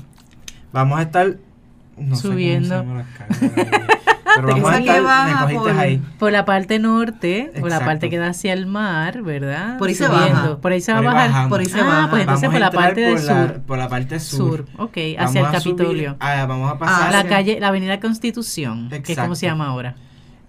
Vamos 0.74 0.98
a 0.98 1.02
estar... 1.02 1.38
subiendo. 2.14 2.84
Pero 4.36 4.49
vamos 4.49 4.72
a 4.72 4.78
estar, 4.78 5.53
por, 5.53 5.70
ahí. 5.70 6.03
por 6.18 6.30
la 6.30 6.44
parte 6.44 6.78
norte, 6.78 7.51
por 7.59 7.70
la 7.70 7.80
parte 7.80 8.09
que 8.11 8.18
da 8.18 8.28
hacia 8.28 8.53
el 8.53 8.66
mar, 8.66 9.22
¿verdad? 9.22 9.78
Por 9.78 9.88
ahí 9.88 9.94
se 9.94 10.07
baja. 10.07 10.59
Por 10.59 10.72
ahí 10.72 10.80
se 10.80 10.92
va 10.92 10.99
a 10.99 11.03
bajar. 11.03 11.49
Por 11.49 11.61
ahí 11.61 11.66
se 11.66 11.80
ah, 11.80 12.07
pues 12.11 12.22
entonces 12.22 12.51
por 12.51 12.61
la 12.61 12.70
parte 12.70 13.01
del 13.01 13.18
sur. 13.18 13.61
Por 13.66 13.78
la 13.78 13.88
parte 13.88 14.20
sur. 14.20 14.66
ok, 14.76 14.96
hacia 15.18 15.40
el 15.40 15.51
Capitolio. 15.51 16.16
Ah, 16.20 16.44
vamos 16.46 16.70
a 16.70 16.78
pasar. 16.78 17.09
A 17.09 17.22
la 17.22 17.28
calle, 17.28 17.59
la 17.59 17.68
avenida 17.68 17.99
Constitución, 18.01 18.90
que 18.90 19.12
es 19.12 19.18
como 19.18 19.34
se 19.34 19.46
llama 19.46 19.66
ahora 19.66 19.96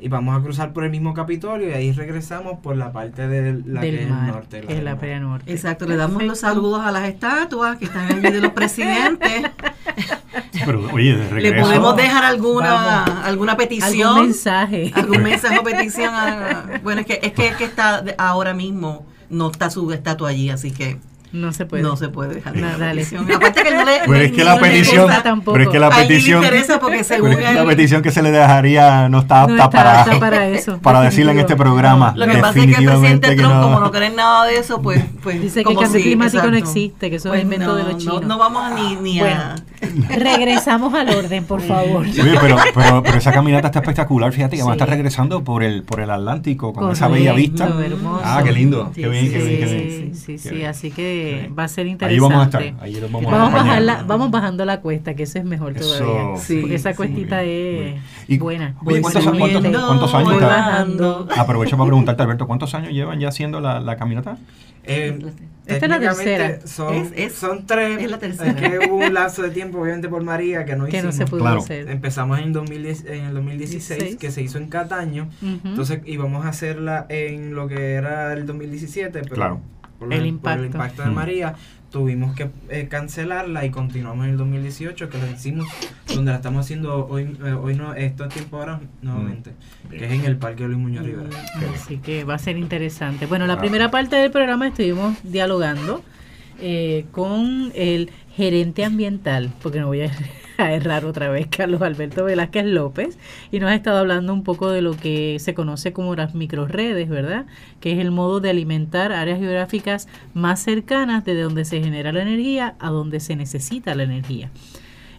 y 0.02 0.08
vamos 0.08 0.40
a 0.40 0.42
cruzar 0.42 0.72
por 0.72 0.84
el 0.84 0.92
mismo 0.92 1.14
Capitolio 1.14 1.70
y 1.70 1.74
ahí 1.74 1.92
regresamos 1.92 2.60
por 2.60 2.78
la 2.78 2.92
parte 2.92 3.28
de 3.28 3.62
la 3.66 3.82
que 3.82 3.96
es 3.96 4.02
el 4.02 4.28
norte. 4.28 4.64
La, 4.68 4.82
la 4.82 4.98
playa 4.98 5.20
norte. 5.20 5.52
Exacto, 5.52 5.86
le 5.86 5.98
damos 5.98 6.24
los 6.24 6.40
saludos 6.40 6.86
a 6.86 6.92
las 6.92 7.08
estatuas 7.08 7.78
que 7.78 7.86
están 7.86 8.12
allí 8.12 8.22
de 8.22 8.42
los 8.42 8.54
presidentes. 8.54 9.44
Pero, 10.66 10.90
oye, 10.94 11.16
de 11.16 11.28
regreso, 11.28 11.56
Le 11.56 11.62
podemos 11.62 11.96
dejar 11.98 12.24
alguna 12.24 13.04
alguna 13.24 13.58
petición. 13.58 14.10
Algún 14.10 14.26
mensaje. 14.28 14.92
Algún 14.96 15.24
mensaje 15.24 15.60
o 15.60 15.64
petición. 15.64 16.14
bueno, 16.84 17.02
es 17.02 17.08
que, 17.08 17.20
es 17.22 17.34
que, 17.34 17.48
es 17.48 17.56
que 17.56 17.66
está 17.66 18.04
ahora 18.18 18.54
mismo, 18.54 19.06
no 19.30 19.50
está 19.52 19.70
su 19.70 19.92
estatua 19.92 20.30
allí, 20.30 20.50
así 20.50 20.72
que 20.72 20.98
no 21.32 21.54
se 21.54 21.66
puede. 21.66 21.84
No 21.84 21.96
se 21.96 22.10
puede 22.10 22.36
dejar 22.36 22.56
no, 22.56 22.78
dale. 22.78 23.06
Aparte 23.36 23.64
que 23.64 23.72
no 23.72 23.86
le, 23.86 24.00
pero 24.06 24.16
es 24.16 24.32
que 24.32 24.44
la 24.44 24.58
petición, 24.60 25.10
pero 25.46 25.64
es 25.64 25.70
que 25.70 25.80
la 25.80 25.90
petición, 25.90 26.44
interesa 26.44 26.80
porque 26.80 27.04
según 27.04 27.34
es 27.34 27.56
la 27.56 27.66
petición 27.66 28.02
que 28.02 28.12
se 28.12 28.22
le 28.22 28.32
dejaría 28.32 29.10
no 29.10 29.20
está 29.20 29.44
apta 29.44 29.70
para, 29.70 30.06
para, 30.20 30.48
eso. 30.48 30.80
Para 30.80 31.02
decirle 31.02 31.32
en 31.34 31.40
este 31.40 31.56
programa. 31.56 32.14
lo 32.16 32.26
que 32.26 32.38
pasa 32.38 32.60
es 32.60 32.66
que 32.66 32.84
el 32.84 32.86
presidente 32.86 33.36
Trump, 33.36 33.62
como 33.62 33.80
no 33.80 33.92
creen 33.92 34.16
nada 34.16 34.46
de 34.46 34.58
eso, 34.58 34.82
pues, 34.82 35.04
pues 35.22 35.42
dice 35.42 35.64
que 35.64 35.72
el 35.72 35.78
cambio 35.78 36.02
climático 36.02 36.48
no 36.50 36.58
existe, 36.58 37.10
que 37.10 37.18
eso 37.18 37.30
es 37.30 37.32
pues 37.32 37.44
invento 37.44 37.76
de 37.76 37.84
los 37.84 37.98
chinos. 37.98 38.26
No, 38.26 38.38
vamos 38.38 38.64
a 38.64 38.76
ni, 38.76 38.96
ni 38.96 39.20
a 39.20 39.56
regresamos 40.10 40.94
al 40.94 41.10
orden, 41.10 41.46
por 41.46 41.62
favor. 41.62 42.02
Oye, 42.06 42.38
pero, 42.42 42.58
pero, 42.74 43.04
pero, 43.04 43.18
esa 43.18 43.32
caminata 43.32 43.68
está 43.68 43.80
espectacular, 43.80 44.32
fíjate 44.32 44.56
que 44.56 44.62
sí. 44.62 44.66
va 44.66 44.74
a 44.74 44.76
estar 44.76 44.90
regresando 44.90 45.44
por 45.44 45.64
el 45.64 45.84
por 45.84 46.00
el 46.00 46.10
Atlántico 46.10 46.74
con 46.74 46.92
esa 46.92 47.08
bella 47.08 47.34
vista. 47.34 47.68
Hermoso. 47.68 48.22
Ah, 48.24 48.42
qué 48.44 48.52
lindo, 48.52 48.92
qué 48.94 49.08
bien, 49.08 49.32
qué 49.32 49.38
bien, 49.38 49.60
qué 49.60 49.66
bien. 49.66 50.16
Sí, 50.16 50.38
sí, 50.38 50.64
así 50.64 50.92
que 50.92 51.19
va 51.58 51.64
a 51.64 51.68
ser 51.68 51.88
interesante 51.88 52.14
Ahí 52.14 52.20
vamos 52.20 52.42
a 52.42 52.46
estar. 52.46 52.84
Ahí 52.84 53.00
vamos, 53.00 53.34
a 53.34 54.04
vamos 54.04 54.32
bajando 54.32 54.66
la 54.66 54.82
cuesta, 54.82 55.16
que 55.16 55.24
eso 55.24 55.40
es 55.40 55.46
mejor 55.46 55.74
todavía. 55.74 56.38
Sí, 56.38 56.60
porque 56.62 56.76
esa 56.76 56.96
cuestita 56.96 57.44
es 57.44 58.00
buena. 58.40 58.76
¿cuántos, 58.84 59.24
cuántos, 59.24 60.14
años 60.14 60.34
está? 60.34 60.82
Aprovecho 61.42 61.78
para 61.78 61.88
preguntarte, 61.88 62.24
Alberto, 62.24 62.48
¿cuántos 62.48 62.74
años 62.76 62.92
llevan 62.94 63.20
ya 63.20 63.30
haciendo 63.30 63.60
la, 63.60 63.80
la 63.80 63.98
caminata? 63.98 64.38
Eh, 64.84 65.20
Esta 65.68 65.86
es 65.86 65.90
la 65.90 66.00
tercera. 66.00 66.60
Son, 66.66 67.12
son 67.32 67.68
tres. 67.68 68.02
Es 68.02 68.10
la 68.10 68.18
tercera. 68.18 68.56
que 68.56 68.90
hubo 68.90 68.98
un 68.98 69.14
lapso 69.14 69.44
de 69.44 69.52
tiempo, 69.52 69.80
obviamente 69.80 70.10
por 70.10 70.24
María, 70.24 70.66
que 70.66 70.76
no 70.76 70.86
que 70.86 70.98
hicimos. 70.98 71.20
no 71.20 71.26
se 71.26 71.30
pudo 71.30 71.48
hacer. 71.48 71.90
Empezamos 71.90 72.40
en, 72.40 72.54
2010, 72.54 73.06
en 73.06 73.26
el 73.26 73.34
2016, 73.36 74.18
que 74.18 74.32
se 74.32 74.42
hizo 74.42 74.58
en 74.58 74.68
Cataño. 74.68 75.30
Entonces 75.42 76.02
íbamos 76.06 76.46
a 76.46 76.50
hacerla 76.50 77.06
en 77.10 77.54
lo 77.54 77.68
que 77.68 77.94
era 77.94 78.34
el 78.34 78.46
2017, 78.46 79.22
pero 79.30 79.62
por, 80.00 80.14
el, 80.14 80.26
impacto. 80.26 80.64
el 80.64 80.66
impacto. 80.68 81.04
de 81.04 81.10
María 81.10 81.56
tuvimos 81.92 82.36
que 82.36 82.50
eh, 82.70 82.88
cancelarla 82.88 83.66
y 83.66 83.72
continuamos 83.72 84.26
en 84.26 84.32
el 84.32 84.38
2018 84.38 85.10
que 85.10 85.18
lo 85.18 85.28
hicimos 85.28 85.68
donde 86.14 86.32
la 86.32 86.38
estamos 86.38 86.66
haciendo 86.66 87.08
hoy 87.08 87.38
eh, 87.44 87.54
hoy 87.54 87.76
no 87.76 87.94
esto 87.94 88.26
es 88.26 88.34
tiempo 88.34 88.58
ahora 88.58 88.80
nuevamente 89.02 89.52
mm. 89.52 89.90
que 89.90 90.06
es 90.06 90.12
en 90.12 90.26
el 90.26 90.38
Parque 90.38 90.66
Luis 90.66 90.78
Muñoz 90.78 91.06
Rivera. 91.06 91.30
Así 91.74 91.98
que 91.98 92.24
va 92.24 92.36
a 92.36 92.40
ser 92.40 92.58
interesante. 92.58 93.26
Bueno 93.26 93.48
la 93.48 93.60
primera 93.60 93.92
parte 93.92 94.16
del 94.16 94.32
programa 94.32 94.68
estuvimos 94.68 95.18
dialogando 95.24 96.04
eh, 96.62 97.06
con 97.12 97.72
el 97.76 98.12
gerente 98.36 98.86
ambiental 98.86 99.52
porque 99.62 99.80
no 99.80 99.88
voy 99.88 100.02
a 100.02 100.04
a 100.64 100.74
errar 100.74 101.06
otra 101.06 101.30
vez, 101.30 101.48
Carlos 101.48 101.82
Alberto 101.82 102.26
Velázquez 102.26 102.66
López, 102.66 103.18
y 103.52 103.60
nos 103.60 103.70
ha 103.70 103.76
estado 103.76 103.98
hablando 103.98 104.34
un 104.34 104.44
poco 104.44 104.70
de 104.70 104.82
lo 104.82 104.96
que 104.96 105.38
se 105.40 105.54
conoce 105.54 105.94
como 105.94 106.16
las 106.16 106.36
microredes, 106.36 107.08
¿verdad? 107.10 107.46
Que 107.80 107.94
es 107.94 108.00
el 108.00 108.12
modo 108.12 108.40
de 108.42 108.50
alimentar 108.50 109.12
áreas 109.12 109.40
geográficas 109.40 110.08
más 110.34 110.60
cercanas 110.62 111.24
de 111.24 111.42
donde 111.42 111.66
se 111.66 111.82
genera 111.82 112.12
la 112.12 112.22
energía 112.22 112.76
a 112.80 112.90
donde 112.90 113.20
se 113.20 113.36
necesita 113.36 113.96
la 113.96 114.04
energía. 114.04 114.52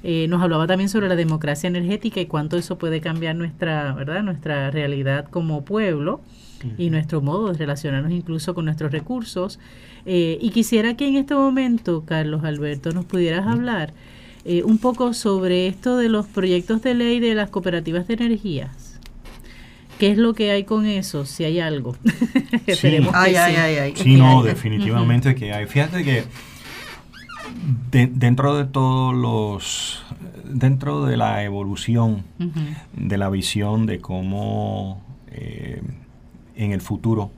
Eh, 0.02 0.26
nos 0.28 0.42
hablaba 0.42 0.66
también 0.66 0.88
sobre 0.88 1.08
la 1.08 1.16
democracia 1.16 1.68
energética 1.68 2.20
y 2.20 2.26
cuánto 2.26 2.56
eso 2.56 2.78
puede 2.78 3.00
cambiar 3.00 3.36
nuestra, 3.36 3.92
¿verdad? 3.92 4.22
nuestra 4.22 4.70
realidad 4.70 5.26
como 5.28 5.64
pueblo 5.64 6.20
y 6.76 6.90
nuestro 6.90 7.22
modo 7.22 7.52
de 7.52 7.58
relacionarnos 7.58 8.12
incluso 8.12 8.54
con 8.54 8.66
nuestros 8.66 8.92
recursos. 8.92 9.58
Eh, 10.06 10.38
y 10.40 10.50
quisiera 10.50 10.96
que 10.96 11.08
en 11.08 11.16
este 11.16 11.34
momento, 11.34 12.04
Carlos 12.04 12.44
Alberto, 12.44 12.92
nos 12.92 13.04
pudieras 13.06 13.46
hablar 13.46 13.92
eh, 14.44 14.62
un 14.64 14.78
poco 14.78 15.12
sobre 15.14 15.66
esto 15.66 15.96
de 15.96 16.08
los 16.08 16.26
proyectos 16.26 16.82
de 16.82 16.94
ley 16.94 17.20
de 17.20 17.34
las 17.34 17.50
cooperativas 17.50 18.06
de 18.08 18.14
energías. 18.14 18.98
¿Qué 19.98 20.10
es 20.10 20.18
lo 20.18 20.32
que 20.32 20.50
hay 20.50 20.64
con 20.64 20.86
eso? 20.86 21.26
Si 21.26 21.44
hay 21.44 21.60
algo. 21.60 21.94
sí, 22.74 22.98
ay, 23.12 23.36
ay, 23.36 23.56
ay, 23.56 23.94
sí, 23.94 24.16
no, 24.16 24.42
definitivamente 24.42 25.34
que 25.34 25.52
hay. 25.52 25.66
Fíjate 25.66 26.02
que 26.02 26.24
dentro 27.90 28.56
de 28.56 28.64
todos 28.64 29.14
los, 29.14 30.02
dentro 30.44 31.04
de 31.04 31.16
la 31.16 31.44
evolución 31.44 32.24
de 32.94 33.18
la 33.18 33.28
visión 33.28 33.86
de 33.86 34.00
cómo 34.00 35.02
eh, 35.32 35.82
en 36.56 36.72
el 36.72 36.80
futuro 36.80 37.30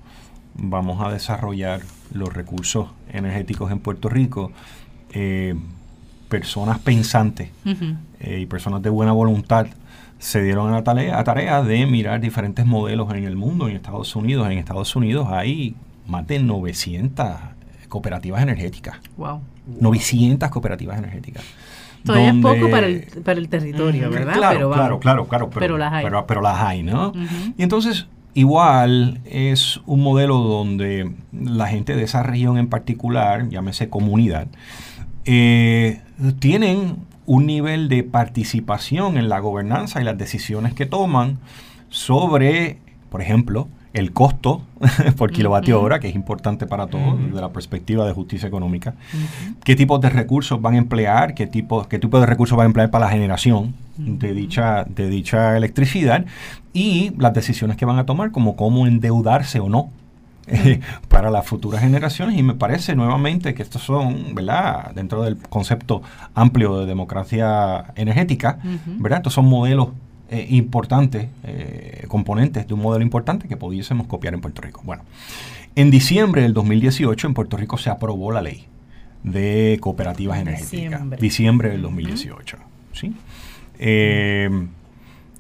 vamos 0.54 1.04
a 1.04 1.10
desarrollar 1.10 1.80
los 2.12 2.32
recursos 2.32 2.90
energéticos 3.12 3.72
en 3.72 3.80
Puerto 3.80 4.08
Rico, 4.08 4.52
eh, 5.12 5.54
personas 6.32 6.78
pensantes 6.78 7.50
eh, 7.66 8.38
y 8.40 8.46
personas 8.46 8.80
de 8.80 8.88
buena 8.88 9.12
voluntad 9.12 9.66
se 10.18 10.42
dieron 10.42 10.70
a 10.70 10.76
la 10.76 10.82
tarea, 10.82 11.18
a 11.18 11.24
tarea 11.24 11.62
de 11.62 11.84
mirar 11.84 12.22
diferentes 12.22 12.64
modelos 12.64 13.12
en 13.12 13.24
el 13.24 13.36
mundo, 13.36 13.68
en 13.68 13.76
Estados 13.76 14.16
Unidos. 14.16 14.50
En 14.50 14.56
Estados 14.56 14.96
Unidos 14.96 15.28
hay 15.30 15.74
más 16.06 16.26
de 16.26 16.38
900 16.38 17.26
cooperativas 17.90 18.40
energéticas. 18.40 18.96
Wow. 19.18 19.42
900 19.78 20.48
cooperativas 20.48 20.96
energéticas. 20.96 21.44
Todavía 22.02 22.30
es 22.30 22.36
poco 22.36 22.70
para 22.70 22.86
el, 22.86 23.02
para 23.22 23.38
el 23.38 23.48
territorio, 23.50 24.08
¿verdad? 24.08 24.32
Claro, 24.32 24.70
pero 24.70 24.70
claro, 24.70 24.98
claro, 25.00 25.28
claro, 25.28 25.50
pero, 25.50 25.76
las 25.76 25.92
hay. 25.92 26.06
Pero, 26.26 26.40
las 26.40 26.60
hay, 26.62 26.82
¿no? 26.82 27.12
Y 27.58 27.62
entonces, 27.62 28.06
igual 28.32 29.20
es 29.26 29.82
un 29.84 30.02
modelo 30.02 30.38
donde 30.38 31.12
la 31.30 31.68
gente 31.68 31.94
de 31.94 32.04
esa 32.04 32.22
región 32.22 32.56
en 32.56 32.68
particular, 32.68 33.50
llámese 33.50 33.90
comunidad, 33.90 34.48
eh, 35.24 36.00
tienen 36.38 36.96
un 37.26 37.46
nivel 37.46 37.88
de 37.88 38.02
participación 38.02 39.16
en 39.16 39.28
la 39.28 39.38
gobernanza 39.40 40.00
y 40.00 40.04
las 40.04 40.18
decisiones 40.18 40.74
que 40.74 40.86
toman 40.86 41.38
sobre, 41.88 42.78
por 43.10 43.22
ejemplo, 43.22 43.68
el 43.92 44.12
costo 44.12 44.62
por 45.16 45.32
kilovatio 45.32 45.80
hora, 45.80 46.00
que 46.00 46.08
es 46.08 46.14
importante 46.14 46.66
para 46.66 46.86
todos 46.86 47.18
desde 47.22 47.40
la 47.40 47.52
perspectiva 47.52 48.06
de 48.06 48.12
justicia 48.12 48.48
económica, 48.48 48.94
qué 49.64 49.76
tipos 49.76 50.00
de 50.00 50.08
recursos 50.08 50.60
van 50.60 50.74
a 50.74 50.78
emplear, 50.78 51.34
qué 51.34 51.46
tipo, 51.46 51.86
qué 51.88 51.98
tipo 51.98 52.18
de 52.18 52.26
recursos 52.26 52.56
van 52.56 52.64
a 52.64 52.68
emplear 52.68 52.90
para 52.90 53.06
la 53.06 53.10
generación 53.10 53.74
de, 53.96 54.32
dicha, 54.32 54.84
de 54.84 55.08
dicha 55.08 55.56
electricidad 55.56 56.24
y 56.72 57.12
las 57.18 57.34
decisiones 57.34 57.76
que 57.76 57.84
van 57.84 57.98
a 57.98 58.06
tomar, 58.06 58.30
como 58.32 58.56
cómo 58.56 58.86
endeudarse 58.86 59.60
o 59.60 59.68
no 59.68 59.90
eh, 60.46 60.80
para 61.08 61.30
las 61.30 61.46
futuras 61.46 61.82
generaciones 61.82 62.38
y 62.38 62.42
me 62.42 62.54
parece 62.54 62.94
nuevamente 62.94 63.54
que 63.54 63.62
estos 63.62 63.82
son, 63.82 64.34
¿verdad? 64.34 64.92
Dentro 64.94 65.22
del 65.22 65.36
concepto 65.36 66.02
amplio 66.34 66.80
de 66.80 66.86
democracia 66.86 67.92
energética, 67.96 68.58
¿verdad? 68.86 69.18
Estos 69.18 69.34
son 69.34 69.46
modelos 69.46 69.90
eh, 70.30 70.46
importantes, 70.50 71.28
eh, 71.44 72.06
componentes 72.08 72.66
de 72.66 72.74
un 72.74 72.80
modelo 72.80 73.02
importante 73.02 73.48
que 73.48 73.56
pudiésemos 73.56 74.06
copiar 74.06 74.34
en 74.34 74.40
Puerto 74.40 74.62
Rico. 74.62 74.80
Bueno, 74.84 75.02
en 75.76 75.90
diciembre 75.90 76.42
del 76.42 76.54
2018 76.54 77.26
en 77.26 77.34
Puerto 77.34 77.56
Rico 77.56 77.78
se 77.78 77.90
aprobó 77.90 78.32
la 78.32 78.42
ley 78.42 78.66
de 79.22 79.78
cooperativas 79.80 80.40
energéticas. 80.40 81.20
Diciembre, 81.20 81.70
del 81.70 81.82
2018. 81.82 82.56
¿sí? 82.92 83.14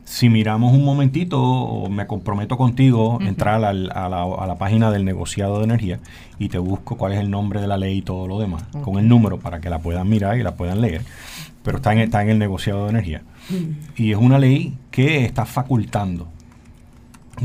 Si 0.04 0.28
miramos 0.28 0.72
un 0.72 0.84
momentito, 0.84 1.86
me 1.88 2.06
comprometo 2.06 2.56
contigo 2.56 3.18
a 3.20 3.24
entrar 3.26 3.64
a, 3.64 3.72
la, 3.72 4.56
página 4.58 4.90
del 4.90 5.04
negociado 5.04 5.58
de 5.58 5.64
energía 5.64 6.00
y 6.38 6.48
te 6.48 6.58
busco 6.58 6.96
cuál 6.96 7.12
es 7.12 7.20
el 7.20 7.30
nombre 7.30 7.60
de 7.60 7.66
la 7.66 7.76
ley 7.76 7.98
y 7.98 8.02
todo 8.02 8.26
lo 8.26 8.38
demás, 8.40 8.64
con 8.82 8.98
el 8.98 9.08
número 9.08 9.38
para 9.38 9.60
que 9.60 9.70
la 9.70 9.78
puedan 9.78 10.08
mirar 10.08 10.36
y 10.38 10.42
la 10.42 10.56
puedan 10.56 10.80
leer. 10.80 11.02
Pero 11.62 11.78
está 11.78 11.92
en, 11.92 12.00
está 12.00 12.22
en 12.22 12.30
el 12.30 12.38
negociado 12.38 12.84
de 12.84 12.90
energía. 12.90 13.22
Y 13.96 14.12
es 14.12 14.18
una 14.18 14.38
ley 14.38 14.76
que 14.90 15.24
está 15.24 15.44
facultando 15.46 16.28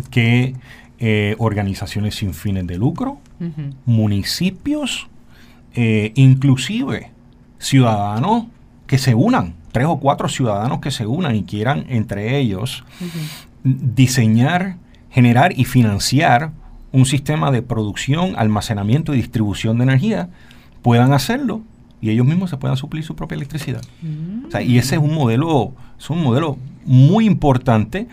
que 0.09 0.55
eh, 0.99 1.35
organizaciones 1.37 2.15
sin 2.15 2.33
fines 2.33 2.65
de 2.65 2.77
lucro, 2.77 3.19
municipios, 3.85 5.07
eh, 5.75 6.11
inclusive 6.15 7.11
ciudadanos 7.59 8.47
que 8.87 8.97
se 8.97 9.13
unan, 9.13 9.53
tres 9.71 9.87
o 9.87 9.99
cuatro 9.99 10.29
ciudadanos 10.29 10.79
que 10.79 10.91
se 10.91 11.05
unan 11.05 11.35
y 11.35 11.43
quieran 11.43 11.85
entre 11.89 12.37
ellos 12.37 12.83
diseñar, 13.63 14.77
generar 15.09 15.57
y 15.57 15.65
financiar 15.65 16.51
un 16.91 17.05
sistema 17.05 17.51
de 17.51 17.61
producción, 17.61 18.33
almacenamiento 18.37 19.13
y 19.13 19.17
distribución 19.17 19.77
de 19.77 19.83
energía, 19.83 20.29
puedan 20.81 21.13
hacerlo 21.13 21.61
y 22.01 22.09
ellos 22.11 22.25
mismos 22.25 22.49
se 22.49 22.57
puedan 22.57 22.77
suplir 22.77 23.03
su 23.03 23.15
propia 23.15 23.35
electricidad. 23.35 23.81
y 24.63 24.77
ese 24.77 24.95
es 24.95 25.01
un 25.01 25.13
modelo, 25.13 25.73
es 25.99 26.09
un 26.09 26.23
modelo 26.23 26.57
muy 26.85 27.25
importante 27.25 28.07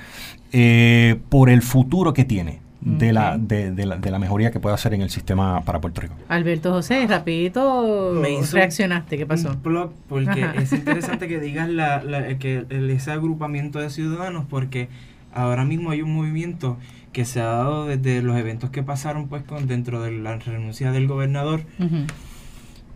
eh, 0.52 1.20
por 1.28 1.50
el 1.50 1.62
futuro 1.62 2.12
que 2.12 2.24
tiene. 2.24 2.63
De, 2.84 3.14
la, 3.14 3.38
de, 3.38 3.86
la, 3.86 3.96
de 3.96 4.10
la 4.10 4.18
mejoría 4.18 4.50
que 4.50 4.60
puede 4.60 4.74
hacer 4.74 4.92
en 4.92 5.00
el 5.00 5.08
sistema 5.08 5.62
para 5.62 5.80
Puerto 5.80 6.02
Rico. 6.02 6.14
Alberto 6.28 6.70
José, 6.70 7.06
rapidito 7.06 8.12
Me 8.14 8.40
reaccionaste, 8.42 9.16
¿qué 9.16 9.24
pasó? 9.24 9.56
Un 9.64 9.90
porque 10.06 10.46
es 10.56 10.70
interesante 10.72 11.26
que 11.26 11.40
digas 11.40 11.70
la, 11.70 12.02
que 12.38 12.66
ese 12.68 13.10
agrupamiento 13.10 13.78
de 13.78 13.88
ciudadanos 13.88 14.44
porque 14.48 14.88
ahora 15.32 15.64
mismo 15.64 15.90
hay 15.90 16.02
un 16.02 16.14
movimiento 16.14 16.76
que 17.12 17.24
se 17.24 17.40
ha 17.40 17.46
dado 17.46 17.86
desde 17.86 18.20
los 18.22 18.36
eventos 18.36 18.70
que 18.70 18.82
pasaron 18.82 19.28
pues 19.28 19.42
con 19.44 19.66
dentro 19.66 20.02
de 20.02 20.12
la 20.12 20.36
renuncia 20.36 20.92
del 20.92 21.06
gobernador. 21.06 21.62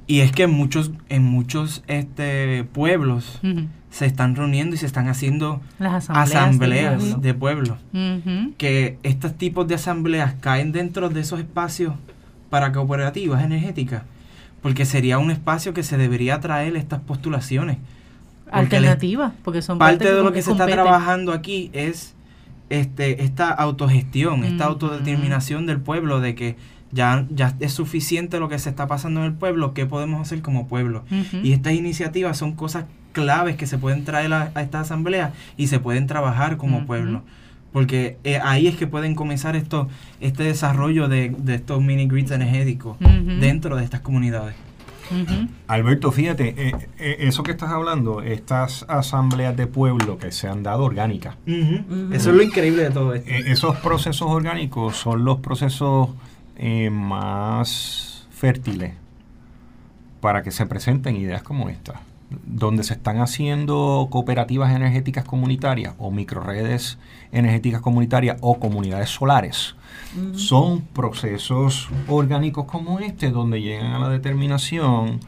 Y 0.07 0.20
es 0.20 0.32
que 0.32 0.45
en 0.45 0.51
muchos, 0.51 0.93
en 1.09 1.22
muchos 1.22 1.84
este, 1.86 2.64
pueblos 2.64 3.41
se 3.91 4.07
están 4.07 4.36
reuniendo 4.36 4.74
y 4.74 4.78
se 4.78 4.86
están 4.86 5.09
haciendo 5.09 5.61
asambleas, 5.78 7.20
de 7.20 7.34
pueblos. 7.34 7.78
Que 8.57 8.99
estos 9.03 9.36
tipos 9.36 9.66
de 9.66 9.76
asambleas 9.76 10.34
caen 10.41 10.72
dentro 10.72 11.09
de 11.09 11.20
esos 11.20 11.41
espacios 11.41 11.95
para 12.51 12.72
cooperativas 12.72 13.43
energéticas. 13.45 14.03
Porque 14.62 14.84
sería 14.84 15.18
un 15.18 15.30
espacio 15.30 15.72
que 15.72 15.82
se 15.82 15.97
debería 15.97 16.41
traer 16.41 16.76
estas 16.76 17.01
postulaciones. 17.01 17.78
Alternativas, 18.51 19.32
porque 19.45 19.62
son 19.62 19.78
parte, 19.78 20.12
de 20.12 20.22
lo 20.22 20.32
que, 20.32 20.43
se 20.43 20.53
está 20.53 20.66
trabajando 20.66 21.32
aquí 21.32 21.70
es 21.74 22.14
este 22.70 23.22
esta 23.22 23.51
autogestión, 23.51 24.45
esta 24.45 24.64
autodeterminación 24.64 25.66
del 25.66 25.80
pueblo 25.80 26.20
de 26.20 26.34
que 26.34 26.57
ya, 26.91 27.26
ya 27.30 27.55
es 27.61 27.72
suficiente 27.72 28.41
lo 28.41 28.49
que 28.49 28.59
se 28.59 28.70
está 28.70 28.86
pasando 28.86 29.20
en 29.20 29.26
el 29.26 29.34
pueblo, 29.34 29.74
¿qué 29.74 29.84
podemos 29.84 30.22
hacer 30.22 30.41
como 30.41 30.66
pueblo? 30.66 31.05
Y 31.43 31.53
estas 31.53 31.74
iniciativas 31.74 32.39
son 32.39 32.53
cosas 32.53 32.86
claves 33.12 33.56
que 33.56 33.66
se 33.66 33.78
pueden 33.78 34.04
traer 34.04 34.32
a, 34.32 34.52
esta 34.61 34.80
asamblea 34.80 35.32
y 35.56 35.68
se 35.68 35.78
pueden 35.80 36.06
trabajar 36.06 36.56
como 36.56 36.86
pueblo. 36.86 37.22
Porque 37.72 38.16
eh, 38.24 38.40
ahí 38.42 38.66
es 38.66 38.76
que 38.76 38.86
pueden 38.86 39.14
comenzar 39.14 39.54
esto, 39.54 39.88
este 40.20 40.44
desarrollo 40.44 41.09
de, 41.09 41.34
estos 41.48 41.82
mini 41.82 42.06
grids 42.06 42.30
energéticos 42.30 42.96
dentro 43.40 43.76
de 43.76 43.84
estas 43.84 44.00
comunidades. 44.00 44.54
Alberto, 45.66 46.12
fíjate, 46.12 46.54
eh, 46.56 46.72
eh, 46.98 47.16
eso 47.20 47.42
que 47.42 47.52
estás 47.52 47.70
hablando, 47.70 48.22
estas 48.22 48.84
asambleas 48.88 49.56
de 49.56 49.66
pueblo 49.66 50.18
que 50.18 50.32
se 50.32 50.48
han 50.48 50.62
dado 50.62 50.84
orgánicas. 50.84 51.36
Eso 51.46 52.30
es 52.30 52.36
lo 52.36 52.42
increíble 52.42 52.84
de 52.84 52.90
todo 52.90 53.14
esto. 53.14 53.30
esos 53.30 53.76
procesos 53.78 54.28
orgánicos 54.30 54.96
son 54.96 55.24
los 55.24 55.40
procesos 55.40 56.11
eh, 56.56 56.90
más 56.90 58.26
fértiles 58.30 58.92
para 60.20 60.42
que 60.42 60.50
se 60.50 60.66
presenten 60.66 61.16
ideas 61.16 61.42
como 61.42 61.68
esta, 61.68 62.00
donde 62.30 62.84
se 62.84 62.94
están 62.94 63.20
haciendo 63.20 64.08
cooperativas 64.10 64.74
energéticas 64.74 65.24
comunitarias 65.24 65.94
o 65.98 66.10
microredes 66.10 66.98
energéticas 67.32 67.80
comunitarias 67.80 68.36
o 68.40 68.58
comunidades 68.58 69.10
solares. 69.10 69.76
Son 70.34 70.80
procesos 70.80 71.88
orgánicos 72.06 72.66
como 72.66 72.98
este 72.98 73.30
donde 73.30 73.62
llegan 73.62 73.92
a 73.92 73.98
la 73.98 74.08
determinación 74.08 75.20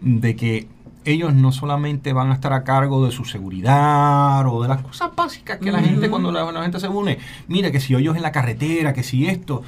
de 0.00 0.36
que 0.36 0.68
ellos 1.04 1.34
no 1.34 1.52
solamente 1.52 2.12
van 2.12 2.30
a 2.30 2.34
estar 2.34 2.52
a 2.52 2.64
cargo 2.64 3.04
de 3.04 3.12
su 3.12 3.24
seguridad 3.24 4.46
o 4.46 4.62
de 4.62 4.68
las 4.68 4.82
cosas 4.82 5.10
básicas 5.16 5.58
que 5.58 5.72
la 5.72 5.80
gente 5.80 6.08
cuando 6.08 6.30
la, 6.30 6.50
la, 6.52 6.62
gente 6.62 6.78
se 6.78 6.88
une, 6.88 7.18
mira 7.48 7.70
que 7.72 7.80
si 7.80 7.94
ellos 7.94 8.16
en 8.16 8.22
la 8.22 8.30
carretera, 8.30 8.92
que 8.92 9.02
si 9.02 9.26
esto, 9.26 9.62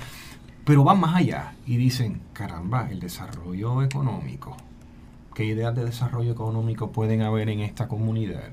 pero 0.65 0.85
van 0.85 1.01
más 1.01 1.17
allá 1.17 1.55
y 1.67 1.77
dicen, 1.77 2.21
caramba, 2.33 2.89
el 2.91 3.01
desarrollo 3.01 3.83
económico 3.83 4.57
¿qué 5.35 5.45
ideas 5.45 5.75
de 5.75 5.85
desarrollo 5.85 6.33
económico 6.33 6.93
pueden 6.93 7.23
haber 7.23 7.49
en 7.51 7.61
esta 7.61 7.89
comunidad? 7.89 8.51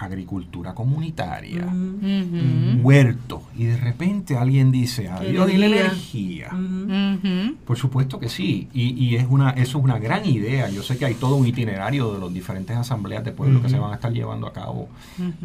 Agricultura 0.00 0.74
comunitaria, 0.74 1.68
huerto, 2.82 3.42
y 3.54 3.64
de 3.64 3.76
repente 3.76 4.34
alguien 4.34 4.72
dice, 4.72 5.08
adiós 5.08 5.52
y 5.52 5.58
la 5.58 5.66
energía. 5.66 6.48
Por 7.66 7.76
supuesto 7.76 8.18
que 8.18 8.30
sí, 8.30 8.68
y, 8.72 9.14
es 9.16 9.26
una, 9.28 9.50
eso 9.50 9.78
es 9.78 9.84
una 9.84 9.98
gran 9.98 10.24
idea. 10.24 10.70
Yo 10.70 10.82
sé 10.82 10.96
que 10.96 11.04
hay 11.04 11.14
todo 11.14 11.36
un 11.36 11.46
itinerario 11.46 12.14
de 12.14 12.18
los 12.18 12.32
diferentes 12.32 12.74
asambleas 12.74 13.24
de 13.24 13.32
pueblo 13.32 13.60
que 13.60 13.68
se 13.68 13.78
van 13.78 13.92
a 13.92 13.96
estar 13.96 14.10
llevando 14.10 14.46
a 14.46 14.54
cabo. 14.54 14.88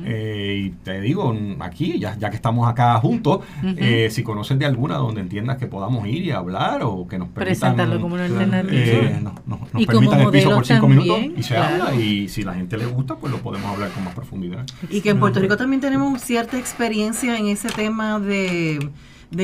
Eh, 0.04 0.68
y 0.68 0.70
te 0.70 1.02
digo, 1.02 1.36
aquí, 1.60 2.00
ya, 2.00 2.18
ya 2.18 2.30
que 2.30 2.38
estamos 2.38 2.70
acá 2.70 2.98
juntos, 3.00 3.42
eh, 3.76 4.08
si 4.10 4.24
conoces 4.24 4.58
de 4.58 4.66
alguna 4.66 4.96
donde 4.96 5.20
entiendas 5.20 5.58
que 5.58 5.68
podamos 5.68 6.08
ir 6.08 6.24
y 6.24 6.32
hablar 6.32 6.82
o 6.84 7.06
que 7.10 7.18
nos 7.18 7.28
permitan... 7.28 7.76
Presentarlo 7.76 8.00
como 8.00 8.16
una 8.16 8.26
alternativa. 8.26 8.74
Eh, 8.74 9.22
nos 9.46 9.86
permitan 9.86 10.22
el 10.22 10.30
piso 10.30 10.50
por 10.52 10.66
cinco 10.66 10.88
minutos 10.88 11.20
y 11.36 11.44
se 11.44 11.58
habla, 11.58 11.94
y 11.94 12.30
si 12.30 12.44
la 12.44 12.54
gente 12.54 12.78
le 12.78 12.86
gusta, 12.86 13.18
pues 13.18 13.34
lo 13.34 13.40
podemos 13.40 13.70
hablar 13.70 13.92
con 13.92 14.06
más 14.06 14.14
profundidad. 14.14 14.45
Y 14.90 15.02
que 15.02 15.10
en 15.10 15.20
Puerto 15.20 15.40
Rico 15.40 15.58
también 15.58 15.82
tenemos 15.82 16.22
cierta 16.22 16.58
experiencia 16.58 17.38
en 17.38 17.48
ese 17.48 17.70
tema 17.70 18.20
de, 18.20 18.90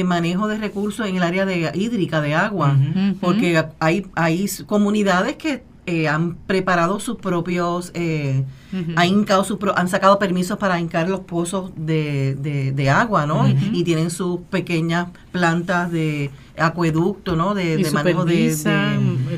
manejo 0.03 0.47
de 0.47 0.57
recursos 0.57 1.07
en 1.07 1.15
el 1.15 1.23
área 1.23 1.45
de 1.45 1.71
hídrica, 1.73 2.21
de 2.21 2.35
agua, 2.35 2.77
porque 3.19 3.63
hay, 3.79 4.05
hay 4.15 4.49
comunidades 4.65 5.35
que 5.35 5.63
eh, 5.87 6.07
han 6.07 6.35
preparado 6.35 6.99
sus 6.99 7.17
propios, 7.17 7.91
eh, 7.95 8.45
han, 8.95 9.25
han 9.75 9.87
sacado 9.89 10.19
permisos 10.19 10.59
para 10.59 10.79
hincar 10.79 11.09
los 11.09 11.21
pozos 11.21 11.71
de, 11.75 12.35
de, 12.75 12.89
agua, 12.89 13.25
¿no? 13.25 13.47
y, 13.49 13.83
tienen 13.83 14.11
sus 14.11 14.41
pequeñas 14.41 15.07
plantas 15.31 15.91
de 15.91 16.29
acueducto, 16.55 17.35
¿no? 17.35 17.55
De, 17.55 17.89
manejo 17.91 18.25
de, 18.25 18.55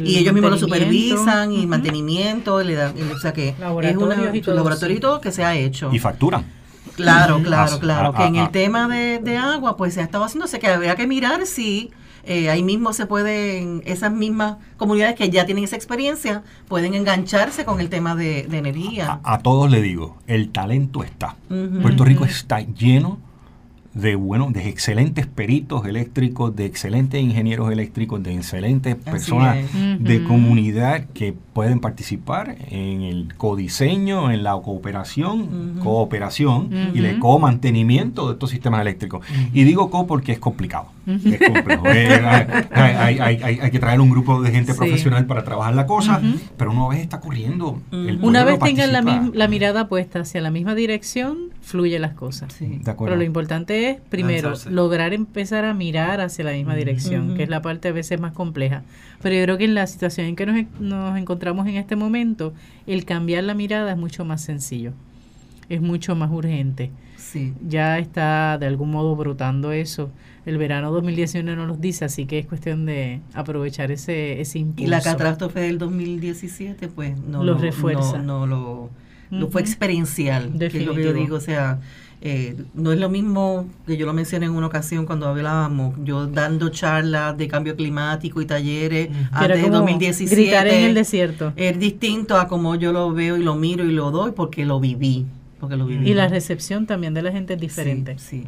y 0.04 0.18
ellos 0.18 0.34
mismos 0.34 0.52
lo 0.52 0.58
supervisan 0.58 1.52
y 1.52 1.66
mantenimiento, 1.66 2.62
le 2.62 2.76
dan, 2.76 2.94
o 3.12 3.20
sea 3.20 3.34
que 3.34 3.50
es 3.50 3.96
un 3.98 4.10
laboratorio 4.10 4.98
y 4.98 5.00
todo 5.00 5.22
que 5.22 5.32
se 5.32 5.44
ha 5.44 5.56
hecho. 5.56 5.90
Y 5.92 6.00
facturan. 6.00 6.46
Claro, 6.96 7.42
claro, 7.42 7.80
claro. 7.80 8.14
que 8.14 8.24
en 8.24 8.36
el 8.36 8.50
tema 8.52 8.88
de, 8.88 9.20
de 9.20 9.38
agua, 9.38 9.78
pues 9.78 9.96
se 9.96 10.02
ha 10.02 10.04
estado 10.04 10.24
haciendo, 10.24 10.46
o 10.46 10.48
sea 10.48 10.60
que 10.60 10.68
habría 10.68 10.96
que 10.96 11.08
mirar 11.08 11.46
si 11.46 11.92
eh, 12.26 12.50
ahí 12.50 12.64
mismo 12.64 12.94
se 12.94 13.06
pueden, 13.06 13.82
esas 13.86 14.12
mismas 14.12 14.56
comunidades 14.78 15.16
que 15.16 15.30
ya 15.30 15.46
tienen 15.46 15.66
esa 15.66 15.76
experiencia, 15.76 16.44
pueden 16.68 16.94
engancharse 16.94 17.66
con 17.66 17.82
el 17.82 17.90
tema 17.90 18.16
de, 18.16 18.42
energía. 18.52 19.20
A, 19.24 19.40
todos 19.40 19.70
le 19.70 19.82
digo, 19.82 20.18
el 20.28 20.50
talento 20.50 21.04
está. 21.04 21.36
Puerto 21.82 22.06
Rico 22.06 22.26
está 22.26 22.62
lleno 22.62 23.20
de 23.94 24.16
bueno, 24.16 24.50
de 24.52 24.68
excelentes 24.70 25.28
peritos 25.28 25.86
eléctricos, 25.86 26.56
de 26.56 26.66
excelentes 26.66 27.22
ingenieros 27.22 27.72
eléctricos, 27.72 28.24
de 28.24 28.34
excelentes 28.34 28.96
personas 28.96 29.58
de 30.00 30.24
comunidad 30.24 31.06
que 31.14 31.34
pueden 31.54 31.80
participar 31.80 32.56
en 32.72 33.04
el 33.04 33.36
codiseño, 33.36 34.32
en 34.32 34.44
la 34.44 34.54
cooperación, 34.54 35.80
cooperación 35.84 36.70
y 36.94 37.06
el 37.06 37.20
co-mantenimiento 37.20 38.28
de 38.28 38.34
estos 38.34 38.50
sistemas 38.50 38.82
eléctricos. 38.82 39.26
Y 39.54 39.64
digo 39.64 39.92
co 39.92 40.08
porque 40.08 40.32
es 40.32 40.40
complicado. 40.40 40.88
Es 41.06 41.40
complejo. 41.50 41.84
hay, 41.86 43.20
hay, 43.20 43.72
que 43.72 43.80
traer 43.80 44.00
un 44.00 44.10
grupo 44.10 44.42
de 44.42 44.52
gente 44.52 44.74
profesional 44.74 45.26
para 45.26 45.44
trabajar 45.44 45.76
la 45.76 45.86
cosa, 45.86 46.20
pero 46.58 46.72
una 46.72 46.88
vez 46.88 47.02
está 47.02 47.20
corriendo. 47.20 47.80
una 47.92 48.44
vez 48.44 48.58
tengan 48.60 48.92
la, 48.92 49.30
la 49.34 49.48
mirada 49.48 49.88
puesta 49.88 50.22
hacia 50.22 50.42
la 50.42 50.50
misma 50.50 50.74
dirección, 50.74 51.50
fluye 51.62 52.00
las 52.00 52.14
cosas. 52.14 52.56
Pero 52.58 53.16
lo 53.16 53.24
importante 53.24 53.83
es, 53.84 53.98
primero, 54.10 54.54
lograr 54.70 55.14
empezar 55.14 55.66
a 55.66 55.74
mirar 55.74 56.22
hacia 56.22 56.44
la 56.44 56.52
misma 56.52 56.76
dirección, 56.76 57.36
que 57.36 57.44
es 57.44 57.50
la 57.50 57.62
parte 57.62 57.90
a 57.90 57.92
veces 57.92 58.20
más 58.20 58.34
compleja. 58.34 58.84
Pero 59.22 59.36
yo 59.36 59.44
creo 59.44 59.58
que 59.58 59.66
en 59.66 59.76
la 59.76 59.88
situación 59.88 60.28
en 60.28 60.36
que 60.36 60.46
nos, 60.46 60.66
nos 60.80 61.18
encontramos 61.18 61.68
en 61.68 61.76
este 61.76 61.96
momento, 61.96 62.54
el 62.88 63.06
cambiar 63.06 63.44
la 63.44 63.54
mirada 63.54 63.92
es 63.92 63.98
mucho 63.98 64.26
más 64.26 64.42
sencillo, 64.42 64.94
es 65.70 65.82
mucho 65.82 66.16
más 66.16 66.32
urgente. 66.32 66.92
Sí. 67.18 67.54
Ya 67.68 68.00
está 68.00 68.58
de 68.58 68.68
algún 68.68 68.92
modo 68.92 69.16
brotando 69.16 69.72
eso. 69.72 70.12
El 70.46 70.58
verano 70.58 70.92
2019 70.92 71.56
no 71.56 71.68
nos 71.68 71.80
dice, 71.80 72.06
así 72.06 72.26
que 72.26 72.40
es 72.40 72.46
cuestión 72.46 72.86
de 72.86 73.22
aprovechar 73.34 73.92
ese, 73.92 74.42
ese 74.42 74.60
impulso. 74.60 74.84
Y 74.84 74.88
la 74.88 75.02
catástrofe 75.02 75.62
del 75.62 75.78
2017, 75.78 76.90
pues 76.90 77.18
no 77.18 77.44
lo 77.44 77.58
refuerza. 77.58 78.20
no 78.20 78.46
lo 78.46 78.90
no 79.40 79.48
fue 79.48 79.62
experiencial, 79.62 80.52
que 80.58 80.66
es 80.66 80.86
lo 80.86 80.94
que 80.94 81.04
yo 81.04 81.14
digo, 81.14 81.38
o 81.38 81.42
sea, 81.42 81.80
eh, 82.26 82.56
no 82.74 82.94
es 82.94 83.00
lo 83.00 83.10
mismo 83.10 83.68
que 83.86 83.98
yo 83.98 84.06
lo 84.06 84.14
mencioné 84.14 84.46
en 84.46 84.54
una 84.54 84.68
ocasión 84.68 85.06
cuando 85.06 85.28
hablábamos, 85.28 85.94
yo 86.06 86.26
dando 86.26 86.70
charlas 86.70 87.38
de 87.38 87.50
cambio 87.50 87.76
climático 87.76 88.42
y 88.42 88.46
talleres 88.46 89.10
antes 89.34 89.62
de 89.62 89.70
2017. 89.70 90.34
Gritar 90.34 90.68
en 90.68 90.86
el 90.86 90.94
desierto. 90.94 91.52
Es 91.58 91.78
distinto 91.78 92.38
a 92.38 92.48
como 92.48 92.76
yo 92.76 92.94
lo 92.94 93.12
veo 93.12 93.36
y 93.36 93.44
lo 93.44 93.56
miro 93.56 93.84
y 93.84 93.92
lo 93.92 94.10
doy 94.12 94.32
porque 94.32 94.64
lo 94.64 94.80
viví. 94.80 95.26
Porque 95.60 95.76
lo 95.76 95.86
viví. 95.86 96.10
Y 96.10 96.14
la 96.14 96.30
recepción 96.30 96.86
también 96.86 97.14
de 97.14 97.24
la 97.24 97.34
gente 97.34 97.56
es 97.56 97.60
diferente. 97.60 98.18
Sí. 98.20 98.48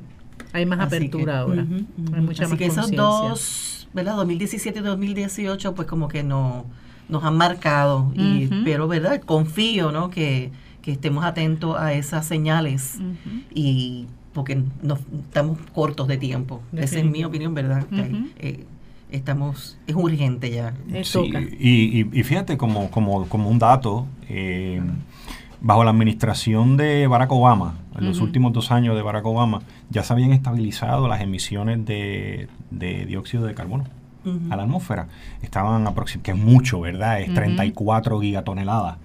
Hay 0.54 0.66
más 0.66 0.80
apertura 0.80 1.40
ahora. 1.40 1.66
Hay 2.14 2.22
mucha 2.22 2.46
Así 2.46 2.56
que 2.56 2.68
esos 2.68 2.90
dos, 2.92 3.90
¿verdad? 3.94 4.16
2017 4.16 4.80
y 4.80 4.82
2018, 4.84 5.76
pues 5.76 5.86
como 5.86 6.08
que 6.08 6.24
no, 6.24 6.66
nos 7.10 7.26
han 7.26 7.36
marcado. 7.36 8.10
y, 8.16 8.48
pero, 8.64 8.88
¿verdad? 8.88 9.22
Confío, 9.22 9.92
¿no? 9.92 10.10
Que 10.10 10.52
que 10.86 10.92
estemos 10.92 11.26
atentos 11.26 11.76
a 11.80 11.94
esas 11.94 12.28
señales 12.28 13.00
y 13.52 14.06
porque 14.34 14.62
nos 14.84 15.00
estamos 15.00 15.58
cortos 15.74 16.08
de 16.08 16.18
tiempo. 16.18 16.62
Esa 16.78 17.00
es 17.00 17.06
mi 17.06 17.24
opinión, 17.24 17.56
¿verdad? 17.56 17.88
Eh, 18.38 18.66
estamos, 19.10 19.80
es 19.88 19.96
urgente 19.96 20.52
ya. 20.52 20.76
Sí, 21.02 21.34
y, 21.60 22.20
y, 22.20 22.24
fíjate 22.24 22.56
como, 22.56 22.92
como, 22.92 23.28
como 23.28 23.50
un 23.50 23.58
dato, 23.58 24.06
eh, 24.30 24.80
bajo 25.60 25.84
la 25.84 25.90
administración 25.90 26.78
de 26.78 27.08
Barack 27.08 27.32
Obama, 27.32 27.80
en 27.98 28.06
los 28.06 28.20
últimos 28.20 28.54
dos 28.54 28.72
años 28.72 28.96
de 28.96 29.02
Barack 29.02 29.26
Obama, 29.26 29.64
ya 29.90 30.04
se 30.04 30.14
habían 30.14 30.34
estabilizado 30.34 31.08
las 31.08 31.20
emisiones 31.20 31.84
de, 31.84 32.48
dióxido 32.70 33.48
de 33.48 33.56
carbono 33.56 33.86
a 34.52 34.56
la 34.56 34.62
atmósfera. 34.62 35.08
Estaban 35.42 35.88
aproximadamente, 35.88 36.32
que 36.32 36.38
es 36.38 36.46
mucho, 36.46 36.82
¿verdad? 36.82 37.22
Es 37.22 37.34
34 37.34 38.22
gigatoneladas. 38.22 38.98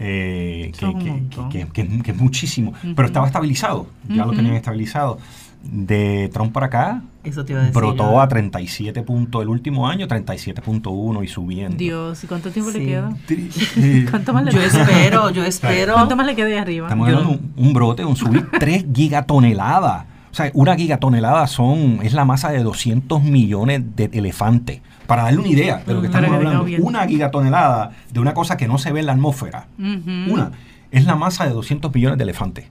Eh, 0.00 0.72
que, 0.78 2.10
es 2.10 2.16
muchísimo, 2.16 2.72
pero 2.94 3.06
estaba 3.06 3.26
estabilizado, 3.26 3.88
ya 4.08 4.24
lo 4.24 4.32
tenían 4.32 4.54
estabilizado. 4.54 5.18
De 5.60 6.30
Trump 6.32 6.52
para 6.52 6.66
acá, 6.66 7.02
Eso 7.24 7.44
te 7.44 7.52
iba 7.52 7.60
a 7.60 7.64
decir, 7.64 7.76
brotó 7.76 8.20
a 8.20 8.28
37 8.28 9.02
puntos 9.02 9.42
el 9.42 9.48
último 9.48 9.88
año, 9.88 10.06
37.1 10.06 11.24
y 11.24 11.26
subiendo. 11.26 11.76
Dios, 11.76 12.22
¿y 12.22 12.26
cuánto 12.28 12.52
tiempo 12.52 12.70
le 12.70 12.86
queda? 12.86 13.16
¿Cuánto 14.10 14.32
más 14.32 14.44
le 14.44 14.52
yo 14.52 14.60
espero, 14.60 15.30
yo 15.30 15.44
espero. 15.44 15.94
¿Cuánto 15.94 16.14
más 16.14 16.26
le 16.26 16.36
queda 16.36 16.46
de 16.46 16.58
arriba? 16.60 16.86
Estamos 16.86 17.08
hablando 17.08 17.30
un, 17.30 17.52
un 17.56 17.72
brote, 17.72 18.04
un 18.04 18.14
subir 18.14 18.48
3 18.58 18.86
gigatoneladas. 18.94 20.06
O 20.30 20.34
sea, 20.34 20.50
una 20.54 20.76
gigatonelada 20.76 21.46
son, 21.48 21.98
es 22.04 22.12
la 22.12 22.24
masa 22.24 22.50
de 22.50 22.62
200 22.62 23.22
millones 23.24 23.82
de 23.96 24.10
elefantes. 24.12 24.80
Para 25.08 25.22
darle 25.22 25.38
una 25.38 25.48
idea 25.48 25.82
de 25.86 25.94
lo 25.94 26.02
que 26.02 26.08
estamos 26.08 26.30
hablando, 26.30 26.66
una 26.80 27.06
gigatonelada 27.06 27.92
de 28.12 28.20
una 28.20 28.34
cosa 28.34 28.58
que 28.58 28.68
no 28.68 28.76
se 28.76 28.92
ve 28.92 29.00
en 29.00 29.06
la 29.06 29.12
atmósfera, 29.12 29.66
una, 29.78 30.52
es 30.90 31.06
la 31.06 31.16
masa 31.16 31.46
de 31.46 31.54
200 31.54 31.94
millones 31.94 32.18
de 32.18 32.24
elefantes. 32.24 32.66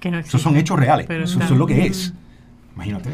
Que 0.00 0.10
no 0.10 0.18
Esos 0.18 0.42
son 0.42 0.56
hechos 0.56 0.76
reales. 0.76 1.08
Eso, 1.08 1.40
es 1.40 1.50
lo 1.52 1.64
que 1.64 1.86
es. 1.86 2.12
Imagínate. 2.74 3.10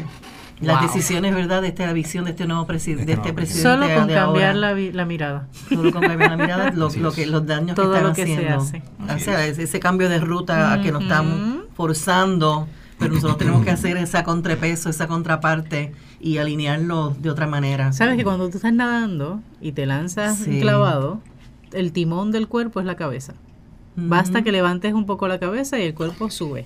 Las 0.59 0.81
decisiones, 0.81 1.35
¿verdad?, 1.35 1.61
de 1.61 1.67
esta 1.67 1.93
visión 1.93 2.25
de 2.25 2.31
este 2.31 2.47
nuevo 2.47 2.65
presidente. 2.65 3.13
Este 3.13 3.31
presidente 3.31 3.69
Solo 3.69 3.93
con 3.93 4.07
cambiar 4.07 4.55
la, 4.55 4.73
la, 4.73 5.05
mirada. 5.05 5.47
Solo 5.69 5.91
con 5.91 6.01
cambiar 6.01 6.31
la 6.31 6.37
mirada, 6.37 6.71
lo, 6.71 6.89
que, 6.89 7.27
los 7.27 7.45
daños 7.45 7.75
Todo 7.75 7.91
que 7.91 7.97
están 7.97 8.09
lo 8.09 8.15
que 8.15 8.23
haciendo. 8.23 8.61
Se 8.61 8.81
hace. 9.07 9.15
O 9.15 9.19
sea, 9.19 9.45
ese, 9.45 9.79
cambio 9.79 10.09
de 10.09 10.19
ruta 10.19 10.79
que 10.81 10.91
nos 10.91 11.03
estamos 11.03 11.65
forzando 11.75 12.67
pero 12.97 13.13
nosotros 13.13 13.37
tenemos 13.37 13.63
que 13.63 13.71
hacer 13.71 13.97
esa 13.97 14.23
contrapeso, 14.23 14.89
esa 14.89 15.07
contraparte 15.07 15.91
y 16.19 16.37
alinearlo 16.37 17.15
de 17.19 17.29
otra 17.29 17.47
manera. 17.47 17.91
Sabes 17.93 18.17
que 18.17 18.23
cuando 18.23 18.49
tú 18.49 18.57
estás 18.57 18.73
nadando 18.73 19.41
y 19.61 19.73
te 19.73 19.85
lanzas 19.85 20.45
clavado, 20.59 21.21
el 21.73 21.91
timón 21.91 22.31
del 22.31 22.47
cuerpo 22.47 22.79
es 22.79 22.85
la 22.85 22.95
cabeza. 22.95 23.33
Basta 23.97 24.41
que 24.41 24.51
levantes 24.51 24.93
un 24.93 25.05
poco 25.05 25.27
la 25.27 25.39
cabeza 25.39 25.79
y 25.79 25.83
el 25.83 25.93
cuerpo 25.93 26.29
sube. 26.29 26.65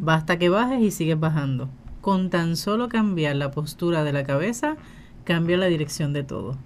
Basta 0.00 0.38
que 0.38 0.48
bajes 0.48 0.82
y 0.82 0.90
sigues 0.90 1.18
bajando. 1.18 1.68
Con 2.00 2.30
tan 2.30 2.56
solo 2.56 2.88
cambiar 2.88 3.36
la 3.36 3.50
postura 3.50 4.04
de 4.04 4.12
la 4.12 4.24
cabeza, 4.24 4.76
cambia 5.24 5.56
la 5.56 5.66
dirección 5.66 6.12
de 6.12 6.24
todo. 6.24 6.56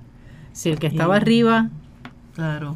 Si 0.53 0.70
el 0.70 0.78
que 0.78 0.86
estaba 0.86 1.16
arriba 1.16 1.70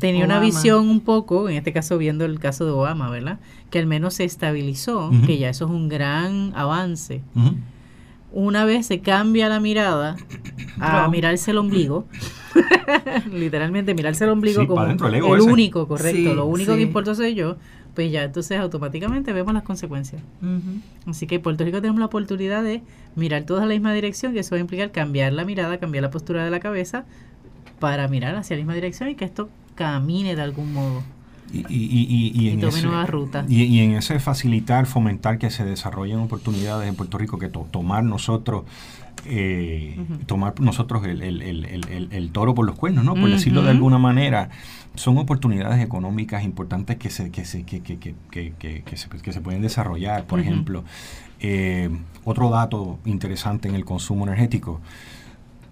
Tenía 0.00 0.24
una 0.24 0.38
visión 0.38 0.88
un 0.88 1.00
poco, 1.00 1.48
en 1.48 1.57
este 1.57 1.72
caso 1.72 1.96
viendo 1.98 2.24
el 2.24 2.38
caso 2.38 2.64
de 2.64 2.72
Obama, 2.72 3.09
¿verdad? 3.11 3.38
Que 3.70 3.78
al 3.78 3.86
menos 3.86 4.14
se 4.14 4.24
estabilizó, 4.24 5.11
que 5.26 5.38
ya 5.38 5.48
eso 5.48 5.64
es 5.64 5.70
un 5.70 5.88
gran 5.88 6.52
avance. 6.54 7.22
Una 8.32 8.64
vez 8.64 8.86
se 8.86 9.00
cambia 9.00 9.48
la 9.48 9.61
mirada 9.61 10.16
a 10.78 11.09
mirarse 11.09 11.52
el 11.52 11.59
ombligo, 11.59 12.07
literalmente 13.32 13.94
mirarse 13.94 14.24
el 14.24 14.30
ombligo 14.30 14.66
como 14.66 14.84
el, 14.84 15.42
único, 15.42 15.88
correcto, 15.88 16.34
lo 16.34 16.44
único 16.44 16.74
que 16.74 16.82
importa 16.82 17.14
soy 17.14 17.34
yo, 17.34 17.57
pues 17.94 18.12
ya 18.12 18.24
entonces 18.24 18.61
automáticamente 18.61 19.32
vemos 19.32 19.54
las 19.54 19.62
consecuencias. 19.62 20.20
Así 21.07 21.26
que 21.26 21.36
en 21.36 21.42
Puerto 21.42 21.64
Rico 21.64 21.80
tenemos 21.80 21.98
la 21.98 22.07
oportunidad 22.07 22.62
de 22.62 22.82
mirar 23.14 23.44
todos 23.44 23.62
a 23.62 23.66
la 23.66 23.72
misma 23.72 23.94
dirección, 23.94 24.34
que 24.34 24.40
eso 24.40 24.50
va 24.54 24.59
a 24.59 24.61
implicar 24.61 24.92
cambiar 24.92 25.32
la 25.32 25.46
mirada, 25.46 25.78
cambiar 25.78 26.02
la 26.02 26.11
postura 26.11 26.44
de 26.44 26.50
la 26.50 26.61
cabeza, 26.61 27.07
para 27.78 28.08
mirar 28.08 28.34
hacia 28.36 28.56
la 28.56 28.60
misma 28.60 28.74
dirección 28.74 29.08
y 29.08 29.14
que 29.14 29.24
esto 29.24 29.48
camine 29.74 30.36
de 30.36 30.42
algún 30.42 30.72
modo. 30.72 31.02
Y, 31.52 31.60
y, 31.68 32.32
y, 32.34 32.50
en 32.50 32.64
ese, 32.64 32.88
Y, 33.48 33.80
en 33.80 33.92
ese 33.92 34.18
facilitar, 34.18 34.86
fomentar 34.86 35.38
que 35.38 35.50
se 35.50 35.64
desarrollen 35.64 36.18
oportunidades 36.18 36.88
en 36.88 36.96
Puerto 36.96 37.18
Rico, 37.18 37.38
que 37.38 37.48
tomar 37.48 38.02
nosotros 38.02 38.64
eh, 39.24 39.98
tomar 40.26 40.60
nosotros 40.60 41.04
el, 41.04 41.22
el, 41.22 41.42
el, 41.42 42.08
el, 42.12 42.30
toro 42.30 42.54
por 42.54 42.66
los 42.66 42.76
cuernos, 42.76 43.04
¿no? 43.04 43.14
Por 43.14 43.30
decirlo 43.30 43.62
de 43.62 43.70
alguna 43.70 43.98
manera, 43.98 44.50
son 44.94 45.18
oportunidades 45.18 45.82
económicas 45.82 46.44
importantes 46.44 46.96
que 46.96 47.10
se, 47.10 47.30
que 47.30 47.44
se, 47.44 47.64
que, 47.64 47.80
que, 47.80 47.96
que, 47.96 48.52
que 48.84 48.96
se, 48.96 49.08
que 49.08 49.32
se 49.32 49.40
pueden 49.40 49.62
desarrollar. 49.62 50.24
Por 50.26 50.40
ejemplo, 50.40 50.84
eh, 51.40 51.90
otro 52.24 52.50
dato 52.50 52.98
interesante 53.04 53.68
en 53.68 53.74
el 53.74 53.84
consumo 53.84 54.26
energético. 54.26 54.80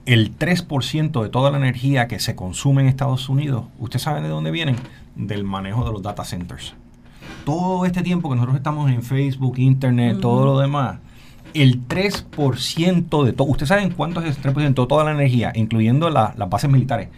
El 0.06 0.36
3% 0.36 1.22
de 1.22 1.28
toda 1.30 1.50
la 1.50 1.56
energía 1.56 2.08
que 2.08 2.18
se 2.18 2.34
consume 2.34 2.82
en 2.82 2.88
Estados 2.88 3.30
Unidos, 3.30 3.64
¿usted 3.78 3.98
sabe 3.98 4.20
de 4.20 4.28
dónde 4.28 4.50
vienen? 4.50 4.76
Del 5.16 5.44
manejo 5.44 5.82
de 5.84 5.92
los 5.92 6.02
data 6.02 6.24
centers. 6.24 6.74
Todo 7.46 7.86
este 7.86 8.02
tiempo 8.02 8.28
que 8.28 8.34
nosotros 8.34 8.56
estamos 8.56 8.90
en 8.90 9.02
Facebook, 9.02 9.58
Internet, 9.58 10.18
todo 10.20 10.44
lo 10.44 10.58
demás, 10.58 10.98
el 11.54 11.88
3% 11.88 13.24
de 13.24 13.32
todo. 13.32 13.48
¿Ustedes 13.48 13.68
saben 13.70 13.92
cuánto 13.92 14.20
es 14.20 14.36
el 14.36 14.42
3% 14.42 14.74
de 14.74 14.86
toda 14.86 15.04
la 15.04 15.12
energía, 15.12 15.52
incluyendo 15.54 16.10
las 16.10 16.36
bases 16.50 16.68
militares, 16.68 17.08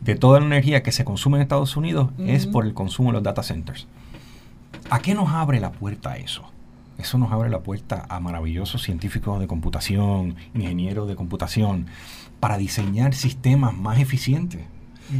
de 0.00 0.14
toda 0.16 0.40
la 0.40 0.46
energía 0.46 0.82
que 0.82 0.90
se 0.90 1.04
consume 1.04 1.36
en 1.36 1.42
Estados 1.42 1.76
Unidos 1.76 2.10
es 2.18 2.46
por 2.48 2.66
el 2.66 2.74
consumo 2.74 3.10
de 3.10 3.14
los 3.14 3.22
data 3.22 3.44
centers? 3.44 3.86
¿A 4.90 4.98
qué 4.98 5.14
nos 5.14 5.28
abre 5.30 5.60
la 5.60 5.70
puerta 5.70 6.16
eso? 6.16 6.42
Eso 6.98 7.18
nos 7.18 7.30
abre 7.32 7.50
la 7.50 7.60
puerta 7.60 8.06
a 8.08 8.20
maravillosos 8.20 8.82
científicos 8.82 9.38
de 9.40 9.46
computación, 9.46 10.36
ingenieros 10.54 11.08
de 11.08 11.16
computación, 11.16 11.86
para 12.40 12.58
diseñar 12.58 13.14
sistemas 13.14 13.74
más 13.74 13.98
eficientes, 13.98 14.62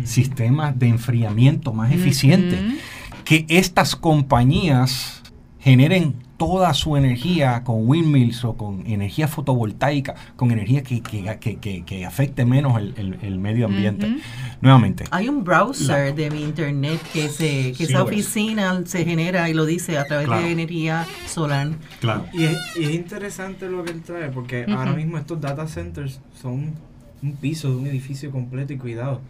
sistemas 0.05 0.79
de 0.79 0.89
enfriamiento 0.89 1.73
más 1.73 1.93
eficientes, 1.93 2.61
que 3.25 3.47
estas 3.49 3.97
compañías 3.97 5.23
generen 5.61 6.26
toda 6.37 6.75
su 6.75 6.97
energía 6.97 7.65
con 7.65 7.89
windmills 7.89 8.45
o 8.45 8.57
con 8.57 8.87
energía 8.87 9.27
fotovoltaica, 9.29 10.15
con 10.37 10.51
energía 10.51 10.83
que, 10.83 11.01
que, 11.03 12.07
afecte 12.07 12.45
menos 12.45 12.79
el, 12.79 13.39
medio 13.39 13.67
ambiente. 13.67 14.19
Nuevamente. 14.61 15.05
Hay 15.11 15.29
un 15.29 15.45
browser 15.45 16.15
de 16.15 16.31
mi 16.31 16.43
internet 16.43 17.01
que, 17.13 17.29
se, 17.29 17.73
que 17.73 17.85
esa 17.85 18.03
oficina 18.03 18.83
se 18.85 19.05
genera 19.05 19.49
y 19.49 19.55
lo 19.55 19.65
dice 19.65 19.99
a 19.99 20.05
través 20.05 20.29
de 20.29 20.51
energía 20.51 21.07
solar. 21.27 21.71
Claro. 22.01 22.27
Y 22.33 22.45
es, 22.45 22.57
interesante 22.77 23.69
lo 23.69 23.85
que 23.85 23.93
él 23.93 24.03
trae, 24.03 24.31
porque 24.31 24.67
ahora 24.69 24.93
mismo 24.93 25.19
estos 25.19 25.41
data 25.41 25.67
centers 25.67 26.21
son 26.41 26.75
un 27.23 27.33
piso 27.37 27.71
de 27.71 27.77
un 27.77 27.87
edificio 27.87 28.31
completo 28.31 28.73
y 28.73 28.79
cuidado. 28.79 29.21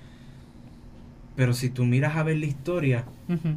Pero 1.36 1.52
si 1.52 1.68
tú 1.68 1.84
miras 1.84 2.16
a 2.16 2.22
ver 2.22 2.38
la 2.38 2.46
historia, 2.46 3.04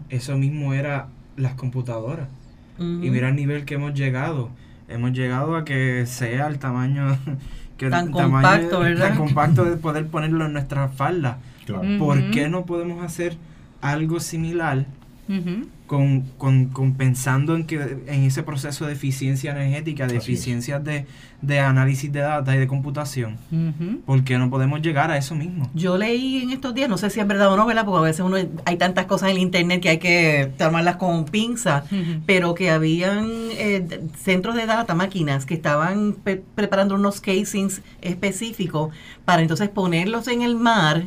eso 0.10 0.38
mismo 0.38 0.74
era 0.74 1.08
las 1.36 1.54
computadoras. 1.56 2.28
Y 2.80 3.10
mira 3.10 3.30
el 3.30 3.36
nivel 3.36 3.66
que 3.66 3.76
hemos 3.76 3.94
llegado. 3.94 4.50
Hemos 4.88 5.12
llegado 5.12 5.56
a 5.56 5.66
que 5.66 6.06
sea 6.06 6.48
el 6.48 6.60
tamaño 6.60 7.18
que 7.78 7.90
tan 7.90 8.12
compacto, 8.12 8.80
¿verdad? 8.80 9.10
Tan 9.10 9.18
compacto 9.18 9.66
de 9.66 9.78
poder 9.78 10.08
ponerlo 10.08 10.46
en 10.46 10.54
nuestra 10.54 10.88
falda. 10.90 11.40
¿Por 12.00 12.32
qué 12.32 12.50
no 12.50 12.66
podemos 12.66 13.04
hacer 13.04 13.38
algo 13.82 14.20
similar 14.20 14.86
con, 15.86 16.22
con, 16.72 16.94
pensando 16.98 17.56
en, 17.56 17.66
que, 17.66 17.76
en 18.08 18.24
ese 18.24 18.42
proceso 18.42 18.88
de 18.88 18.94
eficiencia 18.94 19.52
energética, 19.52 20.08
de 20.08 20.18
eficiencia 20.18 20.80
de, 20.80 21.06
de, 21.42 21.60
análisis 21.60 22.12
de 22.12 22.20
datos 22.22 22.54
y 22.54 22.58
de 22.58 22.68
computación, 22.68 23.38
porque 24.08 24.40
no 24.40 24.50
podemos 24.50 24.82
llegar 24.82 25.12
a 25.12 25.18
eso 25.18 25.36
mismo. 25.36 25.70
Yo 25.76 25.98
leí 25.98 26.44
en 26.44 26.50
estos 26.50 26.74
días, 26.74 26.90
no 26.90 26.98
sé 26.98 27.12
si 27.12 27.20
es 27.20 27.28
verdad 27.28 27.54
o 27.54 27.58
no, 27.58 27.68
¿verdad? 27.68 27.86
porque 27.86 28.00
a 28.00 28.02
veces 28.02 28.22
uno 28.22 28.38
hay 28.66 28.78
tantas 28.78 29.06
cosas 29.06 29.30
en 29.30 29.36
el 29.36 29.42
internet 29.44 29.82
que 29.82 29.90
hay 29.90 29.98
que 30.00 30.52
tomarlas 30.58 30.96
con 30.96 31.26
pinza, 31.26 31.84
pero 32.26 32.56
que 32.56 32.72
habían 32.72 33.28
eh, 33.52 34.10
centros 34.18 34.56
de 34.56 34.66
data, 34.66 34.96
máquinas, 34.96 35.46
que 35.46 35.54
estaban 35.54 36.16
preparando 36.56 36.96
unos 36.96 37.22
casings 37.22 37.82
específicos 38.02 38.94
para 39.26 39.44
entonces 39.44 39.70
ponerlos 39.70 40.28
en 40.28 40.42
el 40.42 40.56
mar 40.56 41.04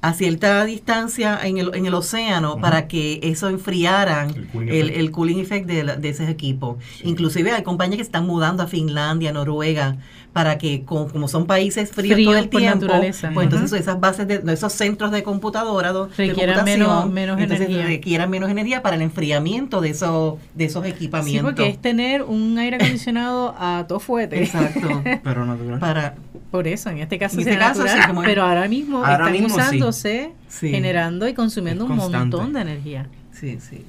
a 0.00 0.12
cierta 0.12 0.64
distancia 0.64 1.38
en 1.42 1.58
el, 1.58 1.74
en 1.74 1.86
el 1.86 1.94
océano 1.94 2.58
para 2.60 2.86
que 2.86 3.18
eso 3.22 3.48
enfriara 3.48 4.28
el, 4.54 5.10
cooling 5.10 5.40
effect 5.40 5.66
de, 5.66 5.84
de 5.84 6.08
ese 6.08 6.30
equipo. 6.30 6.78
Inclusive 7.02 7.50
hay 7.52 7.62
compañías 7.62 7.96
que 7.96 8.02
están 8.02 8.26
mudando 8.26 8.62
a 8.62 8.66
Finlandia, 8.66 9.32
Noruega, 9.32 9.96
para 10.32 10.56
que 10.56 10.84
como, 10.84 11.26
son 11.26 11.46
países 11.46 11.90
fríos 11.90 12.20
todo 12.22 12.36
el 12.36 12.48
tiempo, 12.48 12.86
pues 13.34 13.44
entonces 13.44 13.80
esas 13.80 13.98
bases 13.98 14.28
de 14.28 14.52
esos 14.52 14.72
centros 14.72 15.10
de 15.10 15.22
computadora 15.24 15.92
requieran 16.16 16.64
menos, 16.64 17.10
menos 17.10 17.40
energía. 17.40 17.86
requieran 17.86 18.30
menos 18.30 18.48
energía 18.48 18.82
para 18.82 18.94
el 18.94 19.02
enfriamiento 19.02 19.80
de 19.80 19.90
esos 19.90 20.34
de 20.54 20.66
esos 20.66 20.86
equipamientos. 20.86 21.50
Sí, 21.50 21.56
porque 21.56 21.68
es 21.70 21.78
tener 21.78 22.22
un 22.22 22.56
aire 22.58 22.76
acondicionado 22.76 23.54
a 23.58 23.86
todo 23.88 23.98
fuerte. 23.98 24.40
Exacto. 24.40 25.02
Pero 25.24 25.44
natural. 25.44 25.80
Para 25.80 26.14
por 26.50 26.66
eso, 26.66 26.90
en 26.90 26.98
este 26.98 27.18
caso, 27.18 27.38
este 27.38 27.58
caso 27.58 27.84
pero 28.24 28.42
ahora 28.42 28.68
mismo 28.68 29.04
están 29.04 29.44
usándose, 29.44 30.32
generando 30.60 31.28
y 31.28 31.34
consumiendo 31.34 31.84
un 31.84 31.96
montón 31.96 32.52
de 32.52 32.60
energía. 32.60 33.06
Sí, 33.32 33.58
sí. 33.60 33.84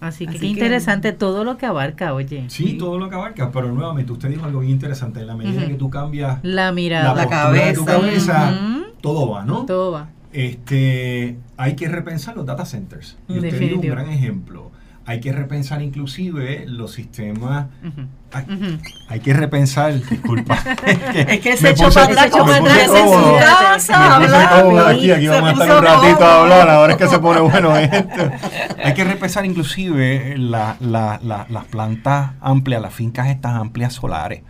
Así 0.00 0.26
que 0.26 0.38
qué 0.38 0.46
interesante 0.46 1.12
todo 1.12 1.44
lo 1.44 1.58
que 1.58 1.66
abarca, 1.66 2.14
oye. 2.14 2.44
Sí, 2.48 2.78
todo 2.78 2.98
lo 2.98 3.10
que 3.10 3.16
abarca, 3.16 3.50
pero 3.52 3.70
nuevamente 3.70 4.12
usted 4.12 4.30
dijo 4.30 4.46
algo 4.46 4.60
bien 4.60 4.72
interesante, 4.72 5.20
en 5.20 5.26
la 5.26 5.36
medida 5.36 5.66
que 5.66 5.74
tú 5.74 5.90
cambias 5.90 6.38
la 6.42 6.72
mirada, 6.72 7.14
la, 7.14 7.28
cabeza, 7.28 8.58
todo 9.02 9.28
va, 9.28 9.44
¿no? 9.44 9.66
Todo 9.66 9.92
va. 9.92 10.08
Este, 10.32 11.36
hay 11.56 11.74
que 11.74 11.88
repensar 11.88 12.36
los 12.36 12.46
data 12.46 12.64
centers. 12.64 13.18
Y 13.28 13.34
usted 13.34 13.58
dio 13.58 13.74
un 13.76 13.82
gran 13.82 14.08
ejemplo 14.08 14.70
hay 15.10 15.18
que 15.18 15.32
repensar 15.32 15.82
inclusive 15.82 16.66
los 16.68 16.92
sistemas. 16.92 17.66
hay, 19.08 19.18
que 19.18 19.34
repensar, 19.34 20.00
disculpa. 20.08 20.54
es 20.86 21.40
que, 21.40 21.56
se 21.56 21.70
echó 21.70 21.90
para 21.90 22.06
atrás, 22.06 22.26
en 22.26 23.08
su 23.08 23.36
casa. 23.40 24.88
Aquí, 24.88 25.10
aquí 25.10 25.26
vamos 25.26 25.48
a 25.48 25.52
estar 25.52 25.78
un 25.78 25.84
ratito 25.84 26.24
a 26.24 26.42
hablar, 26.42 26.70
ahora 26.70 26.92
es 26.92 26.98
que 26.98 27.08
se 27.08 27.18
pone 27.18 27.40
bueno 27.40 27.76
esto. 27.76 28.30
Hay 28.84 28.94
que 28.94 29.02
repensar 29.02 29.44
inclusive 29.44 30.38
la, 30.38 30.76
las 30.80 31.64
plantas 31.64 32.34
amplias, 32.40 32.80
las 32.80 32.94
fincas 32.94 33.30
estas 33.30 33.54
amplias 33.54 33.92
solares 33.92 34.42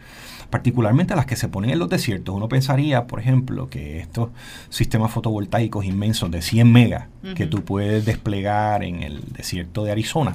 particularmente 0.51 1.15
las 1.15 1.27
que 1.27 1.37
se 1.37 1.49
ponen 1.49 1.71
en 1.71 1.79
los 1.79 1.89
desiertos. 1.89 2.35
Uno 2.35 2.49
pensaría, 2.49 3.07
por 3.07 3.21
ejemplo, 3.21 3.71
que 3.71 4.01
estos 4.01 4.31
sistemas 4.69 5.13
fotovoltaicos 5.13 5.85
inmensos 5.85 6.31
de 6.31 6.43
100 6.43 6.73
megas 6.73 7.07
que 7.37 7.47
tú 7.47 7.65
puedes 7.65 8.05
desplegar 8.05 8.83
en 8.83 9.03
el 9.05 9.23
desierto 9.33 9.85
de 9.85 9.93
Arizona, 9.93 10.35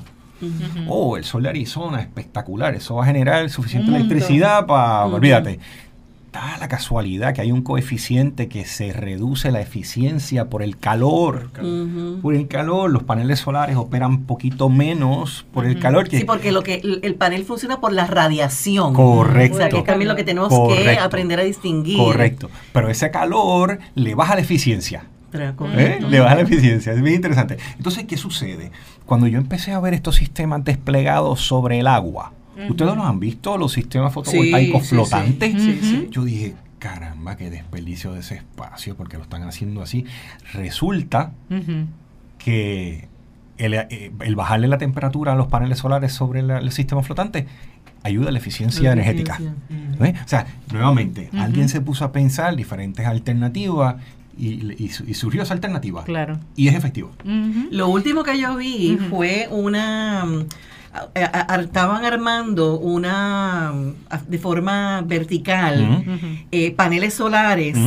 Oh, 0.88 1.18
el 1.18 1.24
sol 1.24 1.44
de 1.44 1.50
Arizona, 1.50 2.02
espectacular. 2.02 2.76
Eso 2.76 2.96
va 2.96 3.04
a 3.04 3.08
generar 3.08 3.50
suficiente 3.50 3.90
electricidad 3.96 4.66
para. 4.66 5.06
Olvídate. 5.06 5.60
Da 6.32 6.58
la 6.60 6.68
casualidad 6.68 7.34
que 7.34 7.40
hay 7.40 7.54
un 7.54 7.62
coeficiente 7.62 8.50
que 8.50 8.66
se 8.66 8.92
reduce 8.92 9.52
la 9.52 9.62
eficiencia 9.62 10.50
por 10.50 10.64
el 10.64 10.78
calor. 10.78 11.50
Por 12.22 12.36
el 12.36 12.50
calor, 12.50 12.92
los 12.92 13.04
paneles 13.04 13.40
solares 13.40 13.78
operan 13.78 14.12
un 14.12 14.24
poquito 14.26 14.68
menos 14.68 15.46
por 15.54 15.66
el 15.66 15.80
calor. 15.80 16.10
sí, 16.10 16.26
porque 16.26 16.52
lo 16.52 16.62
que 16.62 16.82
el 17.02 17.16
panel 17.16 17.46
funciona 17.46 17.80
por 17.80 17.94
la 17.94 18.06
radiación. 18.06 18.94
Correcto. 18.94 19.56
O 19.56 19.60
sea, 19.60 19.70
que 19.70 19.78
es 19.78 19.84
también 19.86 20.10
lo 20.10 20.18
que 20.18 20.26
tenemos 20.26 20.50
que 20.76 20.98
aprender 20.98 21.40
a 21.40 21.44
distinguir. 21.44 21.98
Correcto. 21.98 22.50
Pero 22.74 22.90
ese 22.90 23.12
calor 23.12 23.80
le 23.96 24.14
baja 24.14 24.36
la 24.36 24.42
eficiencia. 24.42 25.06
¿Eh? 25.78 26.00
Le 26.02 26.20
baja 26.20 26.36
la 26.36 26.42
eficiencia, 26.42 26.94
es 26.94 27.02
bien 27.02 27.16
interesante. 27.16 27.58
Entonces, 27.78 28.06
¿qué 28.06 28.18
sucede? 28.18 28.72
Cuando 29.06 29.28
yo 29.28 29.38
empecé 29.38 29.72
a 29.72 29.80
ver 29.80 29.94
estos 29.94 30.16
sistemas 30.16 30.64
desplegados 30.64 31.42
sobre 31.42 31.80
el 31.80 31.88
agua, 31.88 32.34
¿ustedes 32.70 32.96
los 32.96 33.06
han 33.06 33.20
visto, 33.20 33.58
los 33.58 33.74
sistemas 33.74 34.14
fotovoltaicos 34.14 34.90
flotantes? 34.90 35.56
yo 36.10 36.24
dije, 36.24 36.56
caramba, 36.80 37.36
qué 37.36 37.50
desperdicio 37.50 38.14
de 38.14 38.20
ese 38.20 38.36
espacio, 38.36 38.96
porque 38.96 39.18
lo 39.18 39.24
están 39.24 39.44
haciendo 39.44 39.82
así. 39.82 40.06
Resulta 40.54 41.32
que 42.38 43.08
eh, 43.58 44.12
el, 44.20 44.36
bajarle 44.36 44.68
la 44.68 44.78
temperatura 44.78 45.34
a 45.34 45.36
los 45.36 45.48
paneles 45.48 45.80
solares 45.80 46.12
sobre 46.12 46.42
el 46.42 46.72
sistema 46.72 47.04
flotante 47.04 47.48
ayuda 48.06 48.30
a 48.30 48.32
la 48.32 48.38
eficiencia 48.38 48.92
energética. 48.92 49.40
¿Eh? 50.00 50.14
O 50.24 50.28
sea, 50.28 50.46
nuevamente, 50.72 51.30
alguien 51.34 51.70
se 51.70 51.82
puso 51.82 52.06
a 52.06 52.12
pensar 52.12 52.56
diferentes 52.56 53.06
alternativas 53.06 53.96
y, 54.38 54.90
surgió 55.14 55.44
esa 55.44 55.54
alternativa. 55.54 56.04
Claro. 56.04 56.40
Y 56.56 56.68
es 56.68 56.76
efectivo. 56.76 57.12
Lo 57.72 57.90
último 57.90 58.24
que 58.24 58.40
yo 58.40 58.56
vi 58.56 58.98
fue 59.10 59.48
una 59.52 60.26
estaban 61.60 62.06
armando 62.06 62.80
una 62.80 63.74
de 64.28 64.38
forma 64.38 65.02
vertical 65.02 66.06
eh, 66.52 66.72
paneles 66.72 67.14
solares 67.14 67.78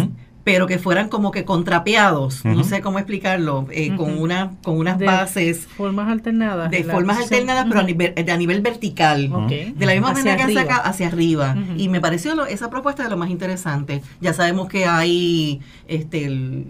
pero 0.49 0.67
que 0.67 0.79
fueran 0.79 1.11
como 1.11 1.31
que 1.31 1.45
contrapeados, 1.45 2.43
no 2.47 2.65
sé 2.65 2.81
cómo 2.81 2.99
explicarlo, 2.99 3.67
eh, 3.71 3.95
con 3.95 4.19
una 4.19 4.53
con 4.63 4.79
unas 4.79 4.99
bases 4.99 5.67
formas 5.67 6.09
alternadas, 6.09 6.71
de 6.71 6.85
formas 6.85 7.19
alternadas, 7.19 7.67
pero 7.69 7.81
a 7.81 7.83
nivel, 7.83 8.15
a 8.17 8.37
nivel 8.39 8.63
vertical, 8.63 9.31
de 9.47 9.87
la 9.87 9.93
misma 9.93 10.15
manera 10.15 10.37
que 10.37 10.45
hacia, 10.45 10.77
hacia 10.77 11.07
arriba. 11.09 11.55
Y 11.77 11.91
me 11.91 12.01
pareció 12.01 12.47
esa 12.47 12.71
propuesta 12.71 13.03
de 13.03 13.11
lo 13.11 13.19
más 13.19 13.29
interesante. 13.29 14.01
Ya 14.23 14.33
sabemos 14.33 14.69
que 14.69 14.87
hay 14.87 15.61
este 15.87 16.65